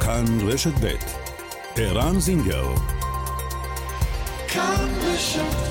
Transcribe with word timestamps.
כאן 0.00 0.24
רשת 0.42 0.84
ב' 0.84 0.94
ערן 1.76 2.20
זינגר 2.20 2.74
כאן 4.48 4.88
רשת 5.02 5.66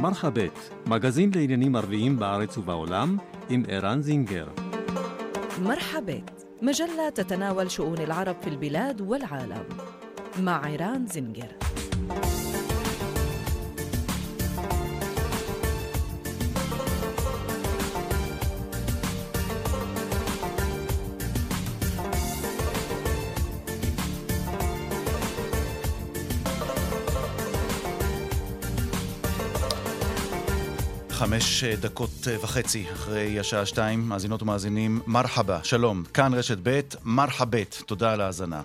מרחבת, 0.00 0.70
מגזין 0.86 1.30
לעניינים 1.34 1.76
ערביים 1.76 2.18
בארץ 2.18 2.58
ובעולם, 2.58 3.16
עם 3.48 3.62
ערן 3.68 4.02
זינגר. 4.02 4.48
مرحبت 5.62 6.46
مجلة 6.62 7.08
تتناول 7.14 7.70
شؤون 7.70 7.98
العرب 7.98 8.36
في 8.42 8.50
البلاد 8.50 9.00
والعالم 9.00 9.64
مع 10.38 10.64
عيران 10.64 11.06
زنجر 11.06 11.52
חמש 31.33 31.63
דקות 31.63 32.27
וחצי 32.41 32.85
אחרי 32.93 33.39
השעה 33.39 33.65
שתיים, 33.65 34.09
מאזינות 34.09 34.41
ומאזינים, 34.41 35.01
מרחבה, 35.07 35.59
שלום, 35.63 36.03
כאן 36.13 36.33
רשת 36.33 36.57
ב', 36.63 36.79
מרחבת, 37.03 37.83
תודה 37.85 38.13
על 38.13 38.21
ההאזנה. 38.21 38.61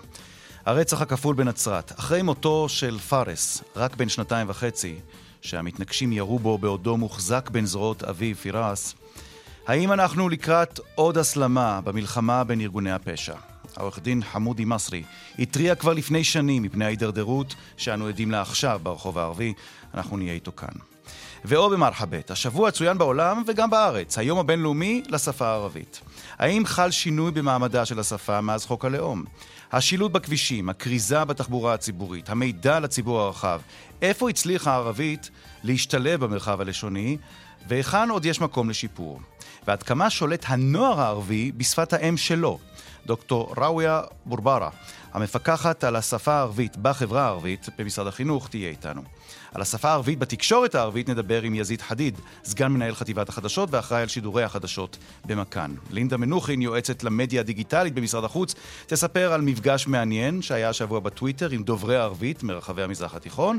הרצח 0.65 1.01
הכפול 1.01 1.35
בנצרת, 1.35 1.99
אחרי 1.99 2.21
מותו 2.21 2.69
של 2.69 2.99
פארס, 2.99 3.63
רק 3.75 3.95
בן 3.95 4.09
שנתיים 4.09 4.49
וחצי, 4.49 4.95
שהמתנגשים 5.41 6.11
ירו 6.11 6.39
בו 6.39 6.57
בעודו 6.57 6.97
מוחזק 6.97 7.49
בין 7.49 7.65
זרועות 7.65 8.03
אביו 8.03 8.35
פירס, 8.35 8.95
האם 9.67 9.91
אנחנו 9.91 10.29
לקראת 10.29 10.79
עוד 10.95 11.17
הסלמה 11.17 11.81
במלחמה 11.81 12.43
בין 12.43 12.61
ארגוני 12.61 12.91
הפשע? 12.91 13.35
העורך 13.77 13.99
דין 13.99 14.23
חמודי 14.23 14.65
מסרי 14.65 15.03
התריע 15.39 15.75
כבר 15.75 15.93
לפני 15.93 16.23
שנים 16.23 16.63
מפני 16.63 16.85
ההידרדרות 16.85 17.55
שאנו 17.77 18.07
עדים 18.07 18.31
לה 18.31 18.41
עכשיו 18.41 18.79
ברחוב 18.83 19.17
הערבי, 19.17 19.53
אנחנו 19.93 20.17
נהיה 20.17 20.33
איתו 20.33 20.51
כאן. 20.55 20.88
ואו 21.45 21.69
במרחבת, 21.69 22.31
השבוע 22.31 22.71
צוין 22.71 22.97
בעולם 22.97 23.43
וגם 23.47 23.69
בארץ, 23.69 24.17
היום 24.17 24.39
הבינלאומי 24.39 25.03
לשפה 25.07 25.47
הערבית. 25.47 26.01
האם 26.37 26.65
חל 26.65 26.91
שינוי 26.91 27.31
במעמדה 27.31 27.85
של 27.85 27.99
השפה 27.99 28.41
מאז 28.41 28.65
חוק 28.65 28.85
הלאום? 28.85 29.23
השילוט 29.71 30.11
בכבישים, 30.11 30.69
הכריזה 30.69 31.25
בתחבורה 31.25 31.73
הציבורית, 31.73 32.29
המידע 32.29 32.79
לציבור 32.79 33.21
הרחב, 33.21 33.61
איפה 34.01 34.29
הצליחה 34.29 34.71
הערבית 34.71 35.29
להשתלב 35.63 36.25
במרחב 36.25 36.61
הלשוני, 36.61 37.17
והיכן 37.67 38.09
עוד 38.09 38.25
יש 38.25 38.41
מקום 38.41 38.69
לשיפור? 38.69 39.19
ועד 39.69 39.83
כמה 39.83 40.09
שולט 40.09 40.45
הנוער 40.47 41.01
הערבי 41.01 41.51
בשפת 41.51 41.93
האם 41.93 42.17
שלו? 42.17 42.59
דוקטור 43.05 43.53
ראויה 43.57 44.01
בורברה, 44.25 44.69
המפקחת 45.13 45.83
על 45.83 45.95
השפה 45.95 46.33
הערבית 46.33 46.77
בחברה 46.77 47.23
הערבית 47.23 47.69
במשרד 47.77 48.07
החינוך, 48.07 48.47
תהיה 48.47 48.69
איתנו. 48.69 49.01
על 49.53 49.61
השפה 49.61 49.89
הערבית 49.89 50.19
בתקשורת 50.19 50.75
הערבית 50.75 51.09
נדבר 51.09 51.41
עם 51.41 51.55
יזיד 51.55 51.81
חדיד, 51.81 52.19
סגן 52.43 52.67
מנהל 52.67 52.95
חטיבת 52.95 53.29
החדשות 53.29 53.69
ואחראי 53.71 54.01
על 54.01 54.07
שידורי 54.07 54.43
החדשות 54.43 54.97
במכאן. 55.25 55.75
לינדה 55.91 56.17
מנוחין, 56.17 56.61
יועצת 56.61 57.03
למדיה 57.03 57.41
הדיגיטלית 57.41 57.93
במשרד 57.93 58.23
החוץ, 58.23 58.55
תספר 58.87 59.33
על 59.33 59.41
מפגש 59.41 59.87
מעניין 59.87 60.41
שהיה 60.41 60.69
השבוע 60.69 60.99
בטוויטר 60.99 61.49
עם 61.49 61.63
דוברי 61.63 61.97
הערבית 61.97 62.43
מרחבי 62.43 62.83
המזרח 62.83 63.15
התיכון. 63.15 63.57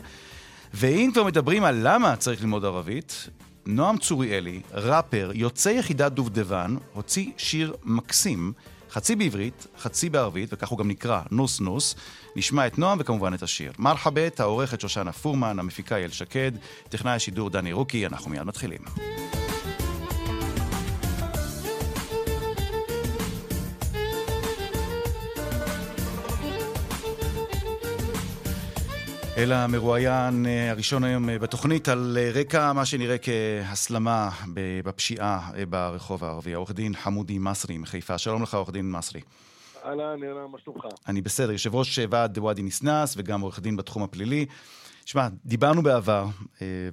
ואם 0.74 1.10
כבר 1.12 1.24
מדברים 1.24 1.64
על 1.64 1.80
למה 1.82 2.16
צריך 2.16 2.40
ללמוד 2.40 2.64
ערבית, 2.64 3.28
נועם 3.66 3.98
צוריאלי, 3.98 4.60
ראפר, 4.72 5.30
יוצא 5.34 5.68
יחידת 5.68 6.12
דובדבן, 6.12 6.76
הוציא 6.92 7.30
שיר 7.36 7.74
מקסים 7.84 8.52
חצי 8.90 9.16
בעברית, 9.16 9.66
חצי 9.78 10.10
בערבית, 10.10 10.48
וכך 10.52 10.68
הוא 10.68 10.78
גם 10.78 10.88
נקרא 10.88 11.22
נוס 11.30 11.60
נוס. 11.60 11.94
נשמע 12.36 12.66
את 12.66 12.78
נועם 12.78 12.98
וכמובן 13.00 13.34
את 13.34 13.42
השיר. 13.42 13.72
מרחבת, 13.78 14.40
העורכת 14.40 14.80
שושנה 14.80 15.12
פורמן, 15.12 15.58
המפיקה 15.58 15.98
יעל 15.98 16.10
שקד, 16.10 16.52
טכנאי 16.88 17.12
השידור 17.12 17.50
דני 17.50 17.72
רוקי, 17.72 18.06
אנחנו 18.06 18.30
מיד 18.30 18.42
מתחילים. 18.42 18.80
אל 29.42 29.52
המרואיין 29.52 30.46
אה, 30.46 30.70
הראשון 30.70 31.04
היום 31.04 31.28
אה, 31.28 31.38
בתוכנית 31.38 31.88
על 31.88 32.18
אה, 32.20 32.30
רקע 32.34 32.72
מה 32.72 32.84
שנראה 32.84 33.16
כהסלמה 33.18 34.30
בפשיעה 34.84 35.50
ברחוב 35.68 36.24
הערבי. 36.24 36.54
העורך 36.54 36.72
דין 36.72 36.94
חמודי 36.94 37.38
מסרי 37.38 37.78
מחיפה. 37.78 38.18
שלום 38.18 38.42
לך, 38.42 38.54
עורך 38.54 38.70
דין 38.70 38.90
מסרי. 38.90 39.20
אהלן, 39.84 40.20
נראה, 40.20 40.46
מה 40.52 40.58
שלומך? 40.64 40.84
אני 41.08 41.20
בסדר, 41.20 41.52
יושב 41.52 41.74
ראש 41.74 41.98
ועד 42.10 42.38
ואדי 42.38 42.62
ניסנס 42.62 43.14
וגם 43.16 43.40
עורך 43.40 43.60
דין 43.60 43.76
בתחום 43.76 44.02
הפלילי. 44.02 44.46
שמע, 45.04 45.28
דיברנו 45.44 45.82
בעבר, 45.82 46.26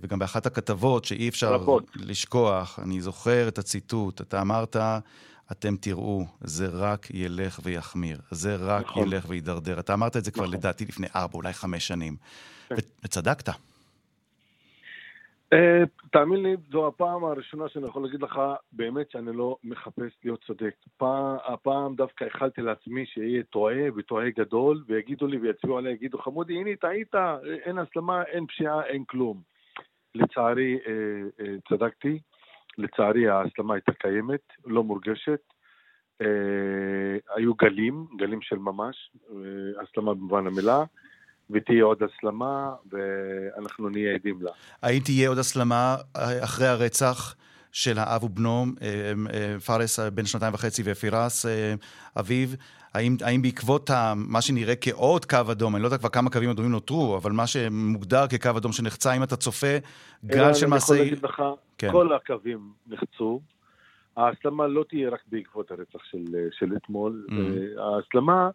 וגם 0.02 0.20
באחת 0.20 0.46
הכתבות 0.46 1.06
שאי 1.06 1.30
אפשר 1.30 1.54
רבות. 1.54 1.84
לשכוח, 1.96 2.80
אני 2.84 3.02
זוכר 3.02 3.48
את 3.48 3.58
הציטוט, 3.58 4.22
אתה 4.22 4.42
אמרת, 4.42 4.76
אתם 5.52 5.76
תראו, 5.82 6.26
זה 6.40 6.68
רק 6.74 7.08
ילך 7.14 7.60
ויחמיר, 7.64 8.18
זה 8.32 8.56
רק 8.56 8.86
נכון. 8.86 9.08
ילך 9.08 9.30
וידרדר. 9.30 9.80
אתה 9.80 9.94
אמרת 9.94 10.18
את 10.18 10.24
זה 10.24 10.32
כבר 10.32 10.44
נכון. 10.44 10.56
לדעתי 10.56 10.86
לפני 10.86 11.08
ארבע, 11.16 11.34
אולי 11.34 11.54
חמש 11.54 11.88
שנים. 11.88 12.16
כן. 12.70 12.76
וצדקת. 13.04 13.50
Uh, 15.54 15.88
תאמין 16.12 16.44
לי, 16.44 16.56
זו 16.72 16.88
הפעם 16.88 17.24
הראשונה 17.24 17.70
שאני 17.70 17.86
יכול 17.86 18.04
להגיד 18.04 18.22
לך 18.22 18.40
באמת 18.72 19.12
שאני 19.12 19.38
לא 19.38 19.58
מחפש 19.64 20.12
להיות 20.24 20.44
צודק. 20.48 20.76
פעם, 20.98 21.38
הפעם 21.46 21.96
דווקא 21.96 22.24
איחלתי 22.24 22.62
לעצמי 22.62 23.06
שיהיה 23.06 23.44
טועה 23.44 23.76
וטועה 23.96 24.30
גדול, 24.30 24.84
ויגידו 24.88 25.28
לי 25.28 25.38
ויצביעו 25.38 25.78
עליי, 25.78 25.94
יגידו 25.94 26.18
חמודי, 26.18 26.54
הנה 26.54 26.76
טעית, 26.76 27.16
אין 27.66 27.78
הסלמה, 27.78 28.24
אין 28.24 28.46
פשיעה, 28.48 28.86
אין 28.86 29.04
כלום. 29.04 29.42
לצערי, 30.16 30.78
uh, 30.78 31.42
uh, 31.42 31.70
צדקתי. 31.70 32.20
לצערי 32.78 33.28
ההסלמה 33.28 33.74
הייתה 33.74 33.92
קיימת, 33.92 34.42
לא 34.66 34.84
מורגשת. 34.84 35.40
אה, 36.22 37.36
היו 37.36 37.54
גלים, 37.54 38.06
גלים 38.18 38.42
של 38.42 38.56
ממש, 38.56 39.12
אה, 39.32 39.84
הסלמה 39.84 40.14
במובן 40.14 40.48
המילה, 40.48 40.84
ותהיה 41.50 41.84
עוד 41.84 42.04
הסלמה, 42.04 42.74
ואנחנו 42.92 43.90
נהיה 43.90 44.16
עדים 44.16 44.42
לה. 44.42 44.52
האם 44.84 45.00
תהיה 45.00 45.30
עוד 45.30 45.38
הסלמה 45.38 45.96
אה, 46.16 46.44
אחרי 46.44 46.68
הרצח? 46.68 47.36
של 47.72 47.98
האב 47.98 48.24
ובנו, 48.24 48.66
פארס 49.66 50.00
בן 50.00 50.26
שנתיים 50.26 50.54
וחצי 50.54 50.82
ופירס 50.86 51.46
אביו, 52.20 52.48
האם, 52.94 53.18
האם 53.22 53.42
בעקבות 53.42 53.90
מה 54.16 54.42
שנראה 54.42 54.76
כעוד 54.76 55.26
קו 55.26 55.38
אדום, 55.52 55.76
אני 55.76 55.84
לא 55.84 55.88
יודע 55.88 55.98
כבר 55.98 56.10
כמה 56.10 56.30
קווים 56.30 56.50
אדומים 56.50 56.72
נותרו, 56.72 57.18
אבל 57.18 57.32
מה 57.32 57.48
שמוגדר 57.48 58.28
כקו 58.28 58.50
אדום 58.58 58.72
שנחצה, 58.72 59.14
אם 59.14 59.24
אתה 59.24 59.36
צופה 59.36 59.78
גל 60.26 60.54
של 60.54 60.68
מעשי... 60.68 60.94
אני 60.94 61.00
יכול 61.02 61.06
להגיד 61.06 61.24
לך, 61.24 61.44
כן. 61.78 61.92
כל 61.92 62.14
הקווים 62.14 62.60
נחצו. 62.88 63.42
ההסלמה 64.18 64.68
לא 64.68 64.86
תהיה 64.90 65.10
רק 65.10 65.22
בעקבות 65.28 65.72
הרצח 65.72 66.04
של, 66.04 66.26
של 66.52 66.76
אתמול, 66.78 67.26
mm-hmm. 67.30 67.82
ההסלמה 67.82 68.50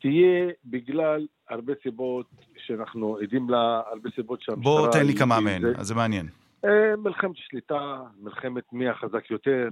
תהיה 0.00 0.50
בגלל 0.64 1.26
הרבה 1.48 1.72
סיבות 1.82 2.26
שאנחנו 2.56 3.18
עדים 3.22 3.50
לה, 3.50 3.82
הרבה 3.90 4.10
סיבות 4.14 4.42
שהמשטרה... 4.42 4.72
בוא 4.72 4.92
תן 4.92 5.06
לי 5.06 5.14
כמה 5.14 5.40
מהן, 5.40 5.62
זה... 5.62 5.72
זה 5.80 5.94
מעניין. 5.94 6.26
אה, 6.64 6.96
מלחמת 6.96 7.36
שליטה, 7.36 8.00
מלחמת 8.20 8.72
מי 8.72 8.88
החזק 8.88 9.30
יותר, 9.30 9.68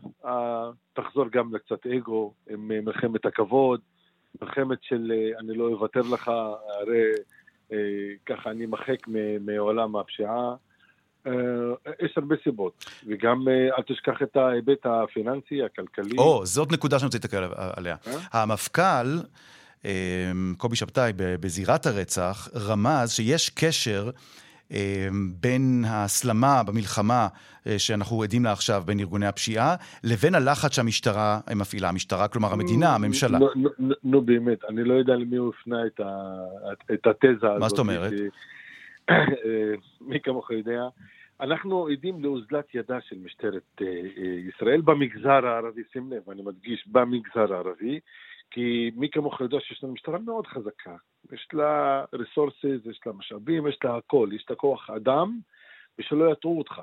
תחזור 0.92 1.24
גם 1.32 1.54
לקצת 1.54 1.86
אגו, 1.86 2.32
מלחמת 2.50 3.26
הכבוד, 3.26 3.80
מלחמת 4.42 4.78
של 4.82 5.12
אני 5.38 5.56
לא 5.56 5.68
אוותר 5.68 6.00
לך, 6.12 6.28
הרי 6.28 7.02
אה, 7.72 7.78
ככה 8.26 8.50
אני 8.50 8.66
מחק 8.66 8.98
מעולם 9.40 9.96
הפשיעה. 9.96 10.54
אה, 11.26 11.32
יש 12.04 12.12
הרבה 12.16 12.36
סיבות, 12.44 12.84
וגם 13.06 13.48
אל 13.48 13.82
תשכח 13.86 14.22
את 14.22 14.36
ההיבט 14.36 14.86
הפיננסי, 14.86 15.62
הכלכלי. 15.64 16.16
או, 16.18 16.46
זאת 16.46 16.72
נקודה 16.72 16.98
שאני 16.98 17.06
רוצה 17.06 17.18
להתקל 17.18 17.44
עליה. 17.76 17.96
המפכ"ל, 18.32 19.18
קובי 20.56 20.76
שבתאי, 20.76 21.12
בזירת 21.16 21.86
הרצח, 21.86 22.48
רמז 22.68 23.12
שיש 23.12 23.50
קשר 23.50 24.10
בין 25.40 25.84
ההסלמה 25.86 26.62
במלחמה 26.62 27.28
שאנחנו 27.78 28.22
עדים 28.22 28.44
לה 28.44 28.52
עכשיו 28.52 28.82
בין 28.86 29.00
ארגוני 29.00 29.26
הפשיעה, 29.26 29.74
לבין 30.04 30.34
הלחץ 30.34 30.74
שהמשטרה 30.74 31.40
מפעילה, 31.56 31.88
המשטרה, 31.88 32.28
כלומר 32.28 32.52
המדינה, 32.52 32.94
הממשלה. 32.94 33.38
נו 34.04 34.22
באמת, 34.22 34.64
אני 34.68 34.84
לא 34.84 34.94
יודע 34.94 35.14
למי 35.16 35.36
הוא 35.36 35.52
הפנה 35.60 35.86
את 36.94 37.06
התזה 37.06 37.30
הזאת. 37.32 37.60
מה 37.60 37.68
זאת 37.68 37.78
אומרת? 37.78 38.12
מי 40.08 40.20
כמוך 40.22 40.50
יודע. 40.50 40.82
אנחנו 41.40 41.86
עדים 41.86 42.24
לאוזלת 42.24 42.74
ידה 42.74 43.00
של 43.00 43.18
משטרת 43.18 43.82
ישראל 44.48 44.80
במגזר 44.80 45.46
הערבי, 45.46 45.82
שים 45.92 46.12
לב, 46.12 46.30
אני 46.30 46.42
מדגיש, 46.42 46.88
במגזר 46.88 47.54
הערבי, 47.54 48.00
כי 48.50 48.90
מי 48.96 49.10
כמוך 49.10 49.40
יודע 49.40 49.60
שיש 49.60 49.84
לנו 49.84 49.92
משטרה 49.92 50.18
מאוד 50.18 50.46
חזקה. 50.46 50.96
יש 51.32 51.48
לה 51.52 52.04
resources, 52.14 52.90
יש 52.90 53.00
לה 53.06 53.12
משאבים, 53.12 53.66
יש 53.66 53.78
לה 53.84 53.96
הכל, 53.96 54.28
יש 54.32 54.46
לה 54.50 54.56
כוח 54.56 54.90
אדם, 54.90 55.38
ושלא 55.98 56.32
יטעו 56.32 56.58
אותך. 56.58 56.80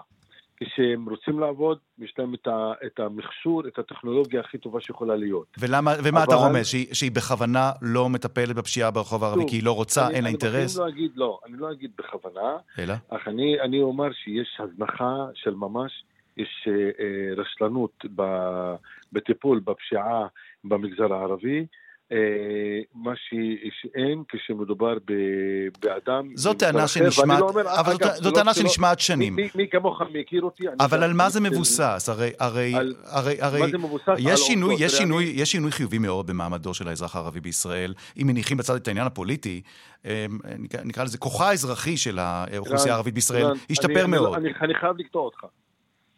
כשהם 0.65 1.10
רוצים 1.10 1.39
לעבוד, 1.39 1.77
יש 2.00 2.13
להם 2.18 2.33
את, 2.33 2.48
ה, 2.48 2.71
את 2.86 3.00
המכשור, 3.00 3.68
את 3.68 3.80
הטכנולוגיה 3.80 4.39
הכי 4.39 4.57
טובה 4.57 4.81
שיכולה 4.81 5.15
להיות. 5.15 5.48
ולמה, 5.60 5.94
ומה 6.04 6.24
אבל... 6.24 6.33
אתה 6.33 6.36
רומז? 6.36 6.65
שהיא, 6.68 6.94
שהיא 6.94 7.12
בכוונה 7.12 7.71
לא 7.81 8.10
מטפלת 8.10 8.56
בפשיעה 8.56 8.92
ברחוב 8.92 9.24
הערבי, 9.24 9.44
כי 9.48 9.56
היא 9.56 9.63
לא 9.63 9.71
רוצה, 9.71 10.07
אני, 10.07 10.15
אין 10.15 10.24
לה 10.24 10.30
אינטרס? 10.30 10.77
אני 10.80 10.86
לא 10.86 10.89
אגיד 10.89 11.12
לא, 11.15 11.39
אני 11.45 11.57
לא 11.57 11.71
אגיד 11.71 11.92
בכוונה, 11.98 12.57
אלא? 12.80 12.94
אך 13.10 13.27
אני, 13.27 13.62
אני 13.62 13.81
אומר 13.81 14.12
שיש 14.13 14.60
הזנחה 14.60 15.25
של 15.33 15.54
ממש, 15.54 16.04
יש 16.38 16.68
אה, 16.68 16.74
אה, 16.74 17.33
רשלנות 17.38 18.06
ב, 18.15 18.24
בטיפול 19.13 19.60
בפשיעה 19.60 20.27
במגזר 20.63 21.13
הערבי. 21.13 21.65
אה, 22.13 22.80
מה 22.95 23.12
שאין 23.15 24.24
כשמדובר 24.30 24.98
באדם... 25.81 26.30
זו 26.36 26.54
טענה 26.54 26.88
שנשמעת, 26.88 27.39
לא 27.39 27.51
אבל 27.80 27.94
זו 28.15 28.30
לא 28.30 28.36
טענה 28.36 28.54
שנשמעת 28.54 29.00
שנים. 29.00 29.36
מי 29.56 29.68
כמוך 29.71 30.01
מכיר 30.13 30.42
אותי? 30.42 30.63
אבל 30.80 31.04
על 31.04 31.13
מה 31.13 31.30
זה 31.30 31.42
מבוסס? 31.42 32.10
הרי, 32.10 32.31
הרי, 32.39 32.74
הרי, 33.06 33.36
הרי, 33.42 33.62
יש 34.19 34.39
שינוי, 34.39 34.75
יש 34.80 34.98
שינוי, 34.98 35.24
יש 35.36 35.51
שינוי 35.51 35.71
חיובי 35.71 35.98
מאוד 35.98 36.27
במעמדו 36.27 36.74
של 36.74 36.88
האזרח 36.88 37.15
הערבי 37.15 37.39
בישראל. 37.39 37.94
אם 38.21 38.27
מניחים 38.27 38.57
בצד 38.57 38.75
את 38.75 38.88
העניין 38.88 39.07
הפוליטי, 39.07 39.62
אה, 40.06 40.25
נקרא 40.86 41.04
לזה 41.04 41.18
כוחה 41.18 41.50
האזרחי 41.50 41.98
של 41.98 42.19
האוכלוסייה 42.19 42.94
הערבית 42.94 43.13
בישראל, 43.13 43.45
השתפר 43.69 44.07
מאוד. 44.07 44.36
אני 44.36 44.74
חייב 44.74 44.98
לקטוע 44.98 45.21
אותך. 45.21 45.45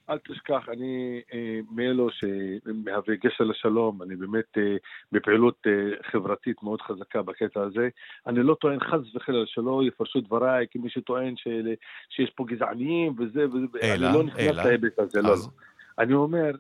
אל 0.10 0.18
תשכח, 0.18 0.70
אני 0.70 1.22
אה, 1.34 1.60
מאלו 1.72 2.08
שמהווה 2.12 3.16
גשר 3.16 3.44
לשלום, 3.44 4.02
אני 4.02 4.16
באמת 4.16 4.58
אה, 4.58 4.76
בפעילות 5.12 5.68
אה, 5.68 6.12
חברתית 6.12 6.64
מאוד 6.64 6.82
חזקה 6.82 7.22
בקטע 7.22 7.62
הזה. 7.62 7.90
אני 8.28 8.44
לא 8.44 8.56
טוען 8.62 8.80
חס 8.80 9.16
וחלילה 9.16 9.46
שלא 9.46 9.82
יפרשו 9.88 10.22
דבריי 10.22 10.66
כמי 10.72 10.90
שטוען 10.90 11.36
של, 11.38 11.74
שיש 12.10 12.30
פה 12.30 12.46
גזעניים 12.48 13.16
וזה 13.18 13.46
וזה, 13.50 13.78
אלא, 13.84 14.08
אני 14.08 14.16
לא 14.16 14.24
נכנס 14.24 14.66
להיבט 14.66 15.00
הזה, 15.00 15.22
לא, 15.22 15.34
אז... 15.34 15.48
לא. 15.48 15.52
אני 16.00 16.14
אומר 16.14 16.52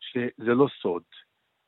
שזה 0.00 0.54
לא 0.54 0.66
סוד, 0.82 1.02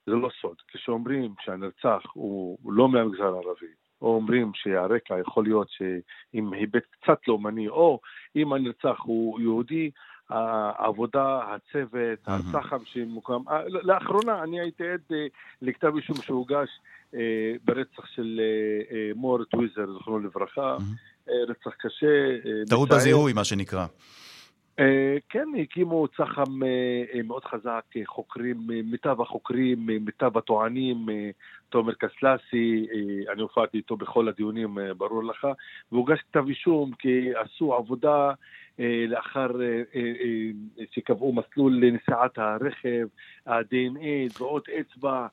זה 0.06 0.12
לא 0.12 0.28
סוד. 0.40 0.56
כשאומרים 0.68 1.34
שהנרצח 1.40 2.02
הוא 2.12 2.58
לא 2.72 2.88
מהמגזר 2.88 3.24
הערבי, 3.24 3.72
או 4.02 4.14
אומרים 4.14 4.52
שהרקע 4.54 5.18
יכול 5.18 5.44
להיות 5.44 5.68
עם 6.32 6.52
היבט 6.52 6.84
קצת 6.90 7.18
לאומני, 7.28 7.68
או 7.68 8.00
אם 8.36 8.52
הנרצח 8.52 8.96
הוא 9.02 9.40
יהודי, 9.40 9.90
העבודה, 10.34 11.40
הצוות, 11.54 12.18
הסח"ם 12.26 12.78
שמוקם. 12.84 13.40
אה, 13.50 13.62
לאחרונה 13.68 14.42
אני 14.42 14.60
הייתי 14.60 14.82
עד 14.88 15.00
אה, 15.12 15.26
לכתב 15.62 15.92
אישום 15.96 16.16
שהוגש 16.16 16.68
אה, 17.14 17.20
ברצח 17.64 18.06
של 18.06 18.40
מור 19.14 19.44
טוויזר, 19.44 19.86
זכרונו 19.98 20.26
לברכה, 20.26 20.76
רצח 21.48 21.70
קשה. 21.78 22.06
טעות 22.68 22.88
בזיהוי, 22.88 23.32
מה 23.32 23.44
שנקרא. 23.44 23.86
כן, 25.28 25.48
הקימו 25.62 26.08
צח"ם 26.08 26.60
מאוד 27.24 27.44
חזק, 27.44 27.84
חוקרים, 28.06 28.56
מיטב 28.66 29.20
החוקרים, 29.20 29.86
מיטב 29.86 30.38
הטוענים, 30.38 31.06
תומר 31.74 31.92
קסלסי, 31.94 32.86
אני 33.32 33.42
הופעתי 33.42 33.76
איתו 33.76 33.96
בכל 33.96 34.28
הדיונים, 34.28 34.78
ברור 34.96 35.24
לך, 35.24 35.46
והוגש 35.92 36.18
כתב 36.30 36.48
אישום 36.48 36.92
כי 36.98 37.30
עשו 37.34 37.74
עבודה 37.74 38.32
אה, 38.80 39.04
לאחר 39.08 39.62
אה, 39.62 39.82
אה, 39.94 40.84
שקבעו 40.94 41.32
מסלול 41.32 41.80
לנסיעת 41.84 42.38
הרכב, 42.38 43.06
ה-DNA, 43.46 44.34
טביעות 44.34 44.68
אצבע, 44.68 45.26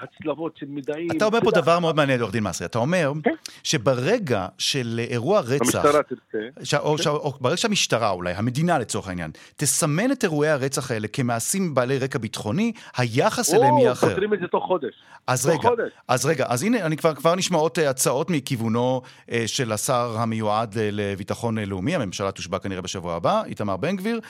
הצלבות 0.00 0.56
של 0.56 0.66
מידעים. 0.66 1.08
אתה 1.16 1.24
אומר 1.24 1.40
פה 1.40 1.50
דבר 1.50 1.78
מאוד 1.78 1.96
מעניין, 1.96 2.20
עורך 2.20 2.32
דין 2.32 2.44
מסרי. 2.44 2.66
אתה 2.66 2.78
אומר 2.78 3.12
כן. 3.22 3.30
שברגע 3.64 4.46
של 4.58 5.00
אירוע 5.10 5.40
רצח... 5.40 5.74
המשטרה 5.74 6.02
תרצה. 6.02 6.78
או 6.78 7.32
ברגע 7.40 7.56
שהמשטרה 7.56 8.10
אולי, 8.10 8.32
המדינה 8.32 8.78
לצורך 8.78 9.08
העניין, 9.08 9.30
תסמן 9.56 10.12
את 10.12 10.24
אירועי 10.24 10.50
הרצח 10.50 10.90
האלה 10.90 11.08
כמעשים 11.08 11.74
בעלי 11.74 11.98
רקע 11.98 12.18
ביטחוני, 12.18 12.72
היחס 12.96 13.54
אליהם 13.54 13.78
יהיה 13.78 13.92
אחר. 13.92 14.06
או, 14.06 14.12
פותרים 14.12 14.34
את 14.34 14.38
זה 14.40 14.46
תוך 14.46 14.64
חודש. 14.64 14.94
אז 15.26 15.46
רגע, 15.58 15.84
אז 16.08 16.26
רגע, 16.26 16.46
אז 16.48 16.62
הנה, 16.62 16.86
אני 16.86 16.96
כבר, 16.96 17.14
כבר 17.14 17.34
נשמעות 17.34 17.78
הצעות 17.78 18.30
מכיוונו 18.30 19.02
של 19.46 19.72
השר 19.72 20.16
המיועד 20.18 20.74
לביטחון 20.78 21.58
לאומי, 21.58 21.94
הממשלה 21.94 22.32
תושבע 22.32 22.58
כנראה 22.58 22.82
בשבוע 22.82 23.14
הבא, 23.14 23.42
איתמר 23.44 23.76
בן 23.76 23.96
גביר, 23.96 24.20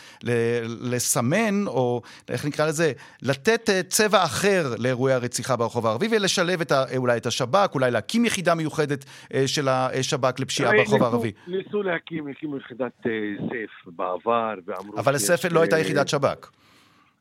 לסמן, 0.80 1.66
או 1.66 2.02
איך 2.28 2.44
נקרא 2.44 2.66
לזה, 2.66 2.92
לתת 3.22 3.70
צבע 3.88 4.24
אחר 4.24 4.74
לאירועי 4.78 5.14
הרציחה 5.14 5.56
ברחוב 5.56 5.86
הערבי 5.86 6.08
ולשלב 6.10 6.60
את 6.60 6.72
ה, 6.72 6.84
אולי 6.96 7.16
את 7.16 7.26
השב"כ, 7.26 7.74
אולי 7.74 7.90
להקים 7.90 8.24
יחידה 8.24 8.54
מיוחדת 8.54 9.04
אה, 9.34 9.48
של 9.48 9.68
השב"כ 9.68 10.40
לפשיעה 10.40 10.72
ברחוב 10.72 11.02
הערבי. 11.02 11.32
ניסו 11.46 11.82
להקים, 11.82 12.28
הקימו 12.28 12.56
יחידת 12.56 12.92
אה, 13.06 13.10
סייף 13.48 13.70
בעבר, 13.86 14.54
ואמרו... 14.66 14.98
אבל 14.98 15.14
הסייף 15.14 15.44
לא 15.44 15.60
הייתה 15.60 15.78
יחידת 15.78 16.08
שב"כ. 16.08 16.50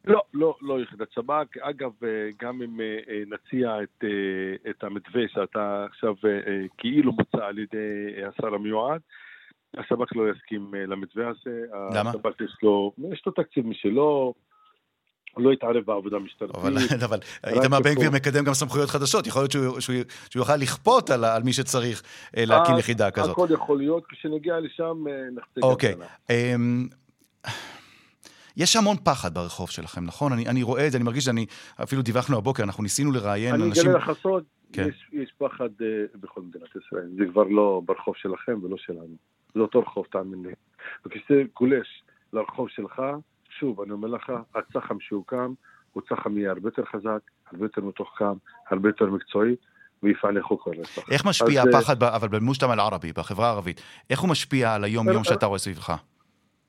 לא, 0.05 0.21
לא, 0.33 0.55
לא 0.61 0.81
יחידת 0.81 1.11
שב"כ. 1.11 1.57
אגב, 1.61 1.91
אה, 2.03 2.29
גם 2.41 2.61
אם 2.61 2.79
נציע 3.27 3.83
את, 3.83 4.03
את 4.69 4.83
המתווה 4.83 5.21
שאתה 5.27 5.85
עכשיו 5.89 6.13
כאילו 6.77 7.11
מוצע 7.11 7.45
על 7.45 7.59
ידי 7.59 8.23
השר 8.27 8.53
המיועד, 8.53 9.01
השב"כ 9.77 10.15
לא 10.15 10.31
יסכים 10.31 10.73
למתווה 10.73 11.29
הזה. 11.29 11.65
למה? 11.95 12.09
השב"כ 12.09 12.41
יש 12.41 12.57
לו, 12.63 12.91
יש 13.13 13.23
לו 13.25 13.31
תקציב 13.31 13.67
משלו. 13.67 14.33
הוא 15.33 15.43
לא 15.43 15.53
יתערב 15.53 15.83
בעבודה 15.85 16.19
משטרתית. 16.19 16.55
אבל, 16.55 16.77
אבל 17.05 17.19
איתמר 17.47 17.79
בן 17.79 17.93
גביר 17.93 18.11
מקדם 18.11 18.43
גם 18.43 18.53
סמכויות 18.53 18.89
חדשות, 18.89 19.27
יכול 19.27 19.41
להיות 19.41 19.51
שהוא, 19.51 19.79
שהוא, 19.79 19.95
שהוא 20.29 20.41
יוכל 20.41 20.55
לכפות 20.55 21.09
על, 21.09 21.25
על 21.25 21.43
מי 21.43 21.53
שצריך 21.53 22.03
אה, 22.37 22.45
להקים 22.45 22.77
יחידה 22.77 23.11
כזאת. 23.11 23.29
הכל 23.29 23.47
יכול 23.51 23.77
להיות, 23.77 24.05
כשנגיע 24.09 24.59
לשם 24.59 25.03
אה, 25.07 25.13
נחצה 25.35 25.61
אוקיי. 25.61 25.95
יש 28.57 28.75
המון 28.75 28.97
פחד 29.03 29.33
ברחוב 29.33 29.69
שלכם, 29.69 30.05
נכון? 30.05 30.33
אני, 30.33 30.47
אני 30.47 30.63
רואה 30.63 30.87
את 30.87 30.91
זה, 30.91 30.97
אני 30.97 31.05
מרגיש 31.05 31.25
שאני, 31.25 31.45
אפילו 31.83 32.01
דיווחנו 32.01 32.37
הבוקר, 32.37 32.63
אנחנו 32.63 32.83
ניסינו 32.83 33.11
לראיין 33.11 33.55
אני 33.55 33.71
אגלה 33.71 33.97
לך 33.97 34.11
סוד, 34.21 34.43
כן. 34.73 34.87
יש, 34.89 35.09
יש 35.13 35.33
פחד 35.37 35.69
uh, 35.79 36.17
בכל 36.19 36.41
מדינת 36.41 36.69
ישראל. 36.75 37.09
זה 37.17 37.25
כבר 37.31 37.43
לא 37.43 37.81
ברחוב 37.85 38.15
שלכם 38.17 38.59
ולא 38.63 38.77
שלנו. 38.77 39.15
זה 39.55 39.59
אותו 39.59 39.79
רחוב, 39.79 40.05
תאמין 40.11 40.43
לי. 40.43 40.53
וכשזה 41.05 41.43
גולש 41.55 42.03
לרחוב 42.33 42.69
שלך, 42.69 43.01
שוב, 43.59 43.81
אני 43.81 43.91
אומר 43.91 44.07
לך, 44.07 44.31
הצח"ם 44.55 44.97
שהוקם 44.99 45.53
הוא 45.93 46.03
צח"ם 46.09 46.37
יהיה 46.37 46.51
הרבה 46.51 46.67
יותר 46.67 46.83
חזק, 46.85 47.19
הרבה 47.51 47.65
יותר 47.65 47.81
מתוחכם, 47.81 48.33
הרבה 48.69 48.89
יותר 48.89 49.05
מקצועי. 49.05 49.55
ויפענחו 50.03 50.59
כל 50.59 50.71
רצח. 50.77 51.11
איך 51.11 51.25
משפיע 51.25 51.61
אז, 51.61 51.67
הפחד, 51.67 52.03
אבל 52.03 52.27
במושתם 52.27 52.71
אל-ערבי, 52.71 53.11
בחברה 53.13 53.47
הערבית, 53.47 53.81
איך 54.09 54.19
הוא 54.19 54.29
משפיע 54.29 54.73
על 54.73 54.83
היום-יום 54.83 55.23
שאתה 55.23 55.45
רואה 55.45 55.59
סביבך? 55.59 55.93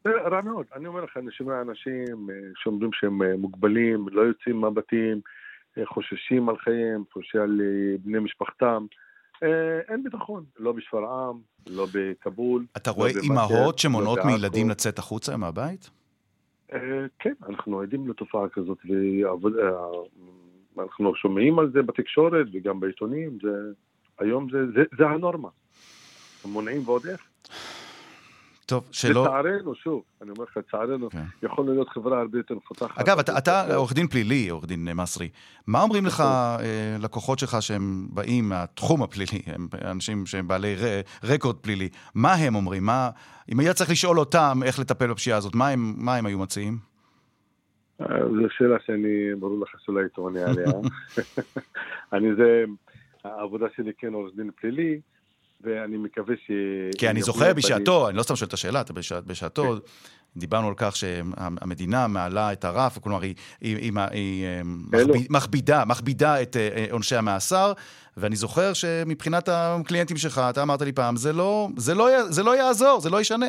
רע 0.07 0.41
מאוד. 0.41 0.67
אני 0.75 0.87
אומר 0.87 1.05
לך, 1.05 1.17
אני 1.17 1.31
שומע 1.31 1.61
אנשים 1.61 2.31
אה, 2.31 2.35
שאומרים 2.57 2.91
שהם 2.93 3.23
אה, 3.23 3.37
מוגבלים, 3.37 4.07
לא 4.13 4.23
יוצאים 4.23 4.57
מהבתים, 4.57 5.21
אה, 5.79 5.87
חוששים 5.87 6.49
על 6.49 6.57
חייהם, 6.59 7.03
חוששים 7.13 7.41
על 7.41 7.61
בני 8.05 8.19
משפחתם. 8.19 8.87
אין 9.89 10.03
ביטחון, 10.03 10.45
לא 10.59 10.73
בשפרעם, 10.73 11.41
לא 11.67 11.87
בכבול. 11.95 12.65
אתה 12.77 12.91
רואה 12.91 13.11
לא 13.15 13.21
אימהות 13.21 13.79
שמונעות 13.79 14.19
לא 14.19 14.25
מילדים 14.25 14.71
לצאת 14.71 14.99
החוצה 14.99 15.37
מהבית? 15.37 15.91
כן, 17.19 17.33
אנחנו 17.49 17.81
עדים 17.81 18.09
לתופעה 18.09 18.49
כזאת, 18.49 18.79
ואנחנו 20.77 21.15
שומעים 21.15 21.59
על 21.59 21.71
זה 21.73 21.83
בתקשורת 21.83 22.47
וגם 22.53 22.81
בעיתונים, 22.81 23.39
זה, 23.43 23.51
היום 24.19 24.51
זה, 24.51 24.59
זה, 24.75 24.83
זה 24.99 25.07
הנורמה. 25.07 25.49
מונעים 26.45 26.83
ועוד 26.85 27.07
איך. 27.07 27.21
טוב, 28.67 28.89
שלא... 28.91 29.25
לצערנו, 29.25 29.75
שוב, 29.75 30.03
אני 30.23 30.31
אומר 30.31 30.45
לך, 30.45 30.57
לצערנו, 30.57 31.11
כן. 31.11 31.25
יכול 31.43 31.67
להיות 31.71 31.89
חברה 31.89 32.21
הרבה 32.21 32.39
יותר 32.39 32.55
מפותחת. 32.55 32.99
אגב, 32.99 33.19
אתה, 33.19 33.39
אתה 33.39 33.75
עורך 33.75 33.93
דין 33.93 34.09
פלילי, 34.09 34.49
עורך 34.49 34.67
דין 34.67 34.89
מסרי. 34.95 35.29
מה 35.67 35.83
אומרים 35.83 36.07
לך 36.07 36.21
אה, 36.21 36.97
לקוחות 37.01 37.39
שלך 37.39 37.57
שהם 37.61 38.07
באים 38.11 38.49
מהתחום 38.49 39.03
הפלילי, 39.03 39.43
הם 39.55 39.69
אנשים 39.85 40.27
שהם 40.27 40.49
בעלי 40.49 40.75
ר, 40.77 41.01
רקורד 41.25 41.57
פלילי, 41.57 41.89
מה 42.15 42.35
הם 42.35 42.55
אומרים? 42.55 42.85
מה, 42.85 43.11
אם 43.53 43.61
היה 43.61 43.75
צריך 43.75 43.91
לשאול 43.91 44.19
אותם 44.19 44.61
איך 44.65 44.79
לטפל 44.79 45.11
בפשיעה 45.11 45.39
הזאת, 45.39 45.55
מה 45.55 45.69
הם, 45.69 45.95
מה 45.97 46.17
הם 46.17 46.27
היו 46.27 46.39
מציעים? 46.39 46.79
אה, 48.01 48.07
זו 48.07 48.49
שאלה 48.51 48.77
שאני, 48.87 49.35
ברור 49.39 49.61
לך 49.61 49.69
שלא 49.85 49.99
הייתי 50.01 50.21
עונה 50.21 50.45
עליה. 50.45 50.67
אני 52.13 52.35
זה, 52.35 52.65
העבודה 53.25 53.67
שלי 53.77 53.93
כן 53.99 54.15
עורך 54.15 54.33
דין 54.37 54.51
פלילי. 54.61 55.01
ואני 55.65 55.97
מקווה 55.97 56.35
ש... 56.37 56.51
כי 56.99 57.09
אני 57.09 57.23
זוכר 57.23 57.55
בשעתו, 57.55 58.09
אני 58.09 58.17
לא 58.17 58.23
סתם 58.23 58.37
שואל 58.37 58.49
את 58.49 58.53
השאלה, 58.53 58.81
אתה 58.81 58.93
בשעתו, 59.27 59.63
כן. 59.63 59.91
דיברנו 60.37 60.69
על 60.69 60.75
כך 60.77 60.97
שהמדינה 60.97 62.07
מעלה 62.09 62.53
את 62.53 62.65
הרף, 62.65 62.99
כלומר 62.99 63.21
היא, 63.21 63.35
היא, 63.61 63.77
היא, 63.77 63.93
היא 64.11 64.47
מכביד, 64.65 65.27
מכבידה, 65.31 65.85
מכבידה 65.85 66.43
את 66.43 66.57
אה, 66.57 66.87
עונשי 66.91 67.17
המאסר, 67.17 67.73
ואני 68.17 68.37
זוכר 68.37 68.73
שמבחינת 68.73 69.49
הקליינטים 69.53 70.17
שלך, 70.17 70.41
אתה 70.51 70.63
אמרת 70.63 70.83
לי 70.83 70.93
פעם, 70.93 71.17
זה 71.17 71.33
לא, 71.33 71.69
זה 71.77 71.95
לא, 71.95 72.23
זה 72.23 72.43
לא 72.43 72.57
יעזור, 72.57 73.01
זה 73.01 73.11
לא 73.11 73.21
ישנה. 73.21 73.47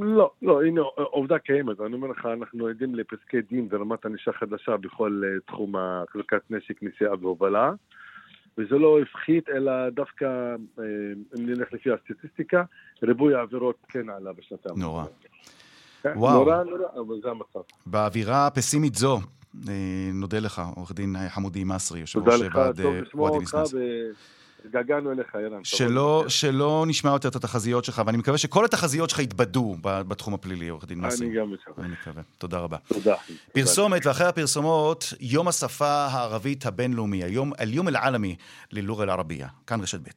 לא, 0.00 0.30
לא, 0.42 0.62
הנה, 0.62 0.80
עובדה 0.96 1.38
קיימת, 1.38 1.80
אני 1.80 1.94
אומר 1.94 2.08
לך, 2.08 2.26
אנחנו 2.40 2.66
עדים 2.66 2.94
לפסקי 2.94 3.40
דין 3.50 3.68
ורמת 3.70 4.06
ענישה 4.06 4.32
חדשה 4.32 4.76
בכל 4.76 5.22
אה, 5.24 5.40
תחום 5.46 5.74
החזקת 5.76 6.50
נשק, 6.50 6.82
נסיעה 6.82 7.14
והובלה. 7.20 7.72
וזה 8.60 8.78
לא 8.78 8.98
הפחית, 9.00 9.48
אלא 9.48 9.90
דווקא, 9.90 10.26
אה, 10.78 10.84
אם 11.38 11.46
נלך 11.46 11.72
לפי 11.72 11.90
הסטטיסטיקה, 11.92 12.62
ריבוי 13.02 13.34
העבירות 13.34 13.76
כן 13.88 14.10
עלה 14.10 14.32
בשנתיים. 14.32 14.74
נורא. 14.78 15.04
וואו. 16.04 16.34
נורא 16.34 16.64
נורא, 16.64 16.88
אבל 16.94 17.20
זה 17.22 17.30
המצב. 17.30 17.60
באווירה 17.86 18.50
פסימית 18.50 18.94
זו, 18.94 19.20
אה, 19.68 20.10
נודה 20.14 20.38
לך, 20.38 20.62
עורך 20.76 20.92
דין 20.92 21.16
חמודי 21.28 21.64
מסרי, 21.64 22.00
יושב 22.00 22.18
תודה 22.18 22.32
ראש 22.32 22.40
לך, 22.40 22.54
ועד 22.54 22.82
טוב 22.82 22.94
אה, 22.94 23.00
לשמוע 23.00 23.30
אותך, 23.30 23.54
ניסנס. 23.54 23.74
והתגעגענו 24.64 25.12
אליך, 25.12 25.34
ערן. 25.34 25.64
שלא, 25.64 26.24
שלא 26.28 26.84
נשמע 26.86 27.10
יותר 27.10 27.28
את 27.28 27.36
התחזיות 27.36 27.84
שלך, 27.84 28.02
ואני 28.06 28.18
מקווה 28.18 28.38
שכל 28.38 28.64
התחזיות 28.64 29.10
שלך 29.10 29.18
יתבדו 29.18 29.76
בתחום 29.82 30.34
הפלילי, 30.34 30.68
עורך 30.68 30.84
דין 30.84 31.00
מסרי. 31.00 31.26
אני 31.26 31.36
גם 31.36 31.52
מקווה. 31.52 31.84
אני 31.84 31.92
מקווה. 31.92 32.22
תודה 32.38 32.58
רבה. 32.58 32.76
תודה. 32.88 33.14
פרסומת, 33.52 34.06
ואחרי 34.06 34.26
הפרסומות, 34.26 35.12
יום 35.20 35.48
השפה 35.48 36.06
הערבית 36.06 36.66
הבינלאומי, 36.66 37.24
היום, 37.24 37.52
אל-יום 37.60 37.88
אל-עלמי 37.88 38.36
ללור 38.72 39.02
אל-ערבייה. 39.02 39.48
כאן 39.66 39.80
רשת 39.80 40.00
ב'. 40.00 40.10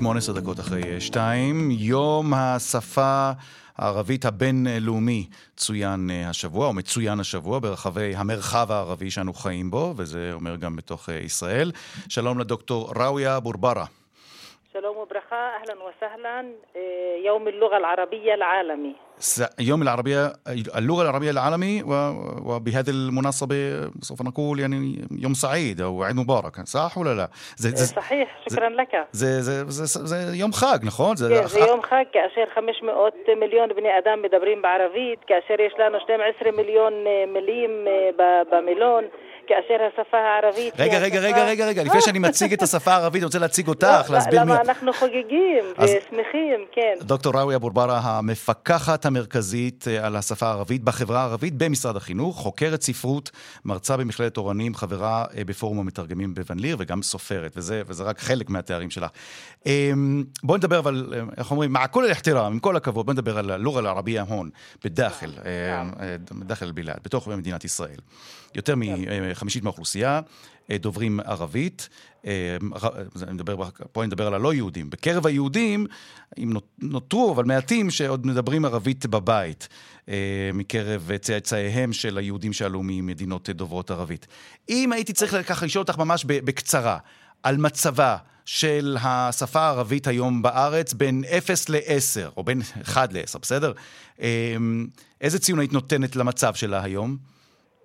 18 0.00 0.34
דקות 0.40 0.60
אחרי 0.60 1.00
שתיים, 1.00 1.70
יום 1.70 2.34
השפה 2.34 3.30
הערבית 3.79 4.25
הבינלאומי 4.25 5.27
צוין 5.57 6.09
אה, 6.09 6.29
השבוע, 6.29 6.67
או 6.67 6.73
מצוין 6.73 7.19
השבוע, 7.19 7.59
ברחבי 7.59 8.15
המרחב 8.15 8.71
הערבי 8.71 9.11
שאנו 9.11 9.33
חיים 9.33 9.71
בו, 9.71 9.93
וזה 9.97 10.31
אומר 10.33 10.55
גם 10.55 10.75
בתוך 10.75 11.09
אה, 11.09 11.15
ישראל. 11.15 11.71
שלום 12.09 12.39
לדוקטור 12.39 12.93
ראויה 12.95 13.39
בורברה. 13.39 13.85
שלום 14.73 14.97
וברכה, 14.97 15.35
אהלן 15.35 15.77
וסהלן, 15.81 16.45
אה, 16.75 16.81
יום 17.25 17.47
اللغة 17.47 17.77
العربية 17.77 18.33
العالمي. 18.33 18.95
يوم 19.60 19.82
العربية 19.82 20.32
اللغة 20.48 21.02
العربية 21.02 21.30
العالمي 21.30 21.82
وبهذه 22.44 22.90
المناسبة 22.90 23.90
سوف 24.00 24.22
نقول 24.22 24.60
يعني 24.60 25.08
يوم 25.10 25.34
سعيد 25.34 25.80
أو 25.80 26.02
عيد 26.02 26.16
مبارك 26.16 26.66
صح 26.66 26.98
ولا 26.98 27.14
لا؟ 27.14 27.30
زي 27.56 27.70
زي 27.70 27.76
إيه، 27.76 28.02
صحيح 28.02 28.40
شكرا 28.50 28.68
زي 28.68 28.74
لك. 28.74 29.08
زي 29.12 29.40
زي, 29.42 29.64
زي, 29.68 30.06
زي 30.06 30.38
يوم 30.40 30.50
خاك 30.52 30.84
نخون 30.84 31.16
زي, 31.16 31.38
إيه، 31.40 31.46
زي 31.46 31.60
يوم 31.60 31.80
خاك 31.80 32.10
كأشير 32.10 32.46
500 32.56 33.34
مليون 33.34 33.68
بني 33.68 33.98
آدم 33.98 34.22
مدبرين 34.22 34.62
بعربية 34.62 35.16
كأشير 35.28 35.60
يشلانو 35.60 35.98
12 35.98 36.52
مليون 36.56 36.92
مليم 37.32 37.84
بميلون 38.52 39.08
כאשר 39.50 39.84
השפה 39.84 40.16
הערבית... 40.16 40.74
רגע, 40.78 40.98
רגע, 40.98 41.18
השפה... 41.18 41.28
רגע, 41.28 41.44
רגע, 41.44 41.66
רגע, 41.66 41.84
לפני 41.84 42.00
שאני 42.00 42.18
מציג 42.18 42.52
את 42.52 42.62
השפה 42.62 42.92
הערבית, 42.92 43.20
אני 43.20 43.24
רוצה 43.24 43.38
להציג 43.38 43.68
אותך, 43.68 43.86
לא, 43.86 44.08
לא, 44.08 44.14
להסביר 44.14 44.40
למה 44.40 44.44
מי... 44.44 44.52
למה 44.52 44.60
אנחנו 44.62 44.92
חוגגים 44.92 45.64
ושמחים, 45.78 46.66
כן. 46.72 46.94
דוקטור 47.00 47.36
ראויה 47.36 47.58
בורברה, 47.58 48.00
המפקחת 48.02 49.06
המרכזית 49.06 49.84
אה, 49.88 50.06
על 50.06 50.16
השפה 50.16 50.46
הערבית 50.46 50.84
בחברה 50.84 51.20
הערבית 51.20 51.54
במשרד 51.54 51.96
החינוך, 51.96 52.36
חוקרת 52.36 52.82
ספרות, 52.82 53.30
מרצה 53.64 53.96
במכללת 53.96 54.34
תורנים, 54.34 54.74
חברה 54.74 55.24
אה, 55.36 55.44
בפורום 55.44 55.78
המתרגמים 55.78 56.34
בבן 56.34 56.58
ליר, 56.58 56.76
וגם 56.78 57.02
סופרת, 57.02 57.52
וזה, 57.56 57.82
וזה 57.86 58.04
רק 58.04 58.18
חלק 58.18 58.50
מהתארים 58.50 58.90
שלך. 58.90 59.10
אמ, 59.66 60.24
בואו 60.42 60.58
נדבר 60.58 60.78
אבל, 60.78 61.12
אה, 61.16 61.20
איך 61.36 61.50
אומרים, 61.50 61.72
מעקול 61.72 62.04
אל 62.04 62.12
אחתירם, 62.12 62.52
עם 62.52 62.58
כל 62.58 62.76
הכבוד, 62.76 63.06
בואו 63.06 63.14
נדבר 63.14 63.38
על 63.38 63.50
הלוגה 63.50 63.80
הערבייה 63.88 64.24
הון, 64.28 64.50
בדאחל, 64.84 65.30
כן, 65.44 65.86
כן. 65.98 66.40
בדאחל 66.40 66.66
אל 66.66 66.72
בלעד, 66.72 67.00
בתוך 67.04 67.28
מדינת 67.28 67.64
ישראל. 67.64 67.96
יותר 68.54 68.72
כן. 68.72 68.78
מ-50 68.78 69.39
מחמישית 69.40 69.62
מהאוכלוסייה 69.64 70.20
אה, 70.70 70.78
דוברים 70.78 71.20
ערבית. 71.20 71.88
אה, 72.26 72.56
זה- 73.14 73.24
אני 73.24 73.32
מדבר, 73.34 73.56
פה 73.92 74.00
אני 74.02 74.06
מדבר 74.06 74.26
על 74.26 74.34
הלא 74.34 74.54
יהודים. 74.54 74.90
בקרב 74.90 75.26
היהודים, 75.26 75.86
אם 76.38 76.52
נות- 76.52 76.68
נותרו, 76.78 77.32
אבל 77.34 77.44
מעטים 77.44 77.90
שעוד 77.90 78.26
מדברים 78.26 78.64
ערבית 78.64 79.06
בבית, 79.06 79.68
אה, 80.08 80.14
מקרב 80.54 81.10
צאצאיהם 81.20 81.92
של 81.92 82.18
היהודים 82.18 82.52
שעלו 82.52 82.80
ממדינות 82.84 83.50
דוברות 83.50 83.90
ערבית. 83.90 84.26
אם 84.68 84.92
הייתי 84.92 85.12
צריך 85.12 85.36
ככה 85.48 85.66
לשאול 85.66 85.82
אותך 85.82 85.98
ממש 85.98 86.24
בקצרה, 86.28 86.98
על 87.42 87.56
מצבה 87.56 88.16
של 88.44 88.96
השפה 89.00 89.60
הערבית 89.60 90.06
היום 90.06 90.42
בארץ 90.42 90.92
בין 90.92 91.24
0 91.38 91.68
ל-10, 91.68 92.30
או 92.36 92.44
בין 92.44 92.60
1 92.82 93.12
ל-10, 93.12 93.38
בסדר? 93.42 93.72
אה, 94.22 94.56
איזה 95.20 95.38
ציון 95.38 95.58
היית 95.58 95.72
נותנת 95.72 96.16
למצב 96.16 96.54
שלה 96.54 96.82
היום? 96.82 97.16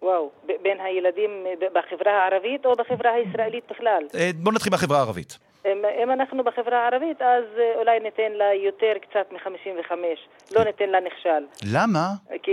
וואו, 0.05 0.29
בין 0.61 0.81
הילדים 0.81 1.45
ב- 1.59 1.77
בחברה 1.77 2.11
הערבית 2.11 2.65
או 2.65 2.75
בחברה 2.75 3.11
הישראלית 3.11 3.63
בכלל? 3.71 4.03
אה, 4.15 4.29
בוא 4.43 4.53
נתחיל 4.53 4.73
בחברה 4.73 4.97
הערבית. 4.97 5.37
אם, 5.65 5.85
אם 6.03 6.11
אנחנו 6.11 6.43
בחברה 6.43 6.77
הערבית, 6.77 7.21
אז 7.21 7.43
אה, 7.57 7.73
אולי 7.75 7.99
ניתן 7.99 8.31
לה 8.31 8.53
יותר 8.53 8.93
קצת 9.01 9.31
מ-55, 9.31 9.91
לא 10.55 10.63
ניתן 10.63 10.89
לה 10.89 10.99
נכשל. 10.99 11.43
למה? 11.73 12.07
כי 12.43 12.51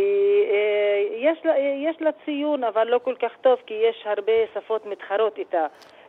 אה, 0.50 1.16
יש, 1.16 1.38
לה, 1.44 1.52
אה, 1.56 1.74
יש 1.90 1.96
לה 2.00 2.10
ציון, 2.24 2.64
אבל 2.64 2.88
לא 2.88 3.00
כל 3.04 3.14
כך 3.22 3.32
טוב, 3.40 3.58
כי 3.66 3.74
יש 3.74 4.02
הרבה 4.04 4.32
שפות 4.54 4.86
מתחרות 4.86 5.38
איתה, 5.38 5.66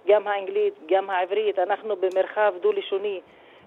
גם 0.07 0.27
האנגלית, 0.27 0.73
גם 0.89 1.09
העברית, 1.09 1.59
אנחנו 1.59 1.95
במרחב 1.95 2.53
דו-לשוני. 2.61 3.21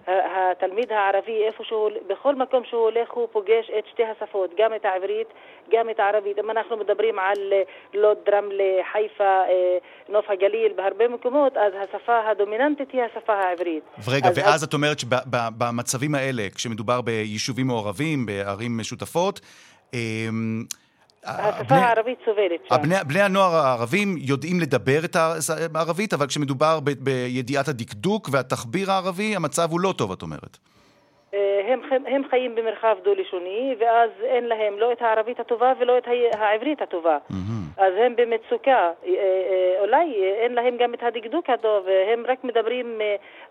התלמיד 0.08 0.92
הערבי, 0.92 1.44
איפשהו, 1.46 1.88
בכל 2.06 2.34
מקום 2.34 2.62
שהוא 2.64 2.80
הולך 2.82 3.10
הוא 3.10 3.28
פוגש 3.32 3.70
את 3.78 3.84
שתי 3.92 4.02
השפות, 4.04 4.50
גם 4.58 4.74
את 4.76 4.84
העברית, 4.84 5.26
גם 5.72 5.90
את 5.90 6.00
הערבית. 6.00 6.38
אם 6.38 6.50
אנחנו 6.50 6.76
מדברים 6.76 7.18
על 7.18 7.52
אה, 7.52 7.62
לוד, 7.94 8.16
רמלה, 8.32 8.64
חיפה, 8.92 9.24
אה, 9.24 9.78
נוף 10.08 10.30
הגליל, 10.30 10.72
בהרבה 10.76 11.08
מקומות, 11.08 11.56
אז 11.56 11.72
השפה 11.82 12.28
הדומיננטית 12.30 12.90
היא 12.92 13.02
השפה 13.02 13.32
העברית. 13.34 13.82
ורגע, 14.08 14.28
אז- 14.28 14.38
ואז 14.38 14.62
את 14.64 14.74
אומרת 14.74 14.98
שבמצבים 14.98 16.14
האלה, 16.14 16.42
כשמדובר 16.54 17.00
ביישובים 17.00 17.66
מעורבים, 17.66 18.26
בערים 18.26 18.78
משותפות, 18.78 19.40
אמ, 19.94 20.64
השפה 21.26 21.74
הערבית 21.74 22.18
סובלת 22.24 22.60
שם. 22.68 22.74
הבני, 22.74 22.94
בני 23.06 23.20
הנוער 23.20 23.54
הערבים 23.54 24.16
יודעים 24.18 24.60
לדבר 24.60 25.04
את 25.04 25.16
הערבית, 25.74 26.14
אבל 26.14 26.26
כשמדובר 26.26 26.80
ב, 26.80 26.90
בידיעת 26.90 27.68
הדקדוק 27.68 28.28
והתחביר 28.32 28.92
הערבי, 28.92 29.36
המצב 29.36 29.70
הוא 29.70 29.80
לא 29.80 29.94
טוב, 29.96 30.12
את 30.12 30.22
אומרת. 30.22 30.58
הם, 31.68 31.80
הם 32.06 32.22
חיים 32.30 32.54
במרחב 32.54 32.96
דו-לשוני, 33.02 33.74
ואז 33.78 34.10
אין 34.22 34.44
להם 34.44 34.78
לא 34.78 34.92
את 34.92 35.02
הערבית 35.02 35.40
הטובה 35.40 35.72
ולא 35.78 35.98
את 35.98 36.08
העברית 36.34 36.82
הטובה. 36.82 37.18
אז 37.76 37.94
הם 37.96 38.16
במצוקה. 38.16 38.90
אה, 39.06 39.08
אה, 39.08 39.80
אולי 39.80 40.22
אה, 40.22 40.42
אין 40.42 40.54
להם 40.54 40.76
גם 40.76 40.94
את 40.94 41.02
הדקדוק 41.02 41.50
הטוב, 41.50 41.86
הם 42.12 42.24
רק 42.28 42.44
מדברים, 42.44 43.00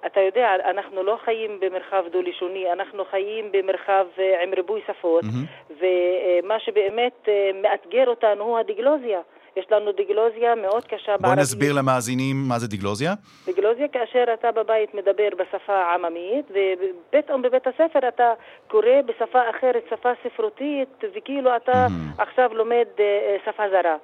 אתה 0.05 0.19
יודע, 0.19 0.55
אנחנו 0.55 1.03
לא 1.03 1.17
חיים 1.25 1.59
במרחב 1.59 2.03
דו-לשוני, 2.11 2.71
אנחנו 2.71 3.05
חיים 3.05 3.51
במרחב 3.51 4.05
עם 4.43 4.53
ריבוי 4.55 4.81
שפות, 4.87 5.23
ומה 5.69 6.59
שבאמת 6.59 7.29
מאתגר 7.61 8.07
אותנו 8.07 8.43
הוא 8.43 8.59
הדיגלוזיה. 8.59 9.21
יש 9.57 9.65
לנו 9.71 9.91
דיגלוזיה 9.91 10.55
מאוד 10.55 10.83
קשה 10.85 11.05
בואי 11.05 11.17
בערבית. 11.19 11.39
נסביר 11.39 11.73
למאזינים 11.73 12.35
מה 12.47 12.59
זה 12.59 12.67
דיגלוזיה. 12.67 13.13
בגלוזיה 13.47 13.87
כאשר 13.87 14.23
אתה 14.33 14.51
בבית 14.51 14.93
מדבר 14.93 15.29
בשפה 15.39 15.73
העממית 15.73 16.45
ופתאום 16.51 17.41
בבית 17.41 17.67
הספר 17.67 18.07
אתה 18.07 18.33
קורא 18.67 19.01
בשפה 19.05 19.39
אחרת, 19.49 19.83
שפה 19.89 20.09
ספרותית 20.23 21.03
וכאילו 21.15 21.55
אתה 21.55 21.87
עכשיו 22.17 22.53
לומד 22.53 22.85
אה, 22.99 23.03
אה, 23.03 23.37
שפה 23.45 23.63
זרה. 23.69 23.95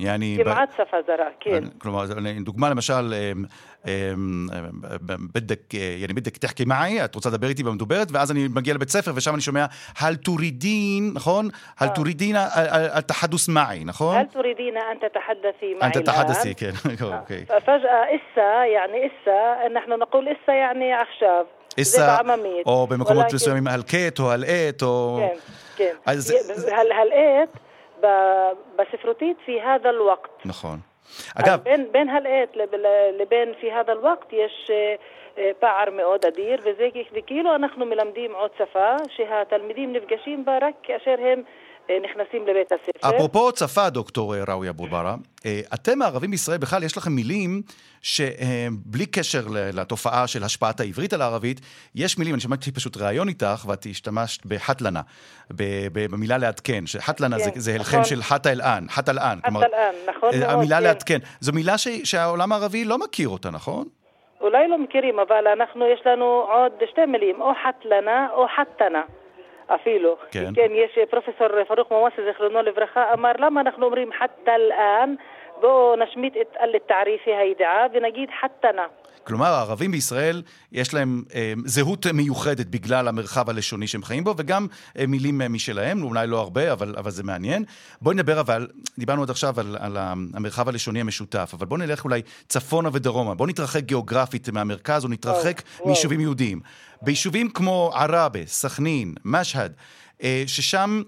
יעני, 0.00 0.38
ב- 0.38 0.42
כמעט 0.44 0.72
שפה 0.72 0.96
זרה, 1.06 1.28
כן. 1.40 1.64
כלומר, 1.78 2.04
דוגמה 2.44 2.70
למשל, 2.70 3.14
אמ, 3.87 3.91
אמ, 3.91 4.47
בדק, 5.33 5.73
יעני 5.73 6.13
בדק 6.13 6.37
תחכי 6.37 6.65
מעי, 6.65 7.05
את 7.05 7.15
רוצה 7.15 7.29
לדבר 7.29 7.47
איתי 7.47 7.63
במדוברת, 7.63 8.07
ואז 8.11 8.31
אני 8.31 8.47
מגיע 8.55 8.73
לבית 8.73 8.89
ספר 8.89 9.11
ושם 9.15 9.33
אני 9.33 9.41
שומע, 9.41 9.65
הל 9.99 10.15
תורידין, 10.15 11.11
נכון? 11.13 11.49
הל 11.79 11.87
תורידין 11.87 12.35
התחדוס 12.93 13.47
מעי, 13.47 13.83
נכון? 13.85 14.15
هل 14.17 14.25
تريدين 14.33 14.77
أن 14.77 14.99
تتحدثي 14.99 15.73
معي 15.79 15.87
أنت 15.87 15.95
الآن؟ 15.97 16.05
تحدثي 16.05 16.53
כן, 16.55 16.71
אוקיי. 17.01 17.45
ففجأة 17.45 18.03
إسا 18.15 18.65
يعني 18.73 18.97
إسا 19.07 19.67
نحن 19.73 19.91
نقول 19.99 20.27
إسا 20.27 20.51
يعني 20.51 20.93
עכשיו. 21.01 21.45
זה 21.71 21.75
איסה, 21.77 22.17
בעממית. 22.23 22.65
או 22.65 22.87
במקומות 22.87 23.23
ولكن- 23.23 23.35
מסוימים 23.35 23.67
הלקט 23.67 24.19
או 24.19 24.31
הלעת, 24.31 24.83
או... 24.83 25.19
כן, 25.19 25.37
כן. 25.77 25.93
אז- 26.05 26.31
هل 26.71 26.87
هلقيت 26.93 27.49
ب- 28.03 28.51
בספרותית 28.81 29.37
في 29.45 29.61
هذا 29.61 29.89
الوقت 29.89 30.29
נכון. 30.45 30.79
אגב... 31.34 31.60
בין, 31.62 31.92
בין 31.92 32.08
הלעת 32.08 32.56
לב, 32.56 32.68
לבין 33.18 33.54
פי 33.60 33.72
הדה 33.72 33.92
אל-וקט 33.92 34.32
יש 34.32 34.70
אה, 34.70 34.94
אה, 35.38 35.50
פער 35.58 35.90
מאוד 35.90 36.24
אדיר, 36.24 36.60
וזה 36.64 36.88
כאילו 37.26 37.54
אנחנו 37.54 37.86
מלמדים 37.86 38.34
עוד 38.34 38.50
שפה 38.58 38.96
שהתלמידים 39.08 39.92
נפגשים 39.92 40.44
בה 40.44 40.58
רק 40.62 40.74
כאשר 40.82 41.14
הם... 41.18 41.42
נכנסים 41.90 42.46
לבית 42.46 42.72
הספר. 42.72 43.16
אפרופו 43.16 43.50
שפה, 43.56 43.90
דוקטור 43.90 44.34
אה, 44.34 44.42
ראויה 44.48 44.72
בורברה, 44.72 45.14
אה, 45.46 45.60
אתם 45.74 46.02
הערבים 46.02 46.30
בישראל 46.30 46.58
בכלל, 46.58 46.82
יש 46.82 46.96
לכם 46.96 47.12
מילים 47.12 47.62
שבלי 48.02 49.06
קשר 49.06 49.40
לתופעה 49.72 50.26
של 50.26 50.44
השפעת 50.44 50.80
העברית 50.80 51.12
על 51.12 51.22
הערבית, 51.22 51.60
יש 51.94 52.18
מילים, 52.18 52.34
אני 52.34 52.40
שמעתי 52.40 52.72
פשוט 52.72 52.96
ראיון 52.96 53.28
איתך, 53.28 53.64
ואת 53.68 53.86
השתמשת 53.90 54.46
בחתלנה, 54.46 55.00
במילה 56.10 56.38
לעדכן, 56.38 56.86
שחתלנה 56.86 57.38
זה- 57.38 57.50
כן, 57.50 57.60
זה 57.60 57.76
נכון. 57.78 57.98
הלחם 57.98 58.08
של 58.08 58.22
חת 58.22 58.46
האלען, 58.46 58.86
חת 58.88 59.08
אלען. 59.08 59.38
חת 59.40 59.52
אלען, 59.62 59.94
נכון 60.08 60.30
אה, 60.34 60.38
מאוד, 60.40 60.50
המילה 60.50 60.76
כן. 60.76 60.82
לעדכן. 60.82 61.18
זו 61.40 61.52
מילה 61.52 61.78
ש- 61.78 61.88
שהעולם 62.04 62.52
הערבי 62.52 62.84
לא 62.84 62.98
מכיר 62.98 63.28
אותה, 63.28 63.50
נכון? 63.50 63.84
אולי 64.40 64.68
לא 64.68 64.78
מכירים, 64.78 65.18
אבל 65.18 65.46
אנחנו, 65.56 65.84
יש 65.86 66.00
לנו 66.06 66.24
עוד 66.24 66.72
שתי 66.90 67.06
מילים, 67.06 67.40
או 67.40 67.52
חתלנה 67.64 68.26
או 68.32 68.46
חתנה. 68.56 69.02
אפילו. 69.66 70.16
כן. 70.30 70.50
כן, 70.54 70.68
יש 70.70 70.98
פרופסור 71.10 71.64
פרוק 71.64 71.90
מוואסי, 71.90 72.24
זיכרונו 72.24 72.62
לברכה, 72.62 73.12
אמר 73.12 73.32
למה 73.38 73.60
אנחנו 73.60 73.86
אומרים 73.86 74.10
חתא 74.12 74.50
אל-אן 74.50 75.14
בואו 75.60 75.96
נשמיט 75.96 76.36
את 76.40 76.56
אל-תעריפי 76.60 77.34
הידיעה 77.34 77.86
ונגיד 77.92 78.30
חתנה. 78.40 78.86
כלומר, 79.26 79.46
הערבים 79.46 79.90
בישראל, 79.90 80.42
יש 80.72 80.94
להם 80.94 81.22
אה, 81.34 81.52
זהות 81.64 82.06
מיוחדת 82.06 82.66
בגלל 82.66 83.08
המרחב 83.08 83.50
הלשוני 83.50 83.86
שהם 83.86 84.02
חיים 84.02 84.24
בו, 84.24 84.34
וגם 84.38 84.66
אה, 84.98 85.06
מילים 85.06 85.42
אה, 85.42 85.48
משלהם, 85.48 86.02
אולי 86.02 86.26
לא 86.26 86.40
הרבה, 86.40 86.72
אבל, 86.72 86.94
אבל 86.98 87.10
זה 87.10 87.22
מעניין. 87.22 87.64
בואי 88.00 88.14
נדבר 88.14 88.40
אבל, 88.40 88.68
דיברנו 88.98 89.22
עד 89.22 89.30
עכשיו 89.30 89.60
על, 89.60 89.76
על 89.80 89.96
המרחב 89.96 90.68
הלשוני 90.68 91.00
המשותף, 91.00 91.50
אבל 91.54 91.66
בואו 91.66 91.80
נלך 91.80 92.04
אולי 92.04 92.22
צפונה 92.48 92.88
ודרומה. 92.92 93.34
בואו 93.34 93.48
נתרחק 93.48 93.82
גיאוגרפית 93.82 94.48
מהמרכז, 94.48 95.04
או 95.04 95.08
נתרחק 95.08 95.62
מיישובים 95.84 96.20
יהודיים. 96.20 96.60
ביישובים 97.02 97.50
כמו 97.50 97.90
עראבה, 97.94 98.46
סכנין, 98.46 99.14
משהד, 99.24 99.72
אה, 100.22 100.44
ששם 100.46 101.02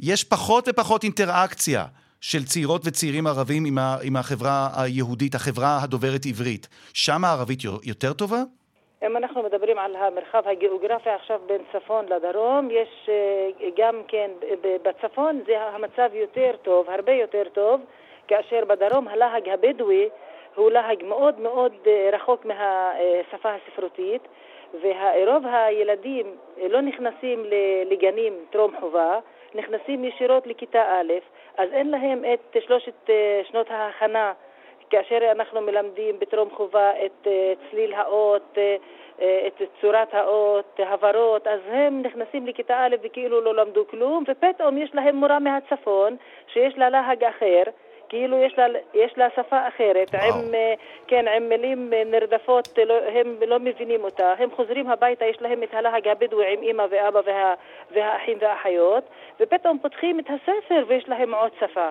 יש 0.00 0.24
פחות 0.24 0.68
ופחות 0.68 1.04
אינטראקציה. 1.04 1.84
של 2.30 2.44
צעירות 2.44 2.82
וצעירים 2.86 3.26
ערבים 3.26 3.62
עם, 3.66 3.78
ה, 3.78 3.96
עם 4.06 4.16
החברה 4.16 4.68
היהודית, 4.82 5.34
החברה 5.34 5.78
הדוברת 5.82 6.24
עברית, 6.30 6.64
שם 6.94 7.24
הערבית 7.24 7.60
יותר 7.84 8.12
טובה? 8.12 8.42
אם 9.06 9.16
אנחנו 9.16 9.42
מדברים 9.42 9.78
על 9.78 9.96
המרחב 9.96 10.42
הגיאוגרפי 10.48 11.10
עכשיו 11.10 11.40
בין 11.46 11.62
צפון 11.72 12.04
לדרום, 12.08 12.68
יש 12.70 13.08
אה, 13.08 13.68
גם 13.78 14.02
כן, 14.08 14.30
בצפון 14.84 15.40
זה 15.46 15.62
המצב 15.62 16.10
יותר 16.14 16.52
טוב, 16.62 16.90
הרבה 16.90 17.12
יותר 17.12 17.42
טוב, 17.52 17.80
כאשר 18.28 18.64
בדרום 18.68 19.08
הלהג 19.08 19.48
הבדואי 19.48 20.08
הוא 20.54 20.70
להג 20.70 21.04
מאוד 21.04 21.40
מאוד 21.40 21.72
אה, 21.86 22.10
רחוק 22.12 22.44
מהשפה 22.44 23.50
הספרותית, 23.54 24.22
ורוב 24.82 25.44
הילדים 25.46 26.26
לא 26.70 26.80
נכנסים 26.80 27.44
לגנים 27.90 28.32
טרום 28.50 28.72
חובה, 28.80 29.18
נכנסים 29.54 30.04
ישירות 30.04 30.46
לכיתה 30.46 30.82
א', 30.82 31.12
אז 31.58 31.68
אין 31.72 31.90
להם 31.90 32.24
את 32.34 32.56
שלושת 32.66 33.10
אה, 33.10 33.40
שנות 33.50 33.70
ההכנה 33.70 34.32
כאשר 34.90 35.18
אנחנו 35.32 35.60
מלמדים 35.60 36.18
בטרום 36.18 36.50
חובה 36.50 36.90
את 37.04 37.26
אה, 37.26 37.52
צליל 37.70 37.94
האות, 37.94 38.58
אה, 38.58 38.76
את 39.46 39.62
צורת 39.80 40.14
האות, 40.14 40.80
הברות, 40.86 41.46
אז 41.46 41.60
הם 41.66 42.02
נכנסים 42.02 42.46
לכיתה 42.46 42.86
א' 42.86 42.96
וכאילו 43.02 43.40
לא 43.40 43.54
למדו 43.54 43.86
כלום, 43.86 44.24
ופתאום 44.28 44.78
יש 44.78 44.94
להם 44.94 45.16
מורה 45.16 45.38
מהצפון 45.38 46.16
שיש 46.52 46.78
לה 46.78 46.90
להג 46.90 47.24
אחר, 47.24 47.62
כאילו 48.12 48.36
יש 48.42 48.58
לה, 48.58 48.66
יש 48.94 49.12
לה 49.16 49.28
שפה 49.36 49.68
אחרת, 49.68 50.14
עם, 50.14 50.54
כן, 51.06 51.28
עם 51.28 51.48
מילים 51.48 51.92
נרדפות, 52.06 52.78
לא, 52.86 52.94
הם 52.94 53.36
לא 53.46 53.58
מבינים 53.58 54.04
אותה, 54.04 54.34
הם 54.38 54.50
חוזרים 54.50 54.90
הביתה, 54.90 55.24
יש 55.24 55.36
להם 55.40 55.62
את 55.62 55.74
הלהג 55.74 56.08
הבדואי 56.08 56.52
עם 56.52 56.62
אמא 56.62 56.86
ואבא 56.90 57.20
וה, 57.24 57.54
והאחים 57.90 58.38
והאחיות, 58.40 59.04
ופתאום 59.40 59.78
פותחים 59.78 60.20
את 60.20 60.24
הספר 60.30 60.84
ויש 60.88 61.08
להם 61.08 61.34
עוד 61.34 61.50
שפה. 61.60 61.88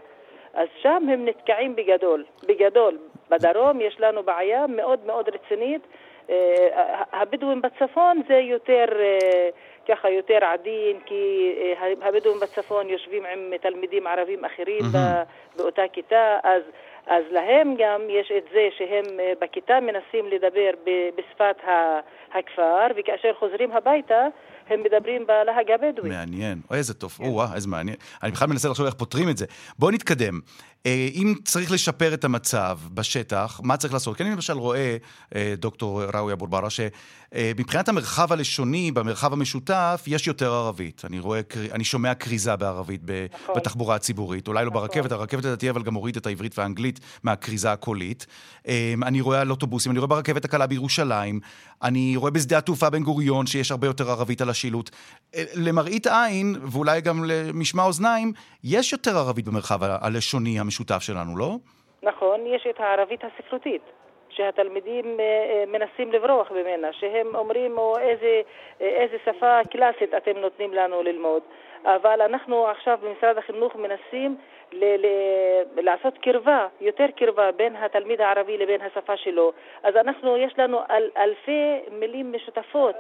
אז 0.54 0.68
שם 0.82 1.04
הם 1.10 1.26
נתקעים 1.26 1.76
בגדול, 1.76 2.26
בגדול. 2.48 2.98
בדרום 3.30 3.82
יש 3.82 4.00
לנו 4.00 4.24
בעיה 4.24 4.68
מאוד 4.68 5.00
מאוד 5.06 5.30
רצינית. 5.30 5.82
אה, 6.30 7.04
הבדואים 7.12 7.62
בצפון 7.62 8.22
זה 8.28 8.34
יותר 8.36 8.86
אה, 9.00 9.50
ככה 9.92 10.10
יותר 10.10 10.40
עדין, 10.54 11.00
כי 11.06 11.54
אה, 11.58 12.08
הבדואים 12.08 12.40
בצפון 12.40 12.90
יושבים 12.90 13.24
עם 13.26 13.58
תלמידים 13.62 14.08
ערבים 14.08 14.46
אחרים 14.46 14.82
mm-hmm. 14.82 15.58
באותה 15.58 15.82
כיתה, 15.94 16.38
אז, 16.44 16.62
אז 17.08 17.24
להם 17.32 17.76
גם 17.80 18.02
יש 18.10 18.32
את 18.38 18.44
זה 18.54 18.70
שהם 18.78 19.06
בכיתה 19.42 19.80
מנסים 19.80 20.26
לדבר 20.28 20.72
בשפת 21.16 21.56
הכפר, 22.34 22.88
וכאשר 22.96 23.34
חוזרים 23.40 23.72
הביתה 23.72 24.28
הם 24.70 24.84
מדברים 24.84 25.26
בלהג 25.28 25.72
הבדואי. 25.72 26.10
מעניין. 26.10 26.58
אוי, 26.70 26.78
איזה 26.78 26.94
טוב. 26.94 27.12
כן. 27.12 27.24
או 27.24 27.42
איזה 27.56 27.68
מעניין. 27.68 27.96
אני 28.24 28.32
בכלל 28.32 28.48
מנסה 28.48 28.70
לחשוב 28.70 28.86
איך 28.86 28.96
פותרים 28.96 29.30
את 29.30 29.38
זה. 29.38 29.46
בואו 29.80 29.92
נתקדם. 29.92 30.40
אה, 30.86 31.10
אם 31.14 31.36
צריך 31.46 31.72
לשפר 31.72 32.14
את 32.14 32.24
המצב 32.24 32.80
בשטח, 32.94 33.60
מה 33.64 33.78
צריך 33.78 33.94
לעשות? 33.94 34.18
כי 34.18 34.24
אני 34.24 34.32
למשל 34.32 34.54
רואה, 34.54 34.98
אה, 35.36 35.54
דוקטור 35.58 36.04
ראוי 36.04 36.34
אבורברה, 36.34 36.70
שמבחינת 36.70 37.90
המרחב 37.90 38.32
הלשוני, 38.32 38.92
במרחב 38.92 39.34
המשותף, 39.34 40.04
יש 40.08 40.28
יותר 40.28 40.54
ערבית. 40.54 41.02
אני 41.06 41.20
רואה, 41.20 41.42
אני 41.72 41.84
שומע 41.84 42.14
כריזה 42.14 42.56
בערבית 42.56 43.02
נכון. 43.04 43.56
בתחבורה 43.56 43.96
הציבורית. 43.96 44.48
אולי 44.48 44.66
לא 44.66 44.72
נכון. 44.72 44.82
ברכבת, 44.82 45.12
הרכבת 45.12 45.46
לדעתי 45.46 45.70
אבל 45.70 45.84
גם 45.84 45.94
הוריד 45.94 46.16
את 46.16 46.26
העברית 46.26 46.60
והאנגלית 46.60 47.00
מהכריזה 47.24 47.72
הקולית. 47.72 48.26
אה, 48.68 48.94
אני 49.04 49.22
רואה 49.22 49.42
על 49.42 49.52
אוטובוסים, 49.52 49.92
אני 49.92 50.00
רואה 50.00 50.08
ברכבת 50.08 50.46
הקלה 50.46 50.68
בירושלים, 50.68 51.40
אני 51.84 52.16
רואה 52.16 52.32
בשדה 52.32 52.58
התעופה 52.58 52.90
בן 52.90 53.04
גוריון 53.04 53.48
שיש 53.48 53.72
הרבה 53.72 53.88
יותר 53.88 54.12
ערבית 54.12 54.42
על 54.42 54.50
השילוט. 54.50 54.90
למראית 55.54 56.08
עין, 56.08 56.56
ואולי 56.64 57.02
גם 57.02 57.24
למשמע 57.24 57.84
אוזניים, 57.84 58.34
יש 58.64 58.92
יותר 58.92 59.18
ערבית 59.18 59.46
במרחב 59.46 59.80
הלשוני, 59.84 60.60
המשותף 60.72 61.02
שלנו, 61.02 61.38
לא? 61.38 61.50
נכון, 62.04 62.40
יש 62.46 62.68
את 62.70 62.80
הערבית 62.80 63.22
הספרותית. 63.24 63.82
שהתלמידים 64.30 65.20
אה, 65.20 65.24
אה, 65.24 65.64
מנסים 65.68 66.12
לברוח 66.12 66.52
ממנה, 66.52 66.94
שהם 66.94 67.36
אומרים, 67.36 67.78
או 67.78 68.00
איזה, 68.00 68.42
אה, 68.82 68.88
איזה 68.88 69.18
שפה 69.26 69.60
קלאסית 69.72 70.14
אתם 70.18 70.38
נותנים 70.38 70.74
לנו 70.74 71.04
ללמוד. 71.04 71.42
אבל 71.86 72.22
אנחנו 72.22 72.68
עכשיו 72.68 73.00
במשרד 73.02 73.38
החינוך 73.38 73.76
מנסים 73.76 74.38
ל- 74.72 74.96
ל- 75.06 75.82
לעשות 75.82 76.18
קרבה, 76.18 76.68
יותר 76.82 77.06
קרבה 77.16 77.52
בין 77.52 77.76
התלמיד 77.76 78.22
הערבי 78.22 78.58
לבין 78.58 78.82
השפה 78.82 79.18
שלו. 79.18 79.52
אז 79.84 79.96
אנחנו, 79.96 80.38
יש 80.38 80.54
לנו 80.58 80.80
אל- 80.90 81.12
אלפי 81.18 81.80
מילים 81.92 82.34
משותפות 82.34 82.96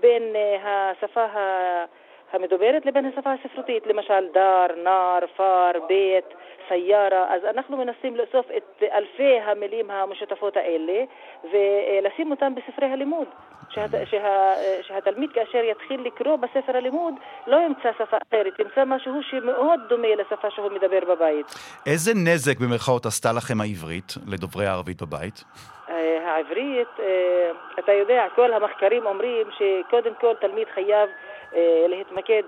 בין 0.00 0.22
השפה 0.64 1.24
ה... 1.24 1.84
המדוברת 2.32 2.86
לבין 2.86 3.04
השפה 3.06 3.32
הספרותית, 3.32 3.86
למשל 3.86 4.24
דר, 4.34 4.66
נער, 4.84 5.20
פאר, 5.36 5.72
בית, 5.88 6.24
סיירה, 6.68 7.34
אז 7.34 7.44
אנחנו 7.44 7.76
מנסים 7.76 8.16
לאסוף 8.16 8.46
את 8.56 8.82
אלפי 8.92 9.40
המילים 9.40 9.90
המשותפות 9.90 10.56
האלה 10.56 11.04
ולשים 11.44 12.30
אותם 12.30 12.54
בספרי 12.54 12.86
הלימוד. 12.86 13.26
שה, 13.70 13.86
שה, 14.04 14.54
שהתלמיד 14.82 15.30
כאשר 15.32 15.64
יתחיל 15.64 16.00
לקרוא 16.00 16.36
בספר 16.36 16.76
הלימוד 16.76 17.14
לא 17.46 17.56
ימצא 17.56 17.92
שפה 17.98 18.16
אחרת, 18.30 18.58
ימצא 18.58 18.84
משהו 18.84 19.12
שמאוד 19.22 19.80
דומה 19.88 20.08
לשפה 20.18 20.50
שהוא 20.50 20.70
מדבר 20.72 21.14
בבית. 21.14 21.46
איזה 21.86 22.12
נזק 22.14 22.60
במרכאות 22.60 23.06
עשתה 23.06 23.32
לכם 23.32 23.60
העברית 23.60 24.14
לדוברי 24.26 24.66
הערבית 24.66 25.02
בבית? 25.02 25.44
אה, 25.88 26.34
העברית, 26.34 26.88
אה, 27.00 27.50
אתה 27.78 27.92
יודע, 27.92 28.26
כל 28.34 28.52
המחקרים 28.52 29.06
אומרים 29.06 29.46
שקודם 29.50 30.14
כל 30.20 30.34
תלמיד 30.40 30.68
חייב 30.74 31.08
אה, 31.54 31.86
להתמקד 31.88 32.42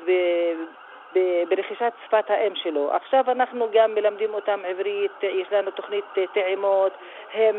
ברכישת 1.50 1.92
שפת 2.06 2.24
האם 2.28 2.52
שלו. 2.62 2.92
עכשיו 2.92 3.24
אנחנו 3.28 3.66
גם 3.74 3.94
מלמדים 3.94 4.34
אותם 4.34 4.60
עברית, 4.70 5.12
יש 5.22 5.48
לנו 5.52 5.70
תוכנית 5.70 6.04
טעימות, 6.34 6.92
הם 7.34 7.56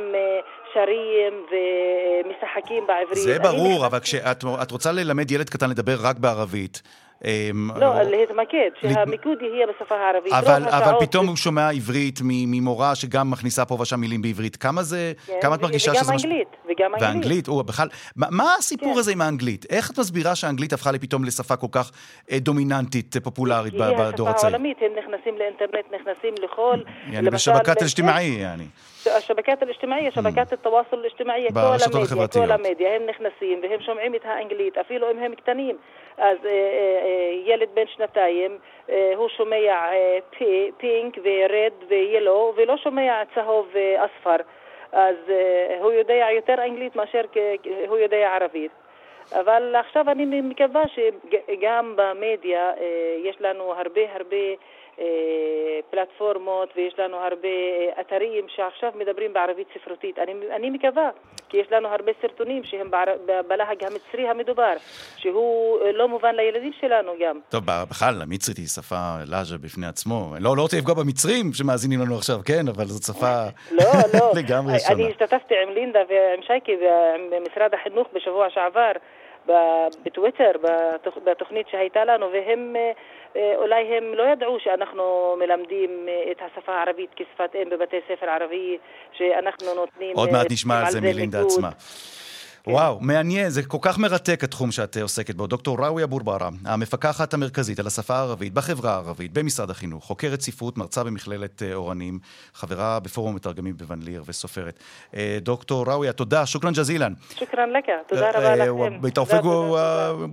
שרים 0.73 1.45
ומשחקים 1.51 2.88
בעברית. 2.88 3.17
זה 3.17 3.39
ברור, 3.39 3.86
אבל 3.86 3.99
כשאת 3.99 4.71
רוצה 4.71 4.91
ללמד 4.91 5.32
ילד 5.32 5.49
קטן 5.49 5.69
לדבר 5.69 5.95
רק 6.04 6.17
בערבית, 6.17 6.82
אמ, 7.26 7.70
לא, 7.76 7.94
אה, 7.94 8.04
להתמקד, 8.04 8.70
שהמיקוד 8.82 9.42
יהיה 9.42 9.68
בשפה 9.68 9.96
הערבית. 9.96 10.32
לא 10.32 10.38
אבל, 10.38 10.64
אבל 10.70 10.94
פתאום 11.00 11.28
הוא 11.28 11.36
שומע 11.36 11.70
עברית 11.70 12.20
ממורה 12.24 12.96
שגם 12.96 13.32
מכניסה 13.32 13.66
פה 13.66 13.78
ושם 13.82 14.00
מילים 14.00 14.22
בעברית. 14.22 14.56
כמה 14.56 14.84
זה, 14.84 15.14
כן, 15.28 15.34
כמה 15.42 15.56
את 15.56 15.62
מרגישה 15.62 15.96
שזה... 15.96 16.14
משהו? 16.14 16.30
וגם 16.30 16.36
אנגלית, 16.36 16.48
וגם 16.66 16.94
אנגלית. 16.94 17.10
ואנגלית, 17.10 17.48
או, 17.48 17.64
בכלל, 17.64 17.88
מה, 18.16 18.28
מה 18.32 18.56
הסיפור 18.60 18.94
כן. 18.94 19.00
הזה 19.00 19.12
עם 19.12 19.22
האנגלית? 19.22 19.66
איך 19.70 19.92
את 19.92 20.00
מסבירה 20.00 20.36
שהאנגלית 20.36 20.74
הפכה 20.74 20.92
לפתאום 20.92 21.24
לשפה 21.24 21.56
כל 21.56 21.68
כך 21.72 21.92
אה, 22.32 22.40
דומיננטית, 22.40 23.16
אה, 23.16 23.22
פופולרית 23.22 23.74
בדור 23.74 23.90
הצעיר? 23.90 24.26
היא 24.28 24.36
השפה 24.36 24.48
העולמית, 24.48 24.78
הם 24.82 24.92
נכנסים 24.98 25.38
לאינטרנט, 25.38 25.86
נכנסים 25.92 26.34
לכל... 26.44 26.78
יעני, 27.12 27.30
בשבקת 27.30 27.82
אל-אג'תימעי, 27.82 28.26
יעני. 28.26 28.66
השבקת 29.18 29.64
אל-אג'תימעי, 29.64 30.12
שבכת 30.12 30.52
hmm. 30.52 30.54
התוואסול 30.54 31.00
אל-אג'תימעי, 31.00 31.48
כל 31.54 31.60
המדיה, 31.60 32.28
כל 32.28 32.52
המדיה, 32.52 32.96
הם 32.96 33.02
נכנסים 33.10 33.60
והם 33.64 33.80
שומעים 33.86 34.16
את 34.16 34.22
האנגלית, 34.26 34.78
אפילו 34.78 35.12
אם 35.12 35.18
הם 35.20 35.36
קטנים. 35.36 35.76
אז 36.17 36.38
אה, 36.45 36.50
אה, 36.50 37.32
ילד 37.45 37.69
בן 37.74 37.88
שנתיים, 37.88 38.58
אה, 38.89 39.13
הוא 39.15 39.30
שומע 39.30 39.56
פינק 40.78 41.17
ורד 41.24 41.74
וילו, 41.88 42.54
ולא 42.56 42.78
שומע 42.78 43.24
צהוב 43.36 43.67
ואספר. 43.74 44.43
אז 44.91 45.15
הוא 45.80 45.91
יודע 45.91 46.28
יותר 46.36 46.63
אנגלית 46.63 46.95
מאשר 46.95 47.21
הוא 47.88 47.97
יודע 47.97 48.36
ערבית. 48.36 48.71
אבל 49.39 49.76
עכשיו 49.76 50.10
אני 50.10 50.41
מקווה 50.41 50.84
שגם 50.88 51.93
במדיה 51.95 52.71
יש 53.24 53.41
לנו 53.41 53.74
הרבה 53.74 54.02
הרבה 54.13 54.38
אה, 54.38 54.54
פלטפורמות 55.92 56.70
ויש 56.76 56.94
לנו 57.00 57.18
הרבה 57.18 57.48
אה, 57.48 58.02
אתרים 58.02 58.46
שעכשיו 58.56 58.92
מדברים 58.96 59.34
בערבית 59.34 59.68
ספרותית. 59.76 60.20
אני, 60.20 60.34
אני 60.56 60.70
מקווה, 60.70 61.10
כי 61.50 61.58
יש 61.58 61.68
לנו 61.72 61.88
הרבה 61.88 62.12
סרטונים 62.22 62.64
שהם 62.64 62.92
בער, 62.92 63.06
בלהג 63.48 63.84
המצרי 63.84 64.28
המדובר, 64.30 64.74
שהוא 65.18 65.82
אה, 65.82 65.92
לא 65.92 66.08
מובן 66.08 66.36
לילדים 66.36 66.72
שלנו 66.80 67.12
גם. 67.22 67.40
טוב, 67.50 67.64
בכלל, 67.90 68.22
המצרית 68.22 68.58
היא 68.58 68.68
שפה 68.68 69.16
לאז'ה 69.28 69.58
בפני 69.58 69.88
עצמו. 69.88 70.34
לא, 70.40 70.58
לא 70.58 70.62
רוצה 70.62 70.78
לפגוע 70.78 70.96
במצרים 70.96 71.54
שמאזינים 71.54 72.00
לנו 72.02 72.16
עכשיו, 72.18 72.36
כן, 72.46 72.68
אבל 72.68 72.86
זאת 72.86 73.04
שפה 73.04 73.44
לא, 73.72 73.86
לא. 74.14 74.32
לגמרי 74.40 74.80
שונה. 74.80 74.96
אני 74.96 75.12
השתתפתי 75.12 75.54
עם 75.64 75.70
לינדה 75.70 76.00
ועם 76.10 76.42
שייקי 76.48 76.76
ועם 76.82 77.44
משרד 77.52 77.74
החינוך 77.74 78.08
בשבוע 78.14 78.50
שעבר. 78.50 78.92
בטוויטר, 79.45 80.51
בתוכנית 81.23 81.67
שהייתה 81.71 82.06
לנו, 82.06 82.32
והם 82.32 82.75
אולי 83.36 83.97
הם 83.97 84.13
לא 84.13 84.23
ידעו 84.23 84.58
שאנחנו 84.60 85.36
מלמדים 85.39 86.08
את 86.32 86.41
השפה 86.41 86.71
הערבית 86.71 87.10
כשפת 87.15 87.56
אם 87.56 87.69
בבתי 87.69 87.97
ספר 88.08 88.30
ערבי, 88.30 88.77
שאנחנו 89.13 89.73
נותנים... 89.75 90.15
עוד 90.15 90.32
מעט 90.32 90.51
נשמע 90.51 90.80
על 90.80 90.91
זה 90.91 91.01
מלינדה 91.01 91.41
עצמה. 91.41 91.69
כן. 92.63 92.71
וואו, 92.71 92.97
מעניין, 93.02 93.50
זה 93.50 93.63
כל 93.63 93.78
כך 93.82 93.97
מרתק 93.97 94.43
התחום 94.43 94.71
שאת 94.71 94.97
עוסקת 94.97 95.36
בו. 95.36 95.47
דוקטור 95.47 95.86
ראויה 95.86 96.08
בורברה, 96.08 96.50
המפקחת 96.65 97.34
המרכזית 97.34 97.80
על 97.80 97.88
השפה 97.88 98.15
הערבית 98.15 98.54
בחברה 98.54 98.93
הערבית 98.93 99.34
במשרד 99.34 99.69
החינוך, 99.69 100.06
חוקרת 100.06 100.41
ספרות, 100.41 100.78
מרצה 100.78 101.04
במכללת 101.04 101.63
אה, 101.63 101.74
אורנים, 101.74 102.19
חברה 102.54 103.00
בפורום 103.00 103.36
מתרגמים 103.36 103.78
בבן 103.78 104.02
ליר 104.02 104.24
וסופרת. 104.26 104.80
אה, 105.15 105.38
דוקטור 105.41 105.89
ראויה, 105.89 106.13
תודה, 106.13 106.45
שוכרן 106.45 106.74
ג'זילן. 106.74 107.13
שוכרן 107.39 107.69
לך, 107.69 107.86
תודה 108.08 108.30
רבה 108.30 108.56
לכם. 108.56 109.02
בתאופק 109.02 109.41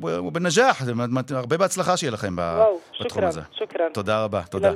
ובנג'אח, 0.03 0.83
הרבה 1.31 1.57
בהצלחה 1.57 1.97
שיהיה 1.97 2.11
לכם 2.11 2.37
בתחום 2.37 3.25
הזה. 3.25 3.41
שוכרן. 3.53 3.93
תודה 3.93 4.25
רבה, 4.25 4.43
תודה. 4.43 4.73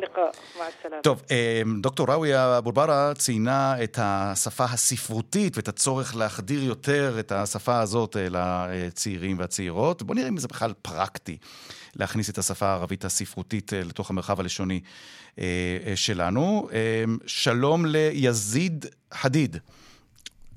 טוב, 1.03 1.23
אה, 1.31 1.63
דוקטור 1.81 2.11
ראויה 2.11 2.61
בורברה 2.61 3.13
ציינה 3.15 3.83
את 3.83 3.99
השפה 4.03 4.65
הספרותית 4.65 5.57
ואת 5.57 5.69
הצורך 5.69 6.17
להחדיר 6.17 6.63
יותר 6.63 7.17
את 7.19 7.33
ה... 7.33 7.42
השפה 7.43 7.81
הזאת 7.81 8.17
אה, 8.17 8.27
לצעירים 8.31 9.39
והצעירות. 9.39 10.03
בואו 10.03 10.19
נראה 10.19 10.29
אם 10.29 10.37
זה 10.37 10.49
בכלל 10.49 10.73
פרקטי 10.83 11.37
להכניס 11.97 12.31
את 12.31 12.39
השפה 12.39 12.67
הערבית 12.67 13.05
הספרותית 13.05 13.73
אה, 13.73 13.85
לתוך 13.85 14.11
המרחב 14.11 14.41
הלשוני 14.41 14.81
אה, 15.39 15.45
שלנו. 15.95 16.69
שלום 17.27 17.87
ליזיד 17.87 18.87
חדיד. 19.15 19.57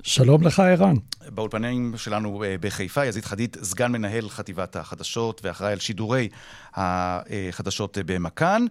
שלום 0.04 0.44
לך, 0.44 0.60
ערן. 0.60 0.96
באולפנים 1.28 1.94
שלנו 1.98 2.44
בחיפה, 2.60 3.06
יזיד 3.06 3.26
חדיד, 3.26 3.58
סגן 3.64 3.92
מנהל 3.92 4.30
חטיבת 4.30 4.76
החדשות 4.76 5.42
ואחראי 5.44 5.72
על 5.72 5.80
שידורי 5.80 6.30
החדשות 6.74 7.98
במכאן. 8.06 8.66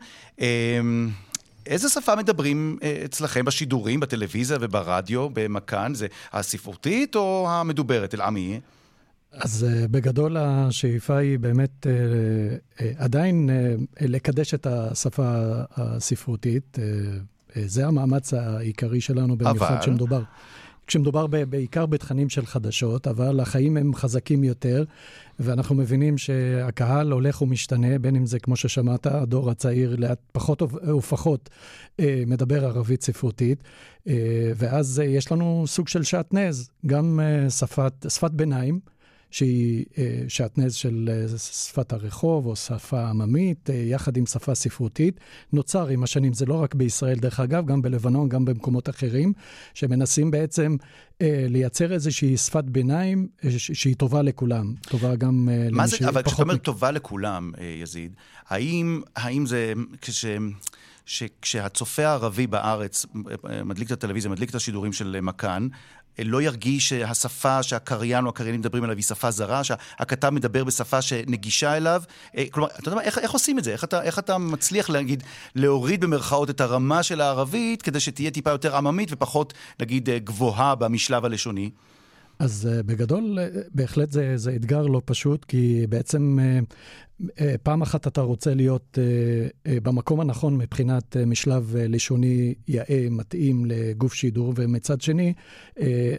איזה 1.67 1.89
שפה 1.89 2.17
מדברים 2.17 2.79
אה, 2.83 3.03
אצלכם 3.05 3.45
בשידורים, 3.45 4.01
בטלוויזיה 4.01 4.59
וברדיו, 4.61 5.31
במכאן? 5.31 5.95
זה 5.95 6.07
הספרותית 6.33 7.17
או 7.17 7.47
המדוברת, 7.51 8.15
אל-עמי? 8.15 8.61
אז 9.33 9.67
uh, 9.69 9.89
בגדול 9.89 10.37
השאיפה 10.37 11.17
היא 11.17 11.39
באמת 11.39 11.87
uh, 11.87 12.83
עדיין 12.99 13.51
לקדש 14.01 14.55
את 14.55 14.67
השפה 14.67 15.35
הספרותית. 15.77 16.79
זה 17.67 17.87
המאמץ 17.87 18.35
העיקרי 18.35 19.01
שלנו, 19.01 19.37
במיוחד 19.37 19.73
אבל... 19.75 19.83
שמדובר. 19.83 20.23
כשמדובר 20.87 21.27
בעיקר 21.27 21.87
בתכנים 21.87 22.29
של 22.29 22.47
חדשות, 22.47 23.07
אבל 23.07 23.41
החיים 23.41 23.77
הם 23.77 23.95
חזקים 23.95 24.45
יותר, 24.45 24.85
ואנחנו 25.41 25.75
מבינים 25.75 26.19
שהקהל 26.19 27.13
הולך 27.13 27.43
ומשתנה, 27.43 27.99
בין 27.99 28.17
אם 28.17 28.27
זה, 28.27 28.39
כמו 28.39 28.57
ששמעת, 28.57 29.07
הדור 29.07 29.51
הצעיר 29.51 29.97
לאט 29.99 30.19
פחות 30.33 30.63
ופחות 30.63 31.51
אה, 32.01 32.23
מדבר 32.27 32.65
ערבית 32.65 33.03
ספרותית, 33.03 33.63
אה, 34.09 34.53
ואז 34.57 35.01
אה, 35.01 35.05
יש 35.05 35.33
לנו 35.33 35.65
סוג 35.67 35.89
של 35.89 36.03
שעטנז, 36.03 36.71
גם 36.87 37.21
אה, 37.21 37.51
שפת, 37.51 38.07
שפת 38.09 38.31
ביניים. 38.31 38.81
שהיא 39.35 39.85
אה, 39.99 40.21
שעטנז 40.29 40.75
של 40.75 41.11
אה, 41.13 41.39
שפת 41.39 41.93
הרחוב 41.93 42.47
או 42.47 42.57
שפה 42.57 43.09
עממית, 43.09 43.71
אה, 43.71 43.75
יחד 43.75 44.17
עם 44.17 44.27
שפה 44.27 44.55
ספרותית. 44.55 45.21
נוצר 45.53 45.89
עם 45.89 46.03
השנים, 46.03 46.33
זה 46.33 46.47
לא 46.47 46.55
רק 46.55 46.75
בישראל, 46.75 47.19
דרך 47.19 47.41
אגב, 47.41 47.67
גם 47.67 47.83
בלבנון, 47.83 48.29
גם 48.29 48.45
במקומות 48.45 48.89
אחרים, 48.89 49.33
שמנסים 49.75 50.31
בעצם 50.31 50.77
לייצר 51.21 51.93
איזושהי 51.93 52.37
שפת 52.37 52.65
ביניים 52.65 53.29
שהיא 53.49 53.97
טובה 53.97 54.23
לכולם, 54.23 54.75
טובה 54.83 55.17
גם 55.17 55.49
למי 55.71 55.89
שפחות... 55.89 56.09
אבל 56.09 56.23
כשאתה 56.23 56.43
אומר 56.43 56.57
טובה 56.57 56.91
לכולם, 56.91 57.53
יזיד, 57.83 58.15
האם, 58.49 59.03
האם 59.17 59.47
זה... 59.47 59.73
כש... 60.01 60.25
שכשהצופה 61.07 62.07
הערבי 62.07 62.47
בארץ 62.47 63.07
מדליק 63.65 63.87
את 63.87 63.93
הטלוויזיה, 63.93 64.31
מדליק 64.31 64.51
את 64.51 64.55
השידורים 64.55 64.93
של 64.93 65.21
מכאן, 65.21 65.69
לא 66.19 66.43
ירגיש 66.43 66.89
שהשפה 66.89 67.63
שהקריין 67.63 68.25
או 68.25 68.31
הקריינים 68.31 68.61
מדברים 68.61 68.85
עליו 68.85 68.97
היא 68.97 69.05
שפה 69.05 69.31
זרה, 69.31 69.65
שהכתב 69.65 70.31
מדבר 70.31 70.65
בשפה 70.65 71.03
שנגישה 71.03 71.77
אליו. 71.77 72.03
אה, 72.37 72.45
כלומר, 72.51 72.69
אתה 72.79 72.89
יודע 72.89 72.97
מה, 72.97 73.03
איך, 73.03 73.19
איך 73.19 73.31
עושים 73.31 73.59
את 73.59 73.65
זה? 73.65 73.73
איך 73.73 73.85
אתה, 73.85 74.03
איך 74.03 74.19
אתה 74.19 74.39
מצליח 74.39 74.91
להגיד, 74.91 75.23
להוריד 75.55 76.01
במרכאות 76.01 76.51
את 76.51 76.61
הרמה 76.61 77.03
של 77.03 77.21
הערבית, 77.21 77.83
כדי 77.83 78.01
שתהיה 78.01 78.31
טיפה 78.31 78.51
יותר 78.51 78.77
עממית 78.77 79.09
ופחות, 79.13 79.55
נגיד, 79.81 80.11
אה, 80.11 80.19
גבוהה 80.19 80.75
במשלב 80.75 81.25
הלשוני? 81.25 81.71
אז 82.39 82.69
uh, 82.71 82.83
בגדול, 82.83 83.39
uh, 83.39 83.59
בהחלט 83.75 84.11
זה, 84.11 84.37
זה 84.37 84.57
אתגר 84.57 84.83
לא 84.87 85.03
פשוט, 85.05 85.45
כי 85.45 85.87
בעצם 85.89 86.39
uh, 86.41 87.43
פעם 87.63 87.83
אחת 87.83 88.07
אתה 88.07 88.21
רוצה 88.21 88.55
להיות 88.55 88.99
במקום 89.67 90.21
הנכון 90.21 90.59
מבחינת 90.59 91.17
משלב 91.17 91.75
לשוני 91.79 92.55
יאה, 92.69 93.07
מתאים 93.11 93.65
לגוף 93.65 94.15
שידור, 94.15 94.53
ומצד 94.57 95.01
שני, 95.01 95.33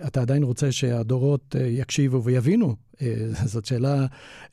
אתה 0.08 0.22
עדיין 0.22 0.44
רוצה 0.44 0.72
שהדורות 0.72 1.56
יקשיבו 1.60 2.24
ויבינו 2.24 2.68
אה, 2.68 2.74
זאת 3.52 3.66
שאלה 3.66 4.06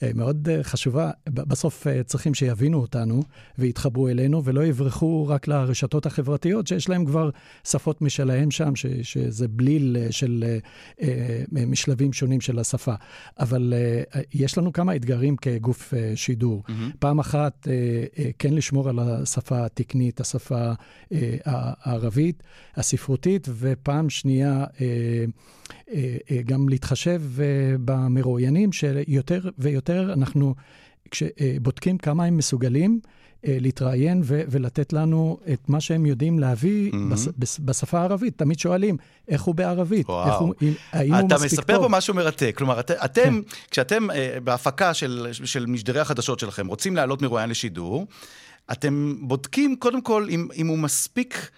אה, 0.02 0.11
מאוד 0.14 0.48
אה, 0.48 0.62
חשובה. 0.62 1.11
בסוף 1.26 1.87
צריכים 2.07 2.35
שיבינו 2.35 2.81
אותנו 2.81 3.22
ויתחברו 3.59 4.09
אלינו, 4.09 4.44
ולא 4.44 4.64
יברחו 4.64 5.28
רק 5.28 5.48
לרשתות 5.48 6.07
החברתיות, 6.07 6.66
שיש 6.66 6.88
להם 6.88 7.05
כבר 7.05 7.31
שפות 7.64 8.02
משלהם 8.02 8.50
שם, 8.50 8.76
ש, 8.76 8.87
שזה 9.02 9.48
בליל 9.48 9.96
של 10.11 10.44
משלבים 11.52 12.12
שונים 12.12 12.40
של 12.40 12.59
השפה. 12.59 12.94
אבל 13.38 13.74
יש 14.35 14.59
לנו 14.59 14.72
כמה 14.72 14.96
אתגרים 14.96 15.37
כגוף 15.37 15.94
שידור. 16.14 16.62
Mm-hmm. 16.66 16.96
פעם 16.98 17.18
אחת, 17.18 17.68
כן 18.38 18.55
לשמור 18.55 18.88
על 18.88 18.98
השפה 18.98 19.64
התקנית, 19.64 20.20
השפה 20.20 20.72
הערבית, 21.44 22.42
הספרותית, 22.76 23.48
ופעם 23.59 24.11
שנייה, 24.11 24.64
אה, 24.81 24.87
אה, 24.87 25.24
גם 26.44 26.68
להתחשב 26.68 27.22
אה, 27.40 27.46
במרואיינים, 27.85 28.72
שיותר 28.72 29.50
ויותר 29.59 30.12
אנחנו 30.12 30.55
בודקים 31.61 31.98
כמה 31.98 32.24
הם 32.24 32.37
מסוגלים 32.37 33.00
להתראיין 33.44 34.20
ו- 34.24 34.42
ולתת 34.48 34.92
לנו 34.92 35.38
את 35.52 35.68
מה 35.68 35.81
שהם 35.81 36.07
יודעים 36.07 36.38
להביא 36.38 36.92
mm-hmm. 36.92 37.31
בשפה 37.61 38.00
הערבית. 38.00 38.38
תמיד 38.38 38.59
שואלים, 38.59 38.96
איך 39.28 39.42
הוא 39.42 39.55
בערבית? 39.55 40.07
איך 40.26 40.35
הוא, 40.35 40.55
האם 40.92 41.14
הוא 41.14 41.24
מספיק 41.24 41.31
טוב? 41.31 41.42
אתה 41.42 41.44
מספר 41.44 41.83
פה 41.83 41.88
משהו 41.88 42.14
מרתק. 42.14 42.55
כלומר, 42.59 42.81
את, 42.81 42.90
אתם, 42.90 43.22
כן. 43.22 43.57
כשאתם 43.70 44.07
בהפקה 44.44 44.94
של, 44.94 45.28
של 45.33 45.66
משדרי 45.66 46.00
החדשות 46.00 46.38
שלכם, 46.38 46.66
רוצים 46.66 46.96
להעלות 46.96 47.22
מרואיין 47.22 47.50
לשידור, 47.50 48.07
אתם 48.72 49.14
בודקים 49.20 49.76
קודם 49.76 50.02
כל 50.02 50.26
אם, 50.31 50.48
אם 50.55 50.66
הוא 50.66 50.78
מספיק... 50.78 51.50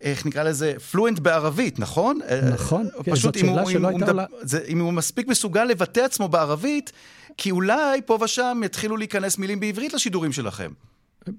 איך 0.00 0.26
נקרא 0.26 0.42
לזה, 0.42 0.74
פלואנט 0.90 1.18
בערבית, 1.18 1.78
נכון? 1.78 2.18
נכון, 2.52 2.88
כן, 3.04 3.14
זאת 3.14 3.38
שאלה 3.38 3.66
שלא 3.66 3.88
הייתה 3.88 4.12
לה... 4.12 4.24
אם 4.68 4.80
הוא 4.80 4.92
מספיק 4.92 5.28
מסוגל 5.28 5.64
לבטא 5.64 6.00
עצמו 6.00 6.28
בערבית, 6.28 6.92
כי 7.36 7.50
אולי 7.50 8.00
פה 8.06 8.18
ושם 8.24 8.60
יתחילו 8.64 8.96
להיכנס 8.96 9.38
מילים 9.38 9.60
בעברית 9.60 9.92
לשידורים 9.92 10.32
שלכם. 10.32 10.70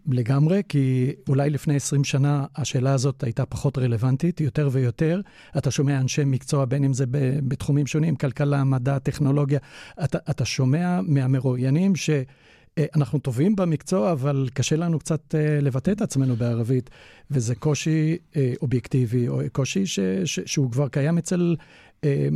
לגמרי, 0.07 0.61
כי 0.69 1.11
אולי 1.29 1.49
לפני 1.49 1.75
20 1.75 2.03
שנה 2.03 2.45
השאלה 2.55 2.93
הזאת 2.93 3.23
הייתה 3.23 3.45
פחות 3.45 3.77
רלוונטית, 3.77 4.41
יותר 4.41 4.69
ויותר. 4.71 5.21
אתה 5.57 5.71
שומע 5.71 5.97
אנשי 5.99 6.21
מקצוע, 6.25 6.65
בין 6.65 6.83
אם 6.83 6.93
זה 6.93 7.05
בתחומים 7.47 7.87
שונים, 7.87 8.15
כלכלה, 8.15 8.63
מדע, 8.63 8.99
טכנולוגיה, 8.99 9.59
אתה, 10.03 10.17
אתה 10.29 10.45
שומע 10.45 10.99
מהמרואיינים 11.01 11.95
ש... 11.95 12.09
אה, 12.77 12.85
אנחנו 12.95 13.19
טובים 13.19 13.55
במקצוע, 13.55 14.11
אבל 14.11 14.49
קשה 14.53 14.75
לנו 14.75 14.99
קצת 14.99 15.35
אה, 15.35 15.61
לבטא 15.61 15.91
את 15.91 16.01
עצמנו 16.01 16.35
בערבית, 16.35 16.89
וזה 17.31 17.55
קושי 17.55 18.17
אה, 18.35 18.53
אובייקטיבי, 18.61 19.27
או 19.27 19.41
קושי 19.51 19.85
ש, 19.85 19.99
ש, 20.25 20.39
שהוא 20.45 20.71
כבר 20.71 20.87
קיים 20.87 21.17
אצל 21.17 21.55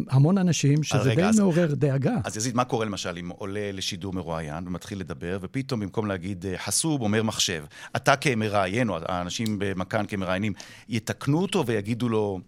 המון 0.10 0.38
אנשים, 0.38 0.84
שזה 0.84 1.00
רגע, 1.00 1.16
די 1.16 1.24
אז, 1.24 1.40
מעורר 1.40 1.74
דאגה. 1.76 2.16
אז 2.24 2.38
יזיד, 2.38 2.56
מה 2.56 2.64
קורה 2.64 2.86
למשל 2.86 3.18
אם 3.20 3.30
עולה 3.30 3.72
לשידור 3.74 4.14
מרואיין 4.14 4.68
ומתחיל 4.68 5.00
לדבר, 5.00 5.38
ופתאום 5.42 5.80
במקום 5.80 6.08
להגיד 6.08 6.46
חסוב, 6.58 7.02
אומר 7.02 7.24
מחשב. 7.24 7.64
אתה 7.96 8.16
כמראיין, 8.16 8.90
או 8.90 8.98
האנשים 9.06 9.60
במכאן 9.60 10.06
כמראיינים, 10.08 10.54
יתקנו 10.90 11.42
אותו 11.42 11.66
ויגידו 11.66 12.10
לו, 12.10 12.40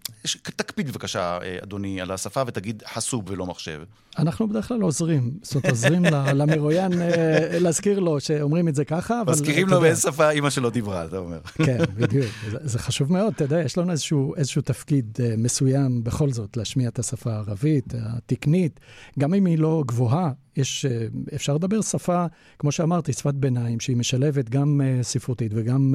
תקפיד 0.42 0.88
בבקשה, 0.88 1.38
אדוני, 1.62 2.00
על 2.00 2.10
השפה, 2.10 2.42
ותגיד 2.46 2.82
חסוב 2.86 3.24
ולא 3.26 3.46
מחשב. 3.46 3.82
אנחנו 4.18 4.48
בדרך 4.48 4.68
כלל 4.68 4.80
עוזרים. 4.80 5.30
זאת 5.42 5.54
אומרת, 5.54 5.70
עוזרים 5.70 6.04
למרואיין 6.40 7.02
אה, 7.02 7.58
להזכיר 7.58 8.00
לו 8.00 8.20
שאומרים 8.20 8.68
את 8.68 8.74
זה 8.74 8.84
ככה, 8.84 9.20
אבל... 9.20 9.32
מזכירים 9.32 9.68
לו 9.68 9.80
באיזה 9.80 10.00
שפה 10.00 10.30
אימא 10.30 10.50
שלו 10.50 10.70
דיברה, 10.70 11.04
אתה 11.04 11.18
אומר. 11.18 11.38
כן, 11.66 11.78
בדיוק. 11.96 12.26
זה 12.50 12.78
חשוב 12.78 13.12
מאוד. 13.12 13.32
אתה 13.34 13.44
יודע, 13.44 13.60
יש 13.60 13.78
לנו 13.78 13.92
איזשהו, 13.92 14.34
איזשהו 14.36 14.62
תפקיד 14.62 15.18
אה, 15.20 15.34
מסוים 15.38 16.04
בכל 16.04 16.30
זאת 16.30 16.56
להשמיע 16.56 16.88
את 16.88 16.98
השפה 17.08 17.32
הערבית, 17.32 17.94
התקנית, 17.98 18.80
גם 19.18 19.34
אם 19.34 19.46
היא 19.46 19.58
לא 19.58 19.82
גבוהה. 19.86 20.32
יש, 20.56 20.84
אה, 20.84 21.06
אפשר 21.34 21.54
לדבר 21.54 21.80
שפה, 21.80 22.26
כמו 22.58 22.72
שאמרתי, 22.72 23.12
שפת 23.12 23.34
ביניים, 23.34 23.80
שהיא 23.80 23.96
משלבת 23.96 24.48
גם 24.48 24.80
uh, 24.80 25.02
ספרותית 25.02 25.52
וגם 25.54 25.94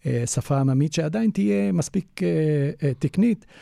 uh, 0.00 0.06
שפה 0.26 0.58
עממית, 0.58 0.92
שעדיין 0.92 1.30
תהיה 1.30 1.72
מספיק 1.72 2.20
תקנית, 2.98 3.46
אה, 3.48 3.54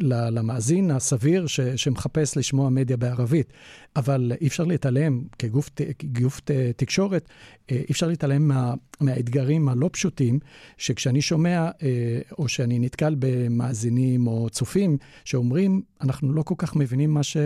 למאזין 0.00 0.90
הסביר 0.90 1.46
ש, 1.46 1.60
שמחפש 1.60 2.36
לשמוע 2.36 2.70
מדיה 2.70 2.96
בערבית. 2.96 3.52
אבל 3.96 4.32
אי 4.40 4.46
אפשר 4.46 4.64
להתעלם, 4.64 5.22
כגוף 5.38 5.70
כגוף 5.98 6.40
תקשורת, 6.76 7.28
אה, 7.70 7.76
אי 7.76 7.86
אפשר 7.90 8.08
להתעלם 8.08 8.48
מה, 8.48 8.74
מהאתגרים 9.00 9.68
הלא 9.68 9.90
פשוטים, 9.92 10.38
שכשאני 10.76 11.22
שומע, 11.22 11.70
אה, 11.82 12.20
או 12.38 12.48
שאני 12.48 12.78
נתקל 12.78 13.14
במאזינים 13.18 14.26
או 14.26 14.50
צופים, 14.50 14.96
שאומרים, 15.24 15.82
אנחנו 16.00 16.32
לא 16.32 16.42
כל 16.42 16.54
כך 16.58 16.76
מבינים 16.76 17.14
מה 17.14 17.22
ש... 17.22 17.36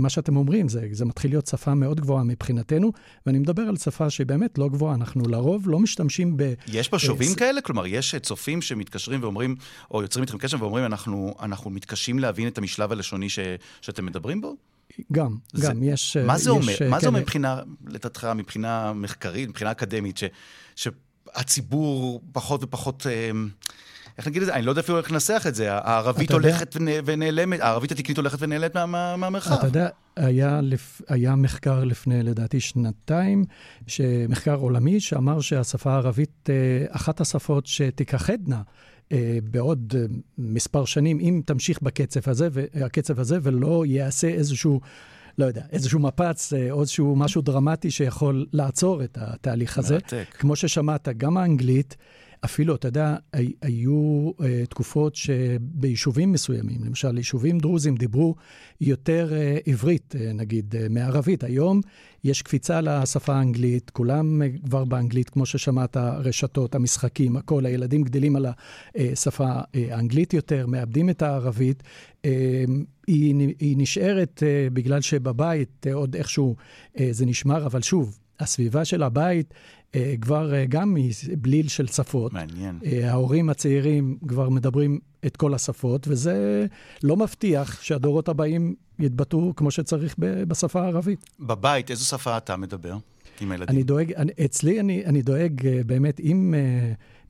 מה 0.00 0.08
שאתם 0.08 0.36
אומרים, 0.36 0.68
זה, 0.68 0.88
זה 0.92 1.04
מתחיל 1.04 1.30
להיות 1.30 1.46
שפה 1.46 1.74
מאוד 1.74 2.00
גבוהה 2.00 2.24
מבחינתנו, 2.24 2.92
ואני 3.26 3.38
מדבר 3.38 3.62
על 3.62 3.76
שפה 3.76 4.10
שהיא 4.10 4.26
באמת 4.26 4.58
לא 4.58 4.68
גבוהה. 4.68 4.94
אנחנו 4.94 5.28
לרוב 5.28 5.68
לא 5.68 5.78
משתמשים 5.78 6.36
ב... 6.36 6.54
יש 6.66 6.88
פה 6.88 6.98
שובים 6.98 7.32
uh, 7.32 7.38
כאלה? 7.38 7.60
כלומר, 7.60 7.86
יש 7.86 8.14
צופים 8.14 8.62
שמתקשרים 8.62 9.22
ואומרים, 9.22 9.56
או 9.90 10.02
יוצרים 10.02 10.22
איתכם 10.22 10.38
קשר 10.38 10.56
ואומרים, 10.60 10.84
אנחנו, 10.84 11.34
אנחנו 11.42 11.70
מתקשים 11.70 12.18
להבין 12.18 12.48
את 12.48 12.58
המשלב 12.58 12.92
הלשוני 12.92 13.28
ש, 13.28 13.38
שאתם 13.80 14.06
מדברים 14.06 14.40
בו? 14.40 14.56
גם, 15.12 15.36
זה, 15.52 15.68
גם, 15.68 15.82
יש... 15.82 16.16
מה 16.16 16.38
זה 16.38 16.50
יש, 16.50 16.56
אומר? 16.56 16.76
כן, 16.76 16.90
מה 16.90 17.00
זה 17.00 17.06
אומר 17.06 17.20
מבחינה, 17.20 17.60
לטעתך, 17.86 18.28
מבחינה 18.34 18.92
מחקרית, 18.92 19.48
מבחינה 19.48 19.70
אקדמית, 19.70 20.18
ש, 20.18 20.24
שהציבור 20.76 22.22
פחות 22.32 22.64
ופחות... 22.64 23.06
אה, 23.06 23.30
איך 24.18 24.28
נגיד 24.28 24.42
את 24.42 24.46
זה? 24.46 24.54
אני 24.54 24.62
לא 24.62 24.70
יודע 24.70 24.80
אפילו 24.80 24.98
איך 24.98 25.12
לנסח 25.12 25.44
את 25.48 25.54
זה. 25.54 25.72
הערבית 25.72 26.32
הולכת 26.32 26.76
ונעלמת, 27.04 27.60
הערבית 27.60 27.92
התקנית 27.92 28.16
הולכת 28.18 28.38
ונעלמת 28.40 28.76
מהמרחב. 28.76 29.54
אתה 29.54 29.66
יודע, 29.66 29.88
היה, 30.16 30.60
לפ... 30.62 31.00
היה 31.08 31.36
מחקר 31.36 31.84
לפני, 31.84 32.22
לדעתי, 32.22 32.60
שנתיים, 32.60 33.44
מחקר 34.28 34.54
עולמי, 34.54 35.00
שאמר 35.00 35.40
שהשפה 35.40 35.92
הערבית, 35.92 36.50
אה, 36.50 36.54
אחת 36.90 37.20
השפות 37.20 37.66
שתיכחדנה 37.66 38.62
אה, 39.12 39.38
בעוד 39.42 39.94
אה, 39.96 40.04
מספר 40.38 40.84
שנים, 40.84 41.20
אם 41.20 41.42
תמשיך 41.46 41.82
בקצב 41.82 42.30
הזה, 42.30 42.48
הקצב 42.84 43.20
הזה, 43.20 43.38
ולא 43.42 43.84
יעשה 43.86 44.28
איזשהו... 44.28 44.80
לא 45.38 45.44
יודע, 45.44 45.62
איזשהו 45.72 46.00
מפץ 46.00 46.52
או 46.70 46.80
איזשהו 46.80 47.16
משהו 47.16 47.42
דרמטי 47.42 47.90
שיכול 47.90 48.46
לעצור 48.52 49.04
את 49.04 49.18
התהליך 49.20 49.78
הזה. 49.78 49.94
מרתק. 49.94 50.24
כמו 50.38 50.56
ששמעת, 50.56 51.08
גם 51.16 51.36
האנגלית 51.36 51.96
אפילו, 52.44 52.74
אתה 52.74 52.88
יודע, 52.88 53.16
היו 53.62 54.30
uh, 54.30 54.42
תקופות 54.68 55.14
שביישובים 55.14 56.32
מסוימים, 56.32 56.84
למשל, 56.84 57.16
יישובים 57.16 57.58
דרוזים 57.58 57.96
דיברו 57.96 58.34
יותר 58.80 59.30
uh, 59.30 59.70
עברית, 59.70 60.14
uh, 60.14 60.32
נגיד, 60.34 60.74
מערבית. 60.90 61.44
היום 61.44 61.80
יש 62.24 62.42
קפיצה 62.42 62.80
לשפה 62.80 63.34
האנגלית, 63.34 63.90
כולם 63.90 64.42
כבר 64.64 64.84
באנגלית, 64.84 65.30
כמו 65.30 65.46
ששמעת, 65.46 65.96
רשתות, 65.96 66.74
המשחקים, 66.74 67.36
הכל, 67.36 67.66
הילדים 67.66 68.02
גדלים 68.02 68.36
על 68.36 68.46
השפה 68.94 69.48
האנגלית 69.74 70.34
יותר, 70.34 70.66
מאבדים 70.66 71.10
את 71.10 71.22
הערבית. 71.22 71.82
היא, 73.06 73.54
היא 73.58 73.76
נשארת 73.78 74.42
בגלל 74.72 75.00
שבבית 75.00 75.86
עוד 75.92 76.16
איכשהו 76.16 76.56
זה 77.10 77.26
נשמר, 77.26 77.66
אבל 77.66 77.82
שוב, 77.82 78.18
הסביבה 78.40 78.84
של 78.84 79.02
הבית 79.02 79.54
אה, 79.54 79.58
כבר 80.20 80.54
אה, 80.54 80.64
גם 80.68 80.96
מבליל 80.96 81.68
של 81.68 81.86
שפות. 81.86 82.32
מעניין. 82.32 82.78
אה, 82.84 83.10
ההורים 83.10 83.50
הצעירים 83.50 84.18
כבר 84.28 84.48
מדברים 84.48 84.98
את 85.26 85.36
כל 85.36 85.54
השפות, 85.54 86.08
וזה 86.08 86.66
לא 87.02 87.16
מבטיח 87.16 87.82
שהדורות 87.82 88.28
הבאים 88.28 88.74
יתבטאו 88.98 89.52
כמו 89.56 89.70
שצריך 89.70 90.14
בשפה 90.18 90.82
הערבית. 90.82 91.30
בבית, 91.40 91.90
איזו 91.90 92.04
שפה 92.04 92.36
אתה 92.36 92.56
מדבר 92.56 92.96
עם 93.40 93.52
הילדים? 93.52 93.76
אני 93.76 93.82
דואג, 93.82 94.12
אני, 94.12 94.32
אצלי 94.44 94.80
אני, 94.80 95.04
אני 95.04 95.22
דואג 95.22 95.68
באמת, 95.86 96.20
אם... 96.20 96.54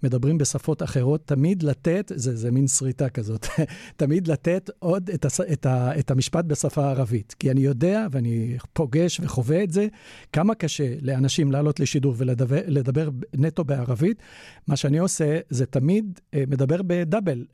מדברים 0.03 0.39
בשפות 0.39 0.83
אחרות, 0.83 1.27
תמיד 1.27 1.63
לתת, 1.63 2.13
זה, 2.15 2.37
זה 2.37 2.51
מין 2.51 2.67
שריטה 2.67 3.09
כזאת, 3.09 3.47
תמיד 3.97 4.29
לתת 4.29 4.71
עוד 4.79 5.11
את, 5.11 5.25
הס, 5.25 5.41
את, 5.41 5.67
ה, 5.67 5.99
את 5.99 6.11
המשפט 6.11 6.45
בשפה 6.45 6.85
הערבית. 6.85 7.35
כי 7.39 7.51
אני 7.51 7.61
יודע, 7.61 8.07
ואני 8.11 8.57
פוגש 8.73 9.21
וחווה 9.21 9.63
את 9.63 9.71
זה, 9.71 9.87
כמה 10.33 10.55
קשה 10.55 10.95
לאנשים 11.03 11.53
לעלות 11.53 11.81
לשידור 11.81 12.15
ולדבר 12.17 13.11
נטו 13.35 13.65
בערבית. 13.65 14.23
מה 14.67 14.77
שאני 14.77 14.99
עושה, 14.99 15.39
זה 15.51 15.67
תמיד 15.67 16.21
אה, 16.35 16.45
מדבר 16.49 16.81
בדאבל, 16.87 17.45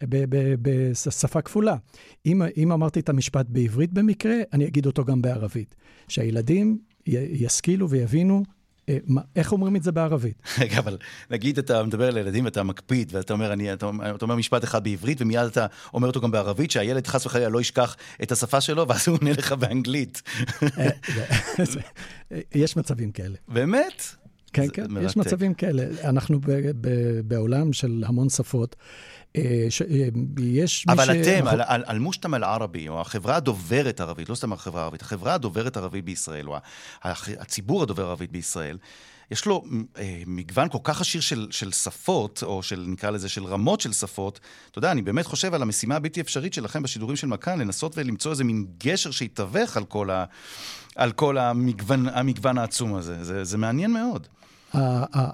בשפה 0.62 1.42
כפולה. 1.42 1.76
אם, 2.26 2.42
אם 2.56 2.72
אמרתי 2.72 3.00
את 3.00 3.08
המשפט 3.08 3.46
בעברית 3.48 3.92
במקרה, 3.92 4.36
אני 4.52 4.66
אגיד 4.66 4.86
אותו 4.86 5.04
גם 5.04 5.22
בערבית. 5.22 5.74
שהילדים 6.08 6.78
ישכילו 7.06 7.90
ויבינו 7.90 8.42
איך 9.36 9.52
אומרים 9.52 9.76
את 9.76 9.82
זה 9.82 9.92
בערבית? 9.92 10.42
רגע, 10.60 10.78
אבל 10.78 10.98
נגיד 11.30 11.58
אתה 11.58 11.82
מדבר 11.82 12.08
על 12.08 12.16
ילדים 12.16 12.44
ואתה 12.44 12.62
מקפיד, 12.62 13.12
ואתה 13.14 13.32
אומר, 13.32 13.52
אני, 13.52 13.72
אתה, 13.72 13.90
אתה 14.14 14.24
אומר 14.24 14.36
משפט 14.36 14.64
אחד 14.64 14.84
בעברית, 14.84 15.20
ומיד 15.20 15.46
אתה 15.46 15.66
אומר 15.94 16.06
אותו 16.06 16.20
גם 16.20 16.30
בערבית, 16.30 16.70
שהילד 16.70 17.06
חס 17.06 17.26
וחלילה 17.26 17.48
לא 17.48 17.60
ישכח 17.60 17.96
את 18.22 18.32
השפה 18.32 18.60
שלו, 18.60 18.84
ואז 18.88 19.08
הוא 19.08 19.18
עונה 19.20 19.32
לך 19.32 19.52
באנגלית. 19.52 20.22
אה, 20.78 20.88
יש 22.54 22.76
מצבים 22.76 23.12
כאלה. 23.12 23.36
באמת? 23.48 24.23
כן, 24.54 24.66
כן, 24.72 24.86
יש 25.02 25.16
מצבים 25.16 25.54
כאלה. 25.54 25.82
אנחנו 26.04 26.40
בעולם 27.24 27.72
של 27.72 28.04
המון 28.06 28.28
שפות. 28.28 28.76
אה, 29.36 29.42
אה, 29.90 30.08
יש 30.38 30.86
מי 30.86 30.94
ש... 30.94 30.98
אבל 30.98 31.22
אתם, 31.22 31.46
על, 31.46 31.60
על, 31.66 31.84
על 31.86 31.98
מושתם 31.98 32.34
אל-ערבי, 32.34 32.88
או 32.88 33.00
החברה 33.00 33.36
הדוברת 33.36 34.00
ערבית, 34.00 34.28
לא 34.28 34.34
סתם 34.34 34.52
החברה 34.52 34.80
הערבית, 34.80 35.02
החברה 35.02 35.34
הדוברת 35.34 35.76
ערבית 35.76 36.04
בישראל, 36.04 36.48
או 36.48 36.56
הציבור 37.02 37.82
הדובר 37.82 38.06
ערבית 38.06 38.32
בישראל, 38.32 38.78
יש 39.30 39.46
לו 39.46 39.64
אה, 39.98 40.22
מגוון 40.26 40.68
כל 40.68 40.78
כך 40.84 41.00
עשיר 41.00 41.20
של, 41.20 41.48
של 41.50 41.72
שפות, 41.72 42.42
או 42.42 42.62
של, 42.62 42.84
נקרא 42.88 43.10
לזה, 43.10 43.28
של 43.28 43.44
רמות 43.44 43.80
של 43.80 43.92
שפות. 43.92 44.40
אתה 44.70 44.78
יודע, 44.78 44.92
אני 44.92 45.02
באמת 45.02 45.26
חושב 45.26 45.54
על 45.54 45.62
המשימה 45.62 45.96
הבלתי 45.96 46.20
אפשרית 46.20 46.54
שלכם 46.54 46.82
בשידורים 46.82 47.16
של 47.16 47.26
מכאן, 47.26 47.58
לנסות 47.58 47.98
ולמצוא 47.98 48.30
איזה 48.30 48.44
מין 48.44 48.66
גשר 48.78 49.10
שיתווך 49.10 49.76
על 49.76 49.84
כל, 49.84 50.10
ה, 50.10 50.24
על 50.96 51.12
כל 51.12 51.38
המגוון, 51.38 52.08
המגוון 52.08 52.58
העצום 52.58 52.94
הזה. 52.94 53.24
זה, 53.24 53.44
זה 53.44 53.58
מעניין 53.58 53.92
מאוד. 53.92 54.26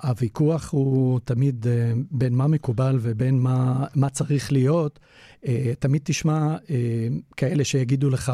הוויכוח 0.03 0.71
הוא 0.71 1.21
תמיד 1.25 1.67
אה, 1.67 1.93
בין 2.11 2.35
מה 2.35 2.47
מקובל 2.47 2.99
ובין 3.01 3.39
מה, 3.39 3.87
מה 3.95 4.09
צריך 4.09 4.53
להיות. 4.53 4.99
אה, 5.47 5.73
תמיד 5.79 6.03
תשמע 6.05 6.57
אה, 6.71 6.77
כאלה 7.37 7.65
שיגידו 7.65 8.11
לך, 8.11 8.33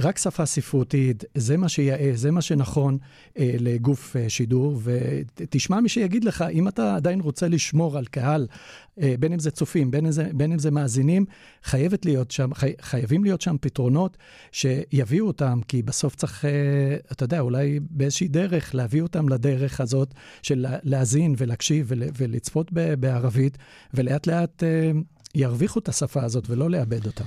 רק 0.00 0.18
שפה 0.18 0.46
ספרותית, 0.46 1.24
זה 1.34 1.56
מה 1.56 1.68
שיאה, 1.68 2.10
זה 2.14 2.30
מה 2.30 2.42
שנכון 2.42 2.98
אה, 3.38 3.54
לגוף 3.58 4.16
שידור, 4.28 4.80
ותשמע 4.82 5.80
מי 5.80 5.88
שיגיד 5.88 6.24
לך, 6.24 6.44
אם 6.52 6.68
אתה 6.68 6.96
עדיין 6.96 7.20
רוצה 7.20 7.48
לשמור 7.48 7.98
על 7.98 8.06
קהל, 8.06 8.46
בין 9.18 9.32
אם 9.32 9.38
זה 9.38 9.50
צופים, 9.50 9.90
בין 9.90 10.06
אם 10.06 10.12
זה, 10.12 10.30
בין 10.34 10.52
אם 10.52 10.58
זה 10.58 10.70
מאזינים, 10.70 11.24
חייבת 11.62 12.04
להיות 12.04 12.30
שם, 12.30 12.54
חי, 12.54 12.72
חייבים 12.80 13.24
להיות 13.24 13.40
שם 13.40 13.56
פתרונות 13.60 14.16
שיביאו 14.52 15.26
אותם, 15.26 15.60
כי 15.68 15.82
בסוף 15.82 16.14
צריך, 16.14 16.44
אתה 17.12 17.24
יודע, 17.24 17.40
אולי 17.40 17.80
באיזושהי 17.90 18.28
דרך 18.28 18.74
להביא 18.74 19.02
אותם 19.02 19.28
לדרך 19.28 19.80
הזאת 19.80 20.14
של 20.42 20.66
להאזין 20.82 21.34
ולהקשיב 21.38 21.86
ול, 21.88 22.02
ולצפות 22.18 22.72
בערבית, 22.72 23.58
ולאט 23.94 24.26
לאט 24.26 24.62
ירוויחו 25.34 25.78
את 25.78 25.88
השפה 25.88 26.24
הזאת 26.24 26.44
ולא 26.48 26.70
לאבד 26.70 27.06
אותה. 27.06 27.24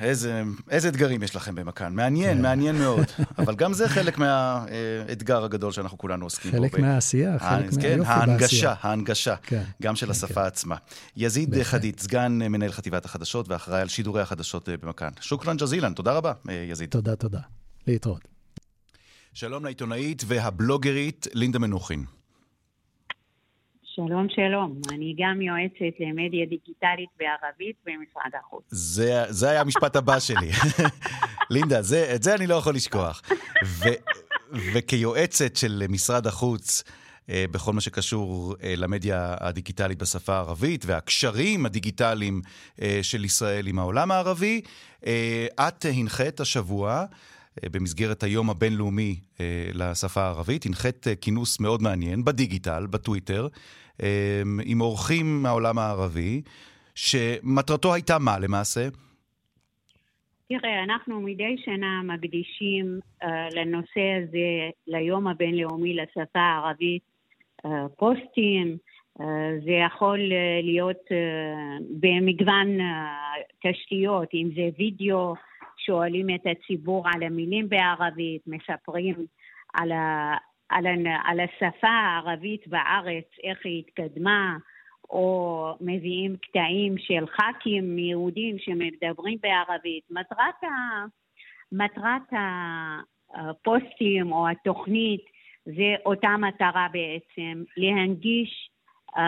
איזה, 0.00 0.42
איזה 0.70 0.88
אתגרים 0.88 1.22
יש 1.22 1.36
לכם 1.36 1.54
במכאן. 1.54 1.94
מעניין, 1.94 2.36
כן. 2.36 2.42
מעניין 2.42 2.78
מאוד. 2.78 3.04
אבל 3.38 3.54
גם 3.54 3.72
זה 3.72 3.88
חלק 3.88 4.18
מהאתגר 4.18 5.44
הגדול 5.44 5.72
שאנחנו 5.72 5.98
כולנו 5.98 6.26
עוסקים 6.26 6.50
בו. 6.50 6.56
חלק 6.56 6.78
מהעשייה, 6.78 7.38
חלק 7.38 7.70
כן, 7.70 7.76
מהיופי 7.76 7.80
בעשייה. 7.80 8.10
ההנגשה, 8.10 8.74
ההנגשה, 8.80 9.36
כן, 9.36 9.62
גם 9.82 9.96
של 9.96 10.10
השפה 10.10 10.46
עצמה. 10.46 10.76
יזיד 11.16 11.62
חדיד, 11.62 12.00
סגן 12.00 12.32
מנהל 12.32 12.72
חטיבת 12.72 13.04
החדשות 13.04 13.48
ואחראי 13.48 13.80
על 13.80 13.88
שידורי 13.88 14.22
החדשות 14.22 14.68
אה, 14.68 14.76
במכאן. 14.76 15.10
שוכרן 15.20 15.56
ג'זילן, 15.56 15.92
תודה 15.92 16.12
רבה, 16.12 16.32
אה, 16.48 16.66
יזיד. 16.70 16.90
תודה, 16.90 17.16
תודה. 17.16 17.40
להתראות. 17.86 18.28
שלום 19.34 19.64
לעיתונאית 19.64 20.22
והבלוגרית 20.26 21.26
לינדה 21.32 21.58
מנוחין. 21.58 22.04
שלום, 23.96 24.26
שלום. 24.28 24.80
אני 24.92 25.14
גם 25.18 25.42
יועצת 25.42 26.00
למדיה 26.00 26.46
דיגיטלית 26.46 27.08
בערבית 27.18 27.76
במשרד 27.86 28.40
החוץ. 28.40 28.64
זה, 28.68 29.24
זה 29.28 29.50
היה 29.50 29.60
המשפט 29.60 29.96
הבא 29.96 30.18
שלי. 30.18 30.50
לינדה, 31.50 31.82
זה, 31.82 32.12
את 32.14 32.22
זה 32.22 32.34
אני 32.34 32.46
לא 32.46 32.54
יכול 32.54 32.74
לשכוח. 32.74 33.22
ו, 33.64 33.84
וכיועצת 34.74 35.56
של 35.56 35.82
משרד 35.88 36.26
החוץ, 36.26 36.84
אה, 37.30 37.44
בכל 37.50 37.72
מה 37.72 37.80
שקשור 37.80 38.54
אה, 38.62 38.74
למדיה 38.76 39.36
הדיגיטלית 39.40 39.98
בשפה 39.98 40.34
הערבית 40.34 40.84
והקשרים 40.86 41.66
הדיגיטליים 41.66 42.42
אה, 42.82 42.98
של 43.02 43.24
ישראל 43.24 43.66
עם 43.66 43.78
העולם 43.78 44.10
הערבי, 44.10 44.60
את 45.60 45.84
הנחית 45.84 46.40
השבוע 46.40 47.04
במסגרת 47.64 48.22
היום 48.22 48.50
הבינלאומי 48.50 49.20
לשפה 49.72 50.22
הערבית, 50.22 50.66
הנחית 50.66 51.06
כינוס 51.20 51.60
מאוד 51.60 51.82
מעניין 51.82 52.24
בדיגיטל, 52.24 52.86
בטוויטר, 52.86 53.48
עם 54.64 54.80
אורחים 54.80 55.42
מהעולם 55.42 55.78
הערבי, 55.78 56.42
שמטרתו 56.94 57.94
הייתה 57.94 58.18
מה 58.18 58.38
למעשה? 58.38 58.88
תראה, 60.48 60.82
אנחנו 60.82 61.20
מדי 61.20 61.56
שנה 61.64 62.02
מקדישים 62.04 62.98
uh, 63.22 63.26
לנושא 63.54 64.00
הזה, 64.22 64.70
ליום 64.86 65.26
הבינלאומי 65.26 65.94
לשפה 65.94 66.40
הערבית, 66.40 67.02
uh, 67.66 67.68
פוסטים 67.96 68.76
זה 69.64 69.72
יכול 69.86 70.18
להיות 70.62 71.04
במגוון 72.00 72.78
תשתיות, 73.66 74.28
אם 74.34 74.50
זה 74.54 74.68
וידאו, 74.78 75.34
שואלים 75.76 76.26
את 76.34 76.40
הציבור 76.46 77.04
על 77.14 77.22
המילים 77.22 77.68
בערבית, 77.68 78.42
מספרים 78.46 79.14
על, 79.74 79.92
על, 80.68 80.86
על 81.24 81.40
השפה 81.40 81.88
הערבית 81.88 82.68
בארץ, 82.68 83.24
איך 83.42 83.58
היא 83.64 83.82
התקדמה, 83.86 84.56
או 85.10 85.76
מביאים 85.80 86.36
קטעים 86.36 86.98
של 86.98 87.26
ח"כים 87.26 87.98
יהודים 87.98 88.56
שמדברים 88.58 89.38
בערבית. 89.42 90.04
מטרת, 90.10 90.64
ה, 90.64 91.04
מטרת 91.72 92.22
הפוסטים 93.34 94.32
או 94.32 94.48
התוכנית 94.48 95.24
זה 95.64 95.94
אותה 96.06 96.36
מטרה 96.36 96.86
בעצם, 96.92 97.62
להנגיש 97.76 98.70
uh, 99.10 99.20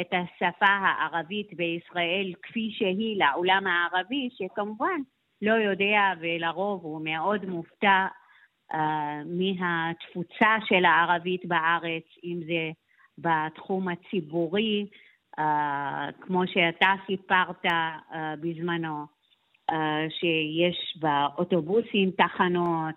את 0.00 0.12
השפה 0.12 0.66
הערבית 0.66 1.54
בישראל 1.54 2.32
כפי 2.42 2.70
שהיא 2.72 3.18
לעולם 3.18 3.66
הערבי, 3.66 4.28
שכמובן 4.32 5.00
לא 5.42 5.52
יודע 5.52 6.00
ולרוב 6.20 6.84
הוא 6.84 7.00
מאוד 7.04 7.44
מופתע 7.44 8.06
מהתפוצה 9.26 10.56
של 10.68 10.84
הערבית 10.84 11.44
בארץ, 11.44 12.04
אם 12.24 12.40
זה 12.46 12.70
בתחום 13.18 13.88
הציבורי, 13.88 14.86
uh, 15.40 15.42
כמו 16.20 16.42
שאתה 16.46 16.94
סיפרת 17.06 17.64
uh, 17.66 17.70
בזמנו, 18.40 19.18
שיש 20.08 20.98
באוטובוסים 21.00 22.10
תחנות, 22.10 22.94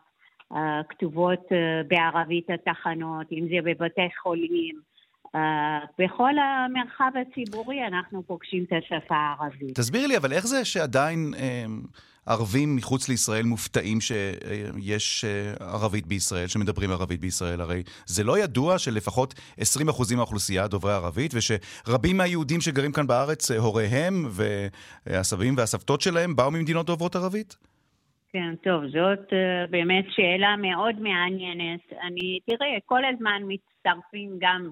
כתובות 0.90 1.48
בערבית 1.88 2.48
התחנות, 2.50 3.32
אם 3.32 3.48
זה 3.50 3.56
בבתי 3.64 4.10
חולים. 4.22 4.92
Uh, 5.36 5.40
בכל 6.00 6.34
המרחב 6.38 7.12
הציבורי 7.22 7.88
אנחנו 7.88 8.24
פוגשים 8.24 8.64
את 8.64 8.74
השפה 8.74 9.16
הערבית. 9.16 9.76
תסבירי 9.76 10.08
לי, 10.08 10.18
אבל 10.18 10.34
איך 10.34 10.48
זה 10.48 10.66
שעדיין... 10.66 11.34
Uh... 11.34 12.11
ערבים 12.26 12.76
מחוץ 12.76 13.10
לישראל 13.10 13.46
מופתעים 13.46 14.02
שיש 14.02 15.26
אה, 15.26 15.54
ערבית 15.60 16.08
בישראל, 16.08 16.48
שמדברים 16.48 16.92
ערבית 16.92 17.20
בישראל. 17.20 17.62
הרי 17.62 17.84
זה 18.06 18.24
לא 18.24 18.40
ידוע 18.40 18.78
שלפחות 18.78 19.34
20% 19.60 20.16
מהאוכלוסייה 20.16 20.68
דוברי 20.68 20.94
ערבית, 20.94 21.34
ושרבים 21.34 22.18
מהיהודים 22.18 22.62
שגרים 22.62 22.92
כאן 22.92 23.08
בארץ, 23.08 23.52
אה, 23.52 23.58
הוריהם 23.58 24.26
והסבים 25.06 25.54
והסבתות 25.58 26.02
שלהם 26.02 26.36
באו 26.36 26.52
ממדינות 26.52 26.86
דוברות 26.86 27.16
ערבית? 27.16 27.58
כן, 28.34 28.56
טוב, 28.64 28.84
זאת 28.88 29.34
באמת 29.70 30.06
שאלה 30.10 30.56
מאוד 30.58 30.96
מעניינת. 31.00 31.94
אני, 32.08 32.40
תראה, 32.46 32.78
כל 32.86 33.06
הזמן 33.06 33.42
מצטרפים 33.48 34.38
גם 34.40 34.70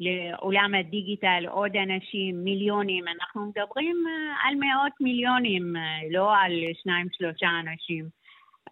לעולם 0.00 0.74
הדיגיטל 0.74 1.44
עוד 1.50 1.76
אנשים, 1.76 2.44
מיליונים, 2.44 3.04
אנחנו 3.08 3.46
מדברים 3.46 3.96
אה, 4.06 4.48
על 4.48 4.54
מאות 4.54 4.92
מיליונים, 5.00 5.76
אה, 5.76 5.82
לא 6.10 6.36
על 6.36 6.52
שניים 6.82 7.06
שלושה 7.12 7.48
אנשים. 7.60 8.04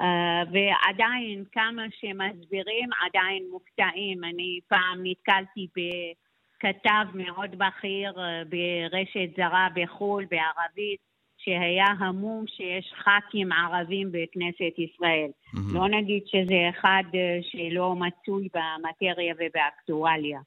אה, 0.00 0.42
ועדיין 0.52 1.44
כמה 1.52 1.82
שמסבירים 1.90 2.88
עדיין 3.06 3.42
מופתעים. 3.50 4.24
אני 4.24 4.60
פעם 4.68 4.98
נתקלתי 5.02 5.66
בכתב 5.76 7.06
מאוד 7.14 7.50
בכיר 7.58 8.12
ברשת 8.48 9.36
זרה 9.36 9.68
בחו"ל 9.74 10.24
בערבית 10.30 11.00
שהיה 11.38 11.86
המום 11.98 12.44
שיש 12.46 12.92
ח"כים 12.94 13.52
ערבים 13.52 14.12
בכנסת 14.12 14.78
ישראל. 14.78 15.30
Mm-hmm. 15.30 15.74
לא 15.74 15.88
נגיד 15.88 16.22
שזה 16.26 16.68
אחד 16.70 17.02
שלא 17.42 17.94
מצוי 17.94 18.48
במטריה 18.54 19.34
ובאקטואליה. 19.38 20.40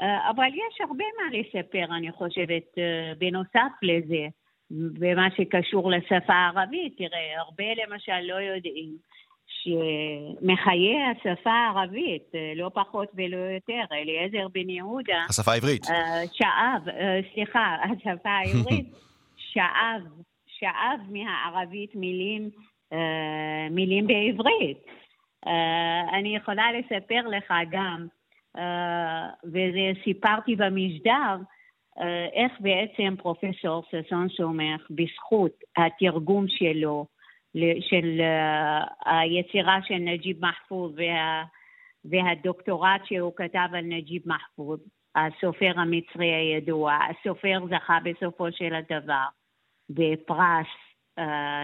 אה, 0.00 0.30
אבל 0.30 0.48
יש 0.54 0.80
הרבה 0.80 1.04
מה 1.18 1.38
לספר, 1.38 1.96
אני 1.96 2.12
חושבת, 2.12 2.78
אה, 2.78 3.12
בנוסף 3.18 3.72
לזה, 3.82 4.26
במה 4.70 5.28
שקשור 5.36 5.90
לשפה 5.90 6.32
הערבית. 6.32 6.96
תראה, 6.98 7.40
הרבה 7.40 7.64
למשל 7.84 8.20
לא 8.22 8.34
יודעים 8.34 8.96
שמחיי 9.46 10.96
השפה 11.10 11.50
הערבית, 11.50 12.22
אה, 12.34 12.52
לא 12.56 12.70
פחות 12.74 13.08
ולא 13.14 13.36
יותר, 13.36 13.82
אליעזר 13.92 14.48
בן 14.48 14.70
יהודה... 14.70 15.24
השפה 15.28 15.52
העברית. 15.52 15.84
שאב, 16.32 16.82
סליחה, 17.34 17.76
השפה 17.84 18.30
העברית, 18.30 18.86
שאב, 19.52 20.02
שאב 20.46 21.00
מהערבית 21.08 21.94
מילים, 21.94 22.50
מילים 23.70 24.06
בעברית. 24.06 24.78
אני 26.12 26.36
יכולה 26.36 26.66
לספר 26.72 27.28
לך 27.28 27.52
גם 27.70 28.06
וסיפרתי 29.44 30.56
במשדר 30.56 31.36
אה, 32.00 32.26
איך 32.32 32.52
בעצם 32.60 33.14
פרופסור 33.16 33.82
ששון 33.90 34.28
סומך, 34.28 34.86
בזכות 34.90 35.52
התרגום 35.76 36.44
שלו, 36.48 37.06
של 37.80 38.20
אה, 38.20 38.84
היצירה 39.04 39.78
של 39.82 39.94
נג'יב 39.94 40.46
מחפוז 40.46 40.92
וה, 40.96 41.44
והדוקטורט 42.04 43.00
שהוא 43.04 43.32
כתב 43.36 43.68
על 43.72 43.84
נג'יב 43.84 44.22
מחפוז, 44.26 44.80
הסופר 45.16 45.72
המצרי 45.76 46.34
הידוע, 46.34 46.98
הסופר 47.10 47.58
זכה 47.70 47.98
בסופו 48.04 48.52
של 48.52 48.74
הדבר 48.74 49.24
בפרס 49.90 50.66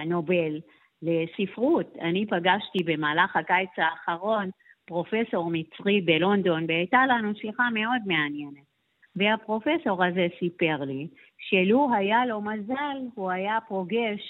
נובל 0.06 0.60
לספרות. 1.02 1.96
אני 2.00 2.26
פגשתי 2.26 2.78
במהלך 2.84 3.36
הקיץ 3.36 3.70
האחרון 3.76 4.50
פרופסור 4.84 5.50
מצרי 5.50 6.00
בלונדון, 6.00 6.64
והייתה 6.68 7.06
לנו 7.06 7.34
שיחה 7.34 7.70
מאוד 7.70 8.02
מעניינת. 8.06 8.74
והפרופסור 9.16 10.04
הזה 10.04 10.26
סיפר 10.38 10.84
לי 10.84 11.08
שלו 11.38 11.88
היה 11.96 12.26
לו 12.26 12.40
מזל, 12.40 12.98
הוא 13.14 13.30
היה 13.30 13.58
פוגש 13.68 14.20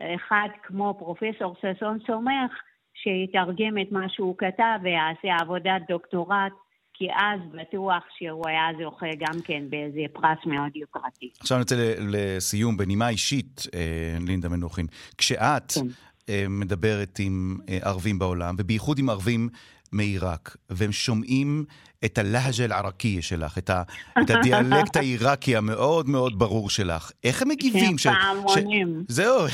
אחד 0.00 0.48
כמו 0.62 0.94
פרופסור 0.98 1.56
ששון 1.60 1.98
סומך, 2.06 2.52
שיתרגם 2.94 3.78
את 3.82 3.92
מה 3.92 4.08
שהוא 4.08 4.34
כתב 4.38 4.78
ויעשה 4.82 5.42
עבודת 5.42 5.82
דוקטורט, 5.88 6.52
כי 6.94 7.08
אז 7.10 7.40
בטוח 7.52 8.02
שהוא 8.18 8.48
היה 8.48 8.68
זוכה 8.82 9.06
גם 9.18 9.40
כן 9.44 9.64
באיזה 9.70 10.00
פרס 10.12 10.38
מאוד 10.46 10.76
יוקרתי. 10.76 11.30
עכשיו 11.40 11.56
אני 11.56 11.62
רוצה 11.62 11.76
לסיום, 11.98 12.76
בנימה 12.76 13.08
אישית, 13.08 13.66
אה, 13.74 14.16
לינדה 14.26 14.48
מנוחין, 14.48 14.86
כשאת 15.18 15.72
כן. 15.72 15.86
אה, 16.28 16.44
מדברת 16.48 17.18
עם 17.18 17.56
אה, 17.68 17.78
ערבים 17.82 18.18
בעולם, 18.18 18.54
ובייחוד 18.58 18.98
עם 18.98 19.10
ערבים 19.10 19.48
מעיראק, 19.92 20.56
והם 20.70 20.92
שומעים 20.92 21.64
את 22.04 22.18
הלהג'ה 22.18 22.64
אל-ערקייה 22.64 23.22
שלך, 23.22 23.58
את, 23.58 23.70
ה, 23.70 23.82
את 24.22 24.30
הדיאלקט 24.30 24.96
העיראקי 25.00 25.56
המאוד 25.56 26.08
מאוד 26.08 26.38
ברור 26.38 26.70
שלך. 26.70 27.10
איך 27.24 27.42
הם 27.42 27.48
מגיבים? 27.48 27.96
כן, 27.96 28.12
פעמונים. 28.12 29.04
ש... 29.08 29.12
זהו, 29.12 29.46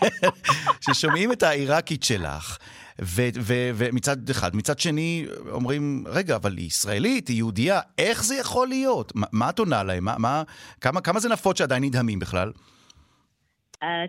ששומעים 0.86 1.32
את 1.32 1.42
העיראקית 1.42 2.02
שלך. 2.02 2.58
ומצד 3.02 4.30
אחד, 4.30 4.56
מצד 4.56 4.78
שני 4.78 5.26
אומרים, 5.50 6.04
רגע, 6.06 6.36
אבל 6.36 6.56
היא 6.56 6.66
ישראלית, 6.66 7.28
היא 7.28 7.36
יהודייה, 7.36 7.80
איך 7.98 8.24
זה 8.24 8.34
יכול 8.34 8.68
להיות? 8.68 9.12
מה, 9.14 9.26
מה 9.32 9.50
את 9.50 9.58
עונה 9.58 9.82
להם? 9.82 10.04
מה, 10.04 10.14
מה, 10.18 10.42
כמה, 10.80 11.00
כמה 11.00 11.20
זה 11.20 11.28
נפוץ 11.28 11.58
שעדיין 11.58 11.84
נדהמים 11.84 12.18
בכלל? 12.18 12.52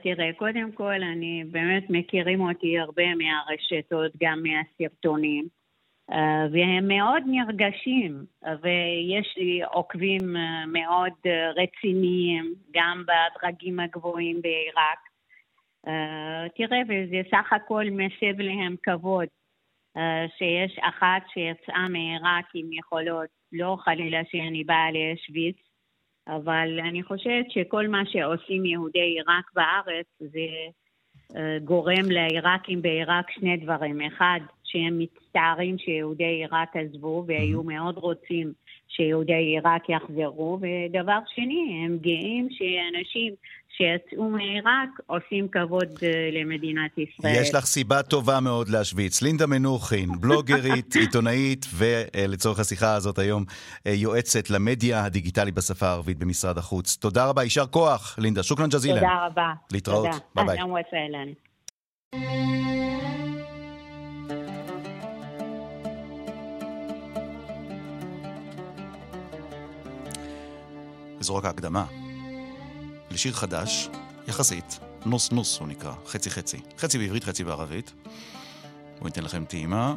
תראה, 0.04 0.30
קודם 0.38 0.72
כל, 0.72 1.04
אני 1.14 1.44
באמת 1.52 1.84
מכירים 1.90 2.42
אותי 2.42 2.80
הרבה 2.80 3.04
מהרשתות, 3.16 4.12
גם 4.22 4.44
מהסרטונים. 4.44 5.48
אה, 6.12 6.46
והם 6.52 6.88
מאוד 6.88 7.24
נרגשים, 7.26 8.26
ויש 8.62 9.36
לי 9.38 9.62
עוקבים 9.64 10.36
אה, 10.36 10.66
מאוד 10.66 11.14
אה, 11.26 11.52
רציניים, 11.52 12.54
גם 12.72 13.04
בדרגים 13.08 13.80
הגבוהים 13.80 14.42
בעיראק. 14.42 15.00
תראה, 16.56 16.82
וזה 16.88 17.22
סך 17.32 17.54
הכל 17.54 17.86
מסב 17.92 18.40
להם 18.40 18.76
כבוד 18.84 19.28
שיש 20.38 20.80
אחת 20.80 21.22
שיצאה 21.34 21.88
מעיראק 21.90 22.46
עם 22.54 22.74
יכולות, 22.74 23.30
לא 23.52 23.78
חלילה 23.80 24.22
שאני 24.32 24.64
באה 24.64 24.92
להשוויץ, 24.92 25.56
אבל 26.36 26.80
אני 26.90 27.04
חושבת 27.04 27.52
שכל 27.52 27.88
מה 27.88 28.02
שעושים 28.06 28.66
יהודי 28.66 29.00
עיראק 29.00 29.52
בארץ 29.54 30.06
זה 30.20 30.48
גורם 31.64 32.12
לעיראקים 32.12 32.82
בעיראק 32.82 33.32
שני 33.32 33.58
דברים. 33.58 34.02
אחד, 34.02 34.40
שהם 34.72 34.98
מצטערים 35.00 35.78
שיהודי 35.78 36.24
עיראק 36.24 36.76
עזבו 36.76 37.24
והיו 37.28 37.64
מאוד 37.64 37.98
רוצים 37.98 38.54
שיהודי 38.88 39.34
עיראק 39.34 39.90
יחזרו, 39.90 40.60
ודבר 40.62 41.20
שני, 41.36 41.86
הם 41.86 41.98
גאים 42.02 42.48
שאנשים 42.52 43.34
שיצאו 43.78 44.30
מעיראק 44.30 44.90
עושים 45.08 45.48
כבוד 45.48 45.88
אה, 46.04 46.30
למדינת 46.32 46.92
ישראל. 46.98 47.34
יש 47.42 47.54
לך 47.56 47.66
סיבה 47.66 48.04
טובה 48.04 48.40
מאוד 48.40 48.70
להשוויץ. 48.70 49.22
לינדה 49.22 49.48
מנוחין, 49.48 50.10
בלוגרית, 50.22 50.96
עיתונאית, 50.96 51.66
ולצורך 51.78 52.60
השיחה 52.60 52.96
הזאת 52.96 53.20
היום, 53.20 53.44
אה, 53.88 53.92
יועצת 53.92 54.50
למדיה 54.50 55.06
הדיגיטלית 55.06 55.56
בשפה 55.56 55.86
הערבית 55.88 56.18
במשרד 56.18 56.58
החוץ. 56.58 56.96
תודה 56.96 57.26
רבה, 57.30 57.44
יישר 57.44 57.66
כוח, 57.66 58.16
לינדה. 58.20 58.44
שוכרן 58.44 58.70
ג'זילן. 58.70 59.00
תודה 59.00 59.26
רבה. 59.26 59.54
להתראות. 59.72 60.08
ביי 60.36 60.46
ביי. 60.46 60.58
אהלן 71.20 71.24
וסהלן. 71.24 71.24
זו 71.24 71.36
רק 71.36 71.46
ההקדמה. 71.46 71.86
לשיר 73.12 73.34
חדש, 73.34 73.90
יחסית, 74.28 74.80
נוס 75.06 75.32
נוס 75.32 75.60
הוא 75.60 75.68
נקרא, 75.68 75.94
חצי 76.08 76.30
חצי. 76.30 76.62
חצי 76.78 76.98
בעברית, 76.98 77.24
חצי 77.24 77.44
בערבית. 77.44 77.94
בואו 78.98 79.06
ניתן 79.06 79.24
לכם 79.24 79.46
טעימה, 79.46 79.96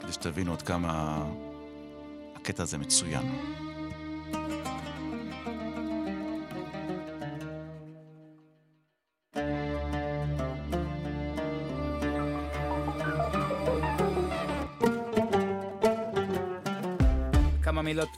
כדי 0.00 0.12
שתבינו 0.12 0.52
עד 0.52 0.62
כמה 0.62 1.24
הקטע 2.36 2.62
הזה 2.62 2.78
מצוין. 2.78 3.67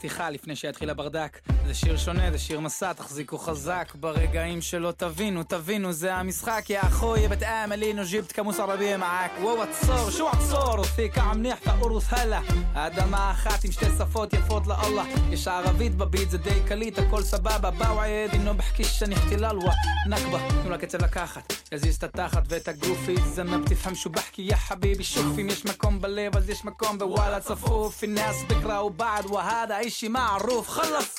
פתיחה 0.00 0.30
לפני 0.30 0.56
שיתחיל 0.56 0.90
הברדק. 0.90 1.40
זה 1.66 1.74
שיר 1.74 1.96
שונה, 1.96 2.30
זה 2.30 2.38
שיר 2.38 2.60
מסע, 2.60 2.92
תחזיקו 2.92 3.38
חזק 3.38 3.92
ברגעים 3.94 4.60
שלא 4.60 4.92
תבינו, 4.96 5.42
תבינו, 5.42 5.92
זה 5.92 6.14
המשחק, 6.14 6.64
יא 6.68 6.80
אחוי, 6.80 7.28
בתאמלי 7.28 7.92
נוג'יבת 7.92 8.32
כמוס 8.32 8.60
ערבי 8.60 8.96
מעק. 8.96 9.30
וואו 9.40 9.62
עצור, 9.62 10.10
שו 10.10 10.28
עצור, 10.28 10.82
פיק 10.82 11.18
עמניח 11.18 11.58
תאורוס 11.58 12.04
הלאה. 12.10 12.40
האדמה 12.74 13.30
אחת 13.30 13.64
עם 13.64 13.72
שתי 13.72 13.86
שפות 13.98 14.32
יפות 14.32 14.66
לאללה. 14.66 15.04
יש 15.30 15.48
ערבית 15.48 15.94
בביט, 15.94 16.30
זה 16.30 16.38
די 16.38 16.60
קליט, 16.68 16.98
הכל 16.98 17.22
סבבה, 17.22 17.70
באו 17.70 18.00
עד, 18.00 18.30
אינו 18.32 18.54
בחכיש 18.54 18.98
שאני 18.98 19.16
חתיללווה. 19.16 19.72
נכבה, 20.08 20.38
תנו 20.62 20.70
לקצב 20.70 21.02
לקחת, 21.02 21.52
יזיז 21.72 21.96
את 21.96 22.04
התחת 22.04 22.42
ואת 22.48 22.68
הגופי, 22.68 23.16
זמם 23.34 23.64
תפהם 23.66 23.94
שו 23.94 24.10
בחכי, 24.10 24.42
יא 24.42 24.56
חביבי, 24.56 25.04
שוף, 25.04 25.38
אם 25.40 25.48
יש 25.48 25.64
מקום 25.64 26.00
בלב, 26.00 26.36
אז 26.36 26.50
יש 26.50 26.64
מקום 26.64 26.98
בוואלה 26.98 27.40
צפוף, 27.40 28.04
الناس 28.04 28.36
بكرة 28.48 28.82
وبعد 28.82 29.26
وهذا 29.26 29.80
إشي 29.91 30.09
معروف 30.09 30.67
خلص. 30.67 31.15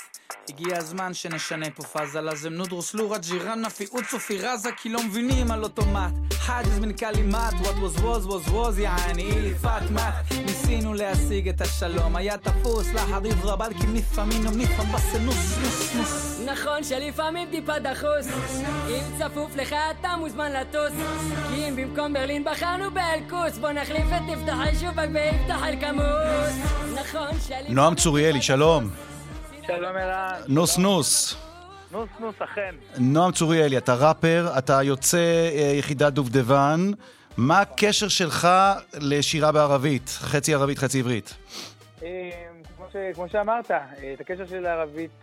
הגיע 0.49 0.79
הזמן 0.79 1.15
שנשנה 1.15 1.67
פה 1.71 1.83
פאזה 1.83 2.21
לזם. 2.21 2.53
נודרוס 2.53 2.95
לורת 2.95 3.27
ג'ירנה 3.27 3.71
פי 3.71 3.87
אוצו 3.93 4.19
פי 4.19 4.39
רזה 4.39 4.71
כי 4.77 4.89
לא 4.89 5.03
מבינים 5.03 5.51
על 5.51 5.63
אוטומט. 5.63 6.13
חאג'ז 6.33 6.79
מן 6.79 6.93
קלימט 6.93 7.55
וואט 7.61 7.75
ווז 7.75 7.97
ווז 7.97 8.27
ווז 8.27 8.49
ווז 8.49 8.79
יעני 8.79 9.23
אילי 9.23 9.55
פאטמה. 9.55 10.11
ניסינו 10.45 10.95
להשיג 10.95 11.49
את 11.49 11.61
השלום 11.61 12.17
היה 12.17 12.39
תפוס 12.39 12.87
לחריב 12.95 13.45
רבל 13.45 13.73
כי 13.81 13.87
לפעמים 13.87 14.45
גם 14.45 14.53
נפעם 14.59 14.93
בסנוס 14.93 15.59
נוס 15.59 15.95
נוס 15.95 16.41
נכון 16.47 16.85
שלפעמים 16.85 17.49
טיפה 17.51 17.79
דחוס. 17.79 18.27
אם 18.89 19.03
צפוף 19.19 19.57
לך 19.57 19.75
אתה 20.01 20.17
מוזמן 20.17 20.53
לטוס. 20.53 20.93
כי 21.49 21.69
אם 21.69 21.77
במקום 21.77 22.13
ברלין 22.13 22.45
בחרנו 22.45 22.91
באלקוס 22.91 23.59
בוא 23.59 23.71
נחליף 23.71 24.07
את 24.17 24.23
תפתח 24.35 24.59
שובק 24.81 25.09
ויפתח 25.13 25.63
אל 25.63 25.81
כמוס. 25.81 26.73
נכון 26.95 27.41
שלפעמים... 27.47 27.75
נועם 27.75 27.95
צוריאלי, 27.95 28.43
שלום. 28.43 29.12
שלום 29.67 29.97
ערן. 29.97 30.41
נוס 30.49 30.79
נוס. 30.79 31.37
נוס 31.93 32.09
נוס, 32.21 32.35
אכן. 32.43 32.75
נועם 32.99 33.33
צוריאלי, 33.33 33.79
אתה 33.79 33.95
ראפר, 33.95 34.47
אתה 34.59 34.83
יוצא 34.83 35.51
אה, 35.53 35.73
יחידת 35.79 36.13
דובדבן. 36.13 36.81
מה 37.37 37.61
הקשר 37.61 38.09
שלך 38.09 38.49
לשירה 39.01 39.53
בערבית? 39.53 40.09
חצי 40.09 40.55
ערבית, 40.55 40.79
חצי 40.79 40.99
עברית. 41.01 41.35
אה, 42.03 42.31
כמו, 42.77 42.87
ש, 42.93 42.97
כמו 43.15 43.29
שאמרת, 43.29 43.71
אה, 43.71 43.79
את 44.15 44.21
הקשר 44.21 44.47
של 44.47 44.67
הערבית 44.67 45.23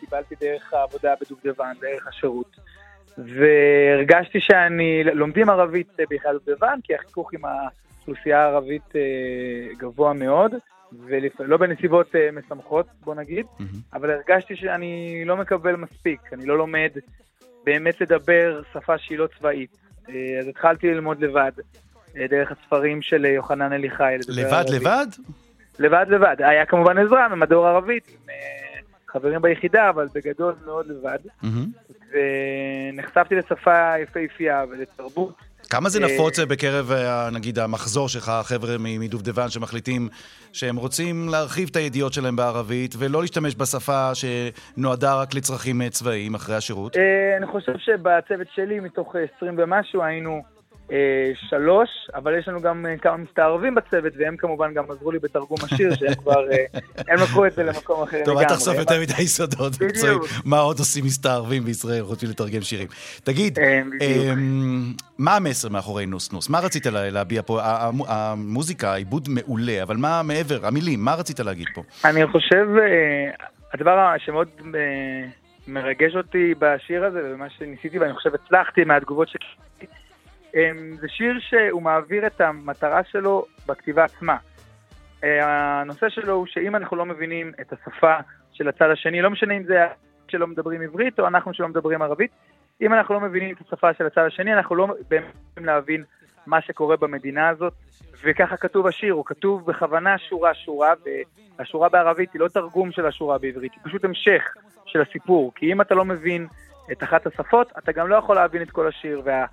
קיבלתי 0.00 0.34
דרך 0.40 0.72
העבודה 0.72 1.14
בדובדבן, 1.20 1.72
דרך 1.80 2.06
השירות. 2.06 2.56
והרגשתי 3.18 4.38
שאני, 4.40 5.04
לומדים 5.04 5.50
ערבית 5.50 5.88
ביחידת 6.08 6.34
דובדבן, 6.46 6.78
כי 6.84 6.94
החיכוך 6.94 7.32
עם 7.32 7.40
האוכלוסייה 7.44 8.42
הערבית 8.42 8.92
גבוה 9.78 10.12
מאוד. 10.12 10.52
ולא 11.38 11.56
בנסיבות 11.56 12.14
uh, 12.14 12.18
משמחות, 12.32 12.86
בוא 13.04 13.14
נגיד, 13.14 13.46
mm-hmm. 13.46 13.76
אבל 13.94 14.10
הרגשתי 14.10 14.56
שאני 14.56 15.22
לא 15.26 15.36
מקבל 15.36 15.76
מספיק, 15.76 16.20
אני 16.32 16.46
לא 16.46 16.58
לומד 16.58 16.90
באמת 17.64 18.00
לדבר 18.00 18.62
שפה 18.72 18.98
שהיא 18.98 19.18
לא 19.18 19.26
צבאית. 19.38 19.76
Uh, 20.06 20.10
אז 20.40 20.48
התחלתי 20.48 20.86
ללמוד 20.86 21.20
לבד, 21.20 21.52
uh, 21.56 22.18
דרך 22.30 22.52
הספרים 22.52 23.02
של 23.02 23.24
יוחנן 23.24 23.72
אליחי. 23.72 24.14
לבד 24.28 24.52
ערבית. 24.52 24.72
לבד? 24.72 25.06
לבד 25.78 26.06
לבד. 26.08 26.36
היה 26.38 26.66
כמובן 26.66 26.98
עזרה 26.98 27.28
ממדור 27.28 27.66
ערבית, 27.66 28.16
חברים 29.08 29.42
ביחידה, 29.42 29.90
אבל 29.90 30.06
בגדול 30.14 30.54
מאוד 30.64 30.86
לבד. 30.86 31.18
Mm-hmm. 31.42 31.92
ונחשפתי 32.92 33.34
לשפה 33.34 33.98
יפהפייה 33.98 34.64
ולתרבות. 34.70 35.51
כמה 35.72 35.88
זה 35.88 36.00
נפוץ 36.00 36.38
בקרב, 36.38 36.92
נגיד, 37.32 37.58
המחזור 37.58 38.08
שלך, 38.08 38.28
החבר'ה 38.28 38.76
מדובדבן 38.78 39.48
שמחליטים 39.48 40.08
שהם 40.52 40.76
רוצים 40.76 41.28
להרחיב 41.28 41.68
את 41.70 41.76
הידיעות 41.76 42.12
שלהם 42.12 42.36
בערבית 42.36 42.94
ולא 42.98 43.20
להשתמש 43.20 43.54
בשפה 43.56 44.10
שנועדה 44.14 45.14
רק 45.14 45.34
לצרכים 45.34 45.88
צבאיים 45.88 46.34
אחרי 46.34 46.56
השירות? 46.56 46.96
אני 47.38 47.46
חושב 47.46 47.72
שבצוות 47.78 48.46
שלי, 48.54 48.80
מתוך 48.80 49.16
20 49.36 49.54
ומשהו, 49.58 50.02
היינו 50.02 50.30
אה, 50.30 50.61
שלוש, 51.34 51.88
אבל 52.14 52.38
יש 52.38 52.48
לנו 52.48 52.60
גם 52.60 52.86
אה, 52.86 52.96
כמה 52.96 53.16
מסתערבים 53.16 53.74
בצוות, 53.74 54.12
והם 54.18 54.36
כמובן 54.36 54.74
גם 54.74 54.84
עזרו 54.90 55.10
לי 55.10 55.18
בתרגום 55.18 55.58
השיר, 55.62 55.94
שהם 55.94 56.14
כבר, 56.14 56.50
אה, 56.52 56.64
הם 57.08 57.18
לקחו 57.22 57.46
את 57.46 57.52
זה 57.52 57.62
למקום 57.62 58.02
אחר 58.02 58.16
לגמרי. 58.16 58.24
טוב, 58.24 58.38
אל 58.38 58.44
תחשוף 58.44 58.74
יותר 58.74 59.00
מדי 59.00 59.26
סודות 59.26 59.72
בדיוק. 59.78 60.24
מה 60.44 60.58
עוד 60.58 60.78
עושים 60.78 61.04
מסתערבים 61.04 61.64
בישראל 61.64 62.04
חוץ 62.04 62.24
מלתרגם 62.24 62.60
שירים. 62.60 62.88
תגיד, 63.24 63.58
מה 65.18 65.36
המסר 65.36 65.68
מאחורי 65.68 66.06
נוס 66.06 66.32
נוס? 66.32 66.48
מה 66.48 66.60
רצית 66.60 66.86
להביע 66.86 67.42
פה? 67.42 67.60
המוזיקה, 68.08 68.92
העיבוד 68.92 69.28
מעולה, 69.28 69.82
אבל 69.82 69.96
מה 69.96 70.22
מעבר, 70.22 70.66
המילים, 70.66 71.04
מה 71.04 71.14
רצית 71.14 71.40
להגיד 71.40 71.66
פה? 71.74 71.82
אני 72.04 72.26
חושב, 72.26 72.66
הדבר 73.74 74.14
שמאוד... 74.18 74.48
מרגש 75.68 76.16
אותי 76.16 76.54
בשיר 76.58 77.04
הזה, 77.04 77.20
ומה 77.24 77.50
שניסיתי, 77.50 77.98
ואני 77.98 78.14
חושב 78.14 78.30
הצלחתי 78.34 78.84
מהתגובות 78.84 79.28
שקיבלתי, 79.28 80.01
זה 81.00 81.08
שיר 81.08 81.34
שהוא 81.40 81.82
מעביר 81.82 82.26
את 82.26 82.40
המטרה 82.40 83.04
שלו 83.04 83.44
בכתיבה 83.66 84.04
עצמה. 84.04 84.36
אה, 85.24 85.80
הנושא 85.80 86.08
שלו 86.08 86.32
הוא 86.34 86.46
שאם 86.46 86.76
אנחנו 86.76 86.96
לא 86.96 87.06
מבינים 87.06 87.52
את 87.60 87.72
השפה 87.72 88.14
של 88.52 88.68
הצד 88.68 88.90
השני, 88.92 89.22
לא 89.22 89.30
משנה 89.30 89.56
אם 89.56 89.64
זה 89.64 89.86
שלא 90.28 90.46
מדברים 90.46 90.82
עברית 90.82 91.20
או 91.20 91.26
אנחנו 91.26 91.54
שלא 91.54 91.68
מדברים 91.68 92.02
ערבית, 92.02 92.30
אם 92.80 92.94
אנחנו 92.94 93.14
לא 93.14 93.20
מבינים 93.20 93.54
את 93.54 93.60
השפה 93.66 93.94
של 93.94 94.06
הצד 94.06 94.24
השני, 94.26 94.54
אנחנו 94.54 94.74
לא 94.74 94.86
באמת 95.08 95.34
יכולים 95.50 95.66
להבין 95.66 96.04
מה 96.46 96.60
שקורה 96.60 96.96
במדינה 96.96 97.48
הזאת, 97.48 97.72
וככה 98.24 98.56
כתוב 98.56 98.86
השיר, 98.86 99.14
הוא 99.14 99.24
כתוב 99.24 99.66
בכוונה 99.66 100.18
שורה-שורה, 100.18 100.92
והשורה 101.58 101.88
בערבית 101.88 102.32
היא 102.32 102.40
לא 102.40 102.48
תרגום 102.48 102.92
של 102.92 103.06
השורה 103.06 103.38
בעברית, 103.38 103.72
היא 103.72 103.80
פשוט 103.84 104.04
המשך 104.04 104.42
של 104.86 105.00
הסיפור, 105.00 105.52
כי 105.54 105.72
אם 105.72 105.80
אתה 105.80 105.94
לא 105.94 106.04
מבין 106.04 106.46
את 106.92 107.02
אחת 107.02 107.26
השפות, 107.26 107.72
אתה 107.78 107.92
גם 107.92 108.08
לא 108.08 108.16
יכול 108.16 108.36
להבין 108.36 108.62
את 108.62 108.70
כל 108.70 108.88
השיר, 108.88 109.22
וה... 109.24 109.44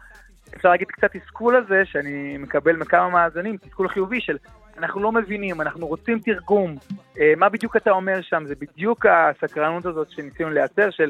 אפשר 0.56 0.70
להגיד 0.70 0.88
קצת 0.88 1.16
תסכול 1.16 1.56
הזה, 1.56 1.82
שאני 1.86 2.38
מקבל 2.38 2.76
מכמה 2.76 3.10
מאזנים, 3.10 3.58
תסכול 3.58 3.90
חיובי 3.90 4.22
של 4.22 4.38
אנחנו 4.80 5.02
לא 5.02 5.12
מבינים, 5.12 5.62
אנחנו 5.62 5.88
רוצים 5.88 6.20
תרגום. 6.20 6.76
אה, 7.20 7.34
מה 7.38 7.50
בדיוק 7.50 7.76
אתה 7.76 7.92
אומר 7.92 8.22
שם? 8.22 8.44
זה 8.48 8.54
בדיוק 8.56 9.06
הסקרנות 9.06 9.86
הזאת 9.86 10.12
שניסינו 10.12 10.50
לייצר 10.50 10.90
של 10.90 11.10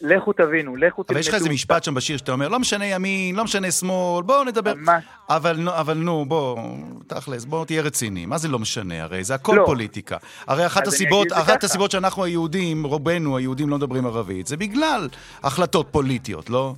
לכו 0.00 0.32
תבינו, 0.32 0.76
לכו 0.76 1.02
תלמדו. 1.02 1.12
אבל 1.12 1.20
יש 1.20 1.28
לך 1.28 1.34
איזה 1.34 1.50
משפט 1.50 1.84
שם 1.84 1.94
בשיר 1.94 2.16
שאתה 2.16 2.32
אומר, 2.32 2.48
לא 2.48 2.58
משנה 2.58 2.86
ימין, 2.86 3.36
לא 3.36 3.44
משנה 3.44 3.70
שמאל, 3.70 4.22
בואו 4.22 4.44
נדבר. 4.44 4.74
ממש. 4.74 5.04
אבל, 5.28 5.68
אבל 5.68 5.94
נו, 5.94 6.24
בוא, 6.28 6.58
תכלס, 7.06 7.44
בוא 7.44 7.64
תהיה 7.64 7.82
רציני. 7.82 8.26
מה 8.26 8.38
זה 8.38 8.48
לא 8.48 8.58
משנה? 8.58 9.02
הרי 9.02 9.24
זה 9.24 9.34
הכל 9.34 9.56
לא. 9.56 9.66
פוליטיקה. 9.66 10.16
הרי 10.46 10.66
אחת 10.66 10.86
הסיבות, 10.86 11.28
אחת 11.32 11.64
הסיבות 11.64 11.90
שאנחנו 11.90 12.24
היהודים, 12.24 12.86
רובנו 12.86 13.36
היהודים 13.36 13.68
לא 13.68 13.76
מדברים 13.76 14.06
ערבית, 14.06 14.46
זה 14.46 14.56
בגלל 14.56 15.08
החלטות 15.42 15.88
פוליטיות, 15.90 16.50
לא? 16.50 16.74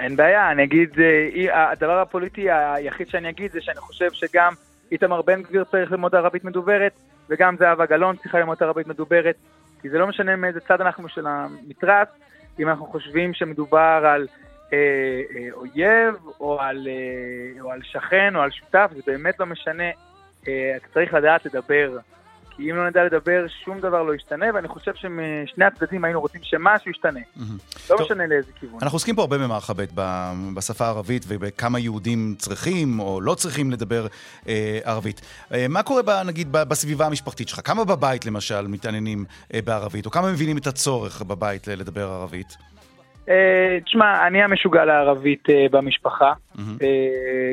אין 0.00 0.16
בעיה, 0.16 0.50
אני 0.50 0.64
אגיד, 0.64 0.90
אה, 1.00 1.70
הדבר 1.70 1.98
הפוליטי 1.98 2.50
היחיד 2.50 3.08
שאני 3.08 3.28
אגיד 3.28 3.52
זה 3.52 3.60
שאני 3.60 3.80
חושב 3.80 4.12
שגם 4.12 4.52
איתמר 4.92 5.22
בן 5.22 5.42
גביר 5.42 5.64
צריך 5.64 5.90
ללמוד 5.90 6.14
ערבית 6.14 6.44
מדוברת, 6.44 6.92
וגם 7.28 7.56
זהבה 7.56 7.86
גלאון 7.86 8.16
צריכה 8.16 8.38
ללמוד 8.38 8.58
ערבית 8.60 8.86
מדוברת, 8.86 9.36
כי 9.82 9.90
זה 9.90 9.98
לא 9.98 10.06
משנה 10.06 10.36
מאיזה 10.36 10.60
צד 10.60 10.80
אנחנו 10.80 11.08
של 11.08 11.26
המתרס, 11.26 12.08
אם 12.58 12.68
אנחנו 12.68 12.86
חושבים 12.86 13.34
שמדובר 13.34 14.02
על 14.06 14.26
אה, 14.72 14.78
אה, 15.36 15.48
אויב, 15.52 16.14
או 16.40 16.60
על, 16.60 16.88
אה, 16.88 17.62
או 17.62 17.70
על 17.70 17.80
שכן, 17.82 18.36
או 18.36 18.40
על 18.40 18.50
שותף, 18.50 18.90
זה 18.96 19.02
באמת 19.06 19.40
לא 19.40 19.46
משנה, 19.46 19.90
אה, 20.48 20.76
אתה 20.76 20.86
צריך 20.94 21.14
לדעת 21.14 21.46
לדבר. 21.46 21.98
כי 22.60 22.70
אם 22.70 22.76
לא 22.76 22.88
נדע 22.88 23.04
לדבר, 23.04 23.46
שום 23.64 23.80
דבר 23.80 24.02
לא 24.02 24.14
ישתנה, 24.14 24.46
ואני 24.54 24.68
חושב 24.68 24.94
שמשני 24.94 25.64
הצדדים 25.64 26.04
היינו 26.04 26.20
רוצים 26.20 26.40
שמשהו 26.44 26.90
ישתנה. 26.90 27.20
לא 27.90 27.96
משנה 28.00 28.26
לאיזה 28.26 28.52
כיוון. 28.60 28.78
אנחנו 28.82 28.96
עוסקים 28.96 29.16
פה 29.16 29.22
הרבה 29.22 29.38
במערכה 29.38 29.72
ב' 29.74 29.84
בשפה 30.56 30.84
הערבית, 30.84 31.24
ובכמה 31.28 31.78
יהודים 31.78 32.34
צריכים 32.38 33.00
או 33.00 33.20
לא 33.20 33.34
צריכים 33.34 33.70
לדבר 33.70 34.06
אה, 34.48 34.78
ערבית. 34.84 35.20
אה, 35.54 35.66
מה 35.68 35.82
קורה, 35.82 36.02
ב, 36.02 36.10
נגיד, 36.26 36.52
בסביבה 36.52 37.06
המשפחתית 37.06 37.48
שלך? 37.48 37.60
כמה 37.64 37.84
בבית, 37.84 38.26
למשל, 38.26 38.66
מתעניינים 38.66 39.24
אה, 39.54 39.60
בערבית, 39.64 40.06
או 40.06 40.10
כמה 40.10 40.32
מבינים 40.32 40.58
את 40.58 40.66
הצורך 40.66 41.22
בבית 41.22 41.68
לדבר 41.68 42.08
ערבית? 42.10 42.56
תשמע, 43.84 44.26
אני 44.26 44.42
המשוגע 44.42 44.84
לערבית 44.84 45.44
במשפחה. 45.70 46.32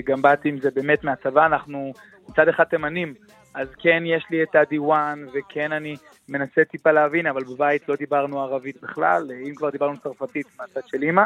גם 0.05 0.21
באתי 0.21 0.49
עם 0.49 0.59
זה 0.59 0.69
באמת 0.75 1.03
מהצבא, 1.03 1.45
אנחנו 1.45 1.93
מצד 2.29 2.47
אחד 2.47 2.63
תימנים. 2.63 3.13
אז 3.57 3.67
כן 3.79 4.03
יש 4.05 4.25
לי 4.29 4.43
את 4.43 4.55
הדיוואן, 4.55 5.25
וכן 5.33 5.71
אני 5.71 5.95
מנסה 6.29 6.65
טיפה 6.65 6.91
להבין, 6.91 7.27
אבל 7.27 7.43
בבית 7.43 7.89
לא 7.89 7.95
דיברנו 7.95 8.41
ערבית 8.41 8.81
בכלל, 8.81 9.31
אם 9.47 9.55
כבר 9.55 9.69
דיברנו 9.69 9.97
צרפתית 9.97 10.47
מהצד 10.59 10.81
של 10.87 11.03
אימא. 11.03 11.23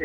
אמ, 0.00 0.04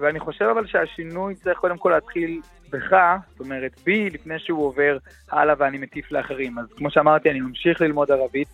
ואני 0.00 0.20
חושב 0.20 0.44
אבל 0.44 0.66
שהשינוי 0.66 1.34
צריך 1.34 1.58
קודם 1.58 1.78
כל 1.78 1.90
להתחיל 1.90 2.40
בך, 2.70 3.16
זאת 3.30 3.40
אומרת 3.40 3.80
בי, 3.84 4.10
לפני 4.10 4.38
שהוא 4.38 4.66
עובר 4.66 4.98
הלאה 5.30 5.54
ואני 5.58 5.78
מטיף 5.78 6.12
לאחרים. 6.12 6.58
אז 6.58 6.66
כמו 6.76 6.90
שאמרתי, 6.90 7.30
אני 7.30 7.40
ממשיך 7.40 7.80
ללמוד 7.80 8.10
ערבית. 8.10 8.48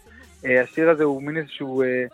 אה, 0.45 0.63
השיר 0.63 0.91
הזה 0.91 1.05
הוא 1.05 1.23
מין 1.23 1.37
איזשהו 1.37 1.83
אה, 1.83 2.05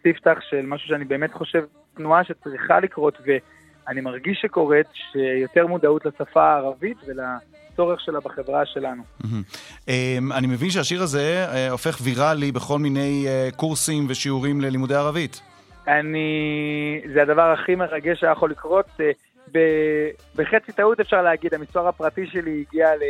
ספתח 0.00 0.38
של 0.40 0.66
משהו 0.66 0.88
שאני 0.88 1.04
באמת 1.04 1.32
חושב, 1.32 1.64
תנועה 1.94 2.24
שצריכה 2.24 2.80
לקרות, 2.80 3.18
ואני 3.26 4.00
מרגיש 4.00 4.38
שקורית, 4.42 4.86
שיותר 4.92 5.66
מודעות 5.66 6.06
לשפה 6.06 6.44
הערבית 6.44 6.98
ולצורך 7.74 8.00
שלה 8.00 8.20
בחברה 8.20 8.66
שלנו. 8.66 9.02
אמ, 9.88 10.32
אני 10.32 10.46
מבין 10.46 10.70
שהשיר 10.70 11.02
הזה 11.02 11.46
אה, 11.48 11.70
הופך 11.70 11.98
ויראלי 12.02 12.52
בכל 12.52 12.78
מיני 12.78 13.26
קורסים 13.56 14.06
ושיעורים 14.08 14.60
ללימודי 14.60 14.94
ערבית. 14.94 15.40
אני... 15.88 17.00
זה 17.14 17.22
הדבר 17.22 17.52
הכי 17.52 17.74
מרגש 17.74 18.20
שהיה 18.20 18.32
יכול 18.32 18.50
לקרות. 18.50 18.86
בחצי 20.36 20.72
טעות 20.72 21.00
אפשר 21.00 21.22
להגיד, 21.22 21.54
המספר 21.54 21.88
הפרטי 21.88 22.26
שלי 22.26 22.64
הגיע 22.68 22.96
ל... 22.96 23.02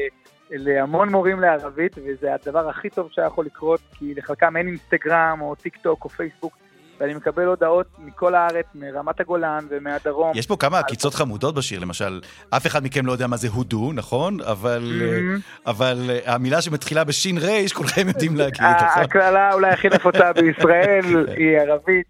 להמון 0.51 1.09
מורים 1.09 1.41
לערבית, 1.41 1.93
וזה 1.99 2.35
הדבר 2.35 2.69
הכי 2.69 2.91
טוב 2.91 3.09
שהיה 3.13 3.27
יכול 3.27 3.47
לקרות, 3.47 3.81
כי 3.99 4.15
לחלקם 4.15 4.57
אין 4.57 4.67
אינסטגרם 4.67 5.39
או 5.41 5.55
טיק 5.55 5.77
טוק 5.77 6.05
או 6.05 6.09
פייסבוק, 6.09 6.57
ואני 7.01 7.15
מקבל 7.15 7.45
הודעות 7.45 7.87
מכל 7.99 8.35
הארץ, 8.35 8.67
מרמת 8.75 9.21
הגולן 9.21 9.67
ומהדרום. 9.69 10.33
יש 10.35 10.47
פה 10.47 10.57
כמה 10.57 10.79
עקיצות 10.79 11.15
חמודות 11.15 11.55
בשיר, 11.55 11.81
למשל, 11.81 12.21
אף 12.51 12.67
אחד 12.67 12.85
מכם 12.85 13.07
לא 13.07 13.13
יודע 13.13 13.27
מה 13.27 13.37
זה 13.37 13.49
הודו, 13.49 13.93
נכון? 13.93 14.41
אבל, 14.41 15.03
mm-hmm. 15.03 15.61
אבל 15.67 16.11
אה, 16.11 16.35
המילה 16.35 16.63
שמתחילה 16.63 17.05
בשין 17.05 17.39
רייש, 17.39 17.73
כולכם 17.73 18.09
יודעים 18.09 18.37
להגיד, 18.37 18.63
נכון? 18.63 19.03
הקללה 19.03 19.53
אולי 19.53 19.71
הכי 19.71 19.89
נפוצה 19.89 20.33
בישראל 20.33 21.27
היא 21.37 21.59
ערבית. 21.59 22.07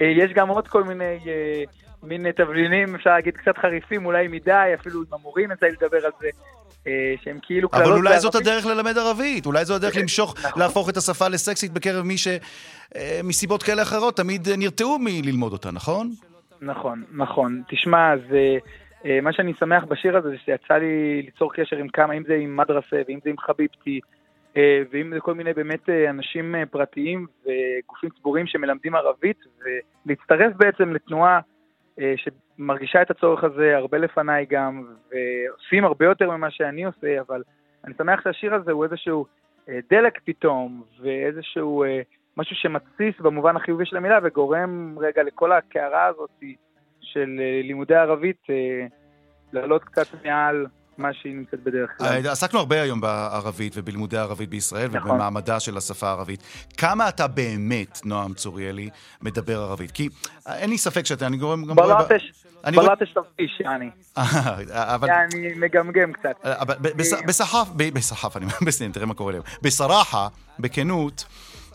אה, 0.00 0.06
יש 0.06 0.32
גם 0.32 0.48
עוד 0.48 0.68
כל 0.68 0.84
מיני... 0.84 1.18
אה, 1.26 1.64
מין 2.02 2.32
תבלינים, 2.32 2.94
אפשר 2.94 3.10
להגיד, 3.10 3.36
קצת 3.36 3.58
חריפים, 3.58 4.06
אולי 4.06 4.28
מדי, 4.28 4.70
אפילו 4.80 5.00
עם 5.00 5.14
המורים 5.20 5.52
יצא 5.52 5.66
לי 5.66 5.72
לדבר 5.72 6.06
על 6.06 6.12
זה, 6.20 6.26
אה, 6.26 6.32
שהם 7.24 7.38
כאילו 7.42 7.68
קללות 7.68 7.86
אבל 7.86 7.96
אולי 7.96 8.20
זאת 8.20 8.34
הדרך 8.34 8.66
ללמד 8.66 8.98
ערבית, 8.98 9.46
אולי 9.46 9.64
זו 9.64 9.74
הדרך 9.74 9.96
למשוך, 9.96 10.34
נכון. 10.38 10.62
להפוך 10.62 10.88
את 10.88 10.96
השפה 10.96 11.28
לסקסית 11.28 11.72
בקרב 11.72 12.04
מי 12.04 12.14
שמסיבות 12.18 13.62
כאלה 13.62 13.82
אחרות 13.82 14.16
תמיד 14.16 14.48
נרתעו 14.58 14.98
מללמוד 15.00 15.52
אותה, 15.52 15.70
נכון? 15.70 16.10
נכון, 16.60 17.04
נכון. 17.12 17.62
תשמע, 17.68 18.14
זה... 18.30 18.58
מה 19.22 19.32
שאני 19.32 19.52
שמח 19.58 19.84
בשיר 19.84 20.16
הזה, 20.16 20.28
זה 20.28 20.36
שיצא 20.44 20.74
לי 20.74 21.22
ליצור 21.22 21.52
קשר 21.54 21.76
עם 21.76 21.88
כמה, 21.88 22.14
אם 22.14 22.22
זה 22.26 22.34
עם 22.34 22.56
מדרסה, 22.56 23.02
ואם 23.08 23.18
זה 23.24 23.30
עם 23.30 23.38
חביבתי, 23.38 24.00
ואם 24.90 25.10
זה 25.14 25.20
כל 25.20 25.34
מיני 25.34 25.52
באמת 25.52 25.88
אנשים 26.10 26.54
פרטיים 26.70 27.26
וגופים 27.42 28.10
ציבוריים 28.10 28.46
שמלמדים 28.46 28.94
ערבית, 28.94 29.36
ולהצטרף 30.06 30.52
בעצם 30.56 30.92
לתנועה 30.92 31.34
אה, 31.34 31.40
שמרגישה 32.16 33.02
את 33.02 33.10
הצורך 33.10 33.44
הזה 33.44 33.76
הרבה 33.76 33.98
לפניי 33.98 34.46
גם, 34.50 34.84
ועושים 35.10 35.84
הרבה 35.84 36.04
יותר 36.04 36.30
ממה 36.30 36.50
שאני 36.50 36.84
עושה, 36.84 37.20
אבל 37.20 37.42
אני 37.84 37.94
שמח 37.98 38.20
שהשיר 38.24 38.54
הזה 38.54 38.72
הוא 38.72 38.84
איזשהו 38.84 39.26
אה, 39.68 39.78
דלק 39.90 40.18
פתאום, 40.24 40.82
ואיזשהו 41.00 41.84
אה, 41.84 42.00
משהו 42.36 42.56
שמתסיס 42.56 43.20
במובן 43.20 43.56
החיובי 43.56 43.86
של 43.86 43.96
המילה, 43.96 44.18
וגורם 44.22 44.98
רגע 44.98 45.22
לכל 45.22 45.52
הקערה 45.52 46.06
הזאת 46.06 46.42
של 47.00 47.40
לימודי 47.62 47.94
ערבית 47.94 48.46
לעלות 49.52 49.84
קצת 49.84 50.24
מעל 50.24 50.66
מה 50.98 51.08
שהיא 51.12 51.34
נמצאת 51.34 51.62
בדרך 51.62 51.90
כלל. 51.98 52.26
אה, 52.26 52.32
עסקנו 52.32 52.58
הרבה 52.58 52.82
היום 52.82 53.00
בערבית 53.00 53.72
ובלימודי 53.76 54.16
הערבית 54.16 54.50
בישראל 54.50 54.88
נכון. 54.88 55.10
ובמעמדה 55.10 55.60
של 55.60 55.76
השפה 55.76 56.08
הערבית. 56.08 56.42
כמה 56.76 57.08
אתה 57.08 57.26
באמת, 57.26 58.00
נועם 58.04 58.34
צוריאלי, 58.34 58.88
מדבר 59.22 59.60
ערבית? 59.60 59.90
כי 59.90 60.08
אה, 60.46 60.58
אין 60.58 60.70
לי 60.70 60.78
ספק 60.78 61.06
שאתה, 61.06 61.26
אני 61.26 61.36
גורם... 61.36 61.66
בלטש, 61.66 62.32
בלטש 62.64 63.12
תפקיש, 63.12 63.60
יעני. 63.60 63.90
אבל... 64.70 65.10
אני 65.10 65.54
מגמגם 65.56 66.12
קצת. 66.12 66.36
אה, 66.44 66.64
בסחף, 67.26 67.68
בסחף, 67.76 68.36
אני 68.36 68.46
אומר, 68.60 68.72
תראה 68.92 69.06
מה 69.06 69.14
קורה 69.14 69.32
להם. 69.32 69.42
בסרחה, 69.62 70.28
בכנות, 70.58 71.24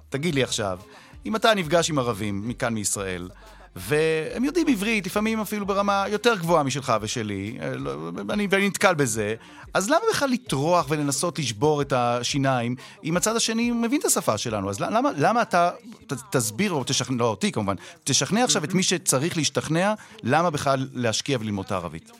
תגיד 0.09 0.36
לי 0.36 0.43
עכשיו, 0.43 0.80
אם 1.26 1.36
אתה 1.36 1.53
נפגש 1.53 1.89
עם 1.89 1.99
ערבים 1.99 2.47
מכאן 2.47 2.74
מישראל, 2.74 3.30
והם 3.76 4.43
יודעים 4.43 4.68
עברית, 4.68 5.05
לפעמים 5.05 5.39
אפילו 5.39 5.65
ברמה 5.65 6.05
יותר 6.09 6.36
גבוהה 6.36 6.63
משלך 6.63 6.93
ושלי, 7.01 7.57
אה, 7.61 7.76
לא, 7.76 8.11
אני, 8.30 8.47
ואני 8.51 8.68
נתקל 8.68 8.93
בזה, 8.93 9.36
אז 9.74 9.89
למה 9.89 9.99
בכלל 10.11 10.30
לטרוח 10.30 10.86
ולנסות 10.89 11.39
לשבור 11.39 11.82
את 11.82 11.93
השיניים 11.93 12.76
אם 13.03 13.18
הצד 13.18 13.36
השני 13.36 13.72
מבין 13.72 13.99
את 13.99 14.05
השפה 14.05 14.38
שלנו? 14.38 14.70
אז 14.70 14.80
למה, 14.80 15.09
למה 15.18 15.41
אתה, 15.41 15.70
ת, 16.07 16.13
תסביר, 16.32 16.72
או 16.72 16.84
תשכנע, 16.84 17.18
לא 17.18 17.26
אותי 17.26 17.51
כמובן, 17.51 17.76
תשכנע 18.03 18.43
עכשיו 18.43 18.63
את 18.63 18.74
מי 18.74 18.84
שצריך 18.84 19.38
להשתכנע, 19.38 19.93
למה 20.24 20.49
בכלל 20.49 20.88
להשקיע 20.93 21.38
וללמוד 21.41 21.65
את 21.65 21.72
הערבית? 21.72 22.11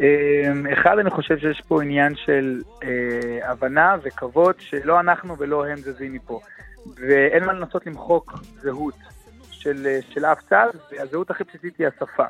אמ, 0.00 0.66
אחד, 0.72 0.98
אני 1.00 1.10
חושב 1.10 1.38
שיש 1.38 1.62
פה 1.68 1.82
עניין 1.82 2.14
של 2.16 2.62
אה, 2.82 3.50
הבנה 3.50 3.96
וכבוד 4.02 4.54
שלא 4.58 5.00
אנחנו 5.00 5.38
ולא 5.38 5.66
הם 5.66 5.76
זזים 5.76 6.12
מפה. 6.12 6.40
ואין 6.96 7.44
מה 7.44 7.52
לנסות 7.52 7.86
למחוק 7.86 8.32
זהות. 8.62 9.13
של, 9.64 9.86
אה, 9.86 9.98
של 10.10 10.24
אף 10.24 10.38
צד, 10.48 10.68
והזהות 10.90 11.30
הכי 11.30 11.44
בסיסית 11.44 11.78
היא 11.78 11.86
השפה. 11.86 12.24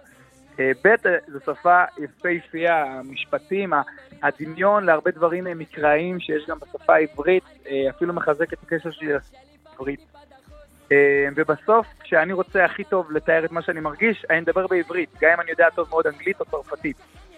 אה, 0.60 0.70
ב', 0.84 0.94
זו 1.28 1.38
שפה 1.40 1.82
יפהפייה, 1.98 2.84
המשפטים, 2.84 3.72
הדמיון 4.22 4.84
להרבה 4.84 5.10
דברים 5.10 5.44
מקראיים 5.58 6.20
שיש 6.20 6.46
גם 6.48 6.58
בשפה 6.58 6.94
העברית, 6.94 7.44
אה, 7.66 7.90
אפילו 7.90 8.14
מחזק 8.14 8.52
את 8.52 8.58
הקשר 8.62 8.90
שלי 8.90 9.12
לעברית. 9.12 10.00
ובסוף, 11.36 11.86
כשאני 12.00 12.32
רוצה 12.32 12.64
הכי 12.64 12.84
טוב 12.84 13.12
לתאר 13.12 13.44
את 13.44 13.52
מה 13.52 13.62
שאני 13.62 13.80
מרגיש, 13.80 14.24
אני 14.30 14.40
מדבר 14.40 14.66
בעברית, 14.66 15.10
גם 15.20 15.30
אם 15.34 15.40
אני 15.40 15.50
יודע 15.50 15.70
טוב 15.74 15.88
מאוד 15.88 16.06
אנגלית 16.06 16.40
או 16.40 16.44
צרפתית. 16.44 16.96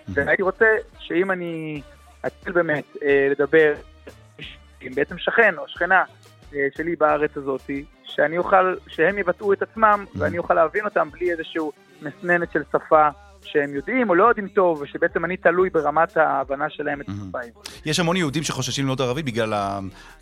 והייתי 0.09 0.43
רוצה 0.43 0.67
שאם 0.99 1.31
אני 1.31 1.83
אתחיל 2.27 2.53
באמת 2.53 2.85
לדבר 3.31 3.75
עם 4.81 4.93
בעצם 4.95 5.19
שכן 5.19 5.59
או 5.59 5.69
שכנה 5.69 6.05
שלי 6.77 6.97
בארץ 6.97 7.37
הזאת, 7.37 7.71
שאני 8.05 8.39
אוכל, 8.39 8.75
שהם 8.87 9.19
יבטאו 9.19 9.53
את 9.53 9.63
עצמם 9.63 10.05
ואני 10.15 10.39
אוכל 10.39 10.55
להבין 10.55 10.85
אותם 10.85 11.09
בלי 11.11 11.33
איזשהו 11.33 11.73
מסננת 12.03 12.53
של 12.53 12.63
שפה 12.73 13.09
שהם 13.47 13.75
יודעים 13.75 14.09
או 14.09 14.15
לא 14.15 14.29
יודעים 14.29 14.49
טוב, 14.49 14.83
ושבעצם 14.83 15.25
אני 15.25 15.37
תלוי 15.37 15.71
ברמת 15.71 16.17
ההבנה 16.17 16.71
שלהם 16.71 17.01
את 17.01 17.07
השפה 17.09 17.41
העברית. 17.41 17.83
יש 17.87 18.01
המון 18.01 18.17
יהודים 18.17 18.43
שחוששים 18.43 18.85
ללמוד 18.85 19.01
ערבית 19.01 19.25
בגלל 19.25 19.55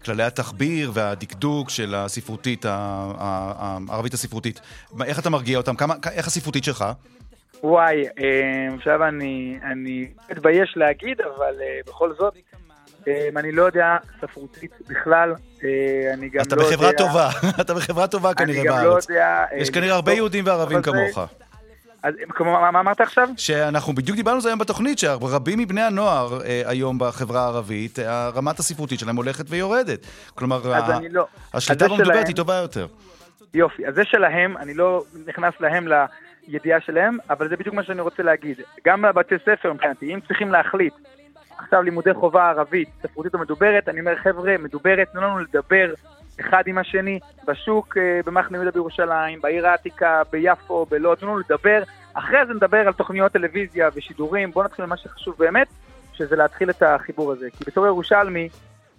כללי 0.05 0.23
התחביר 0.23 0.91
והדקדוק 0.95 1.71
של 1.71 1.95
הספרותית, 1.95 2.65
הערבית 2.69 4.15
הספרותית. 4.15 4.61
איך 5.05 5.19
אתה 5.19 5.31
מרגיע 5.31 5.59
אותם? 5.59 5.77
כמה, 5.77 5.95
איך 6.13 6.27
הספרותית 6.27 6.65
שלך? 6.65 6.85
וואי, 7.63 8.05
אה, 8.19 8.75
עכשיו 8.75 9.09
אני, 9.09 9.59
אני 9.63 10.09
מתבייש 10.31 10.75
להגיד, 10.77 11.21
אבל 11.21 11.55
אה, 11.61 11.81
בכל 11.87 12.15
זאת, 12.19 12.35
אני 13.37 13.53
לא 13.53 13.63
יודע 13.63 13.97
ספרותית 14.21 14.73
בכלל, 14.89 15.35
אה, 15.65 16.15
אני 16.15 16.29
גם 16.29 16.35
לא 16.35 16.41
יודע... 16.41 16.43
אתה 16.49 16.57
בחברה 16.57 16.93
טובה, 16.93 17.31
אתה 17.61 17.75
בחברה 17.75 18.07
טובה 18.07 18.35
כנראה 18.35 18.65
בארץ. 18.65 18.77
אני 18.77 18.83
גם 18.83 18.85
לא 18.85 18.99
יודע... 19.11 19.45
יש 19.57 19.71
כנראה 19.71 19.95
הרבה 19.95 20.13
יהודים 20.13 20.47
וערבים 20.47 20.83
כמוך. 20.83 21.19
אז 22.05 22.15
מה, 22.41 22.71
מה 22.71 22.81
אמרת 22.81 23.01
עכשיו? 23.01 23.29
שאנחנו 23.37 23.93
בדיוק 23.93 24.17
דיברנו 24.17 24.35
על 24.35 24.41
זה 24.41 24.49
היום 24.49 24.59
בתוכנית, 24.59 24.99
שרבים 24.99 25.59
מבני 25.59 25.83
הנוער 25.83 26.41
אה, 26.45 26.63
היום 26.67 26.99
בחברה 26.99 27.41
הערבית, 27.41 27.99
אה, 27.99 28.29
רמת 28.29 28.59
הספרותית 28.59 28.99
שלהם 28.99 29.17
הולכת 29.17 29.45
ויורדת. 29.49 30.07
כלומר, 30.35 30.75
ה... 30.75 30.99
לא. 31.11 31.27
השליטה 31.55 31.89
במדוברת 31.89 32.29
היא 32.29 32.37
טובה 32.37 32.55
יותר. 32.55 32.87
יופי, 33.55 33.87
אז 33.87 33.95
זה 33.95 34.05
שלהם, 34.05 34.57
אני 34.57 34.75
לא 34.75 35.05
נכנס 35.27 35.55
להם 35.61 35.89
לידיעה 36.49 36.81
שלהם, 36.81 37.19
אבל 37.31 37.49
זה 37.49 37.57
בדיוק 37.57 37.75
מה 37.75 37.83
שאני 37.83 38.01
רוצה 38.01 38.23
להגיד. 38.23 38.61
גם 38.87 39.03
בבתי 39.03 39.35
ספר 39.43 39.73
מבחינתי, 39.73 40.15
אם 40.15 40.21
צריכים 40.29 40.53
להחליט 40.53 40.95
עכשיו 41.65 41.83
לימודי 41.83 42.15
חובה 42.15 42.51
ערבית, 42.51 42.89
ספרותית 43.03 43.35
או 43.35 43.39
מדוברת, 43.39 43.89
אני 43.89 44.01
אומר 44.01 44.17
חבר'ה, 44.17 44.57
מדוברת, 44.59 45.09
תנו 45.13 45.21
לנו 45.21 45.39
לדבר 45.39 45.95
אחד 46.41 46.63
עם 46.67 46.79
השני, 46.79 47.19
בשוק 47.47 47.97
אה, 47.97 48.21
במחנה 48.27 48.57
יהודה 48.57 48.71
בירושלים, 48.71 49.41
בעיר 49.41 49.67
העתיקה, 49.67 50.23
ביפו, 50.33 50.87
בלוד, 50.91 51.19
תנו 51.19 51.29
לנו 51.29 51.39
לדבר, 51.39 51.83
אחרי 52.15 52.47
זה 52.47 52.55
נדבר 52.55 52.79
על 52.79 52.93
תוכניות 52.93 53.33
טלוויזיה 53.33 53.89
ושידורים, 53.95 54.51
בואו 54.51 54.65
נתחיל 54.65 54.87
ממה 54.87 54.97
שחשוב 54.97 55.35
באמת, 55.39 55.69
שזה 56.13 56.37
להתחיל 56.37 56.71
את 56.71 56.83
החיבור 56.83 57.33
הזה. 57.33 57.49
כי 57.51 57.65
בתור 57.67 57.87
ירושלמי, 57.87 58.49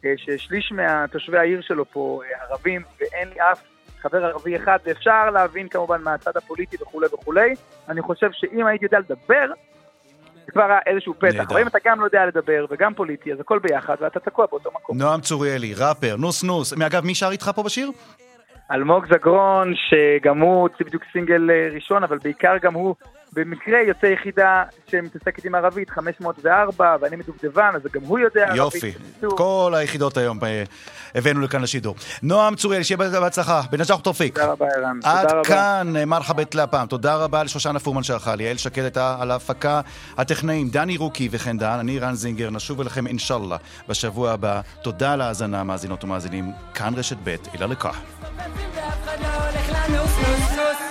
אה, 0.06 0.14
ששליש 0.18 0.72
מהתושבי 0.72 1.38
העיר 1.38 1.62
שלו 1.62 1.86
פה 1.86 2.22
אה, 2.24 2.46
ערבים, 2.46 2.82
ואין 3.00 3.30
לי 3.30 3.42
אף 3.52 3.62
חבר 4.02 4.26
ערבי 4.26 4.56
אחד, 4.56 4.78
ואפשר 4.86 5.30
להבין 5.30 5.68
כמובן 5.68 6.02
מהצד 6.02 6.38
הפוליטי 6.38 6.78
וכולי 6.82 7.08
וכולי, 7.14 7.54
אני 7.90 8.02
חושב 8.02 8.32
שאם 8.32 8.66
הייתי 8.66 8.86
יודע 8.86 9.00
לדבר, 9.00 9.52
כבר 10.52 10.78
איזשהו 10.86 11.14
פתח. 11.20 11.46
אבל 11.50 11.62
אם 11.62 11.68
אתה 11.68 11.78
גם 11.86 12.00
לא 12.00 12.06
יודע 12.06 12.26
לדבר 12.26 12.66
וגם 12.70 12.94
פוליטי, 12.94 13.34
אז 13.34 13.40
הכל 13.40 13.60
ביחד 13.60 13.96
ואתה 14.02 14.20
תקוע 14.20 14.46
באותו 14.52 14.70
מקום. 14.76 14.98
נועם 14.98 15.22
צוריאלי, 15.22 15.74
ראפר, 15.74 16.16
נוס 16.16 16.44
נוס. 16.44 16.74
אגב, 16.74 17.06
מי 17.06 17.16
שר 17.16 17.30
איתך 17.32 17.52
פה 17.56 17.64
בשיר? 17.64 17.92
אלמוג 18.72 19.06
זגרון, 19.14 19.74
שגם 19.76 20.40
הוא 20.40 20.62
הוציא 20.62 20.86
בדיוק 20.86 21.04
סינגל 21.14 21.50
אה, 21.52 21.68
ראשון, 21.74 22.04
אבל 22.04 22.18
בעיקר 22.24 22.58
גם 22.62 22.74
הוא 22.74 22.96
במקרה 23.36 23.82
יוצא 23.82 24.06
יחידה 24.06 24.64
שמתעסקת 24.88 25.46
עם 25.46 25.56
ערבית, 25.56 25.90
504, 25.90 26.96
ואני 27.02 27.16
מדובדבן, 27.16 27.72
אז 27.76 27.82
גם 27.92 28.02
הוא 28.02 28.20
יודע 28.20 28.44
ערבית. 28.44 28.58
יופי. 28.58 28.92
כל 29.38 29.74
היחידות 29.76 30.18
היום 30.18 30.40
אה, 30.44 30.64
הבאנו 31.16 31.42
לכאן 31.42 31.62
לשידור. 31.62 31.96
נועם 32.24 32.56
צוריאל, 32.56 32.84
שיהיה 32.84 32.98
בהצלחה. 32.98 33.62
בנג'אח 33.72 34.00
תורפיק. 34.00 34.36
תודה 34.36 34.52
רבה, 34.52 34.66
ערן. 34.76 35.00
עד 35.04 35.22
תודה 35.22 35.40
רבה. 35.40 35.50
כאן 35.50 35.94
אה, 35.96 36.06
מרחבת 36.06 36.56
להפעם. 36.56 36.88
תודה 36.88 37.16
רבה 37.16 37.44
לשושנה 37.44 37.80
פורמן 37.80 38.04
שערכה, 38.04 38.36
ליעל 38.36 38.58
שקד 38.58 38.82
הייתה 38.82 39.18
על 39.20 39.32
ההפקה, 39.32 39.82
הטכנאים 40.18 40.70
דני 40.70 40.98
רוקי 40.98 41.30
וכן 41.32 41.58
דן, 41.58 41.78
אני 41.80 42.00
רן 42.00 42.14
זינגר, 42.14 42.50
נשוב 42.50 42.82
אליכם 42.82 43.08
אינשאללה 43.08 43.58
בשבוע 43.88 44.32
הבא. 44.32 44.62
תודה 44.82 45.14
על 45.14 45.22
ההאזנה, 45.22 45.64
מאזינות 45.64 46.04
ומאזינים. 46.04 46.52
כאן 46.74 46.94
רשת 46.98 47.18
ב', 47.24 47.36
אילה 47.54 47.68
לקח. 47.68 48.02
ואף 48.76 49.04
אחד 49.04 49.18
לא 49.22 49.28
הולך 49.28 49.70
לנוס 49.70 50.18
נוס 50.18 50.52
נוס. 50.58 50.86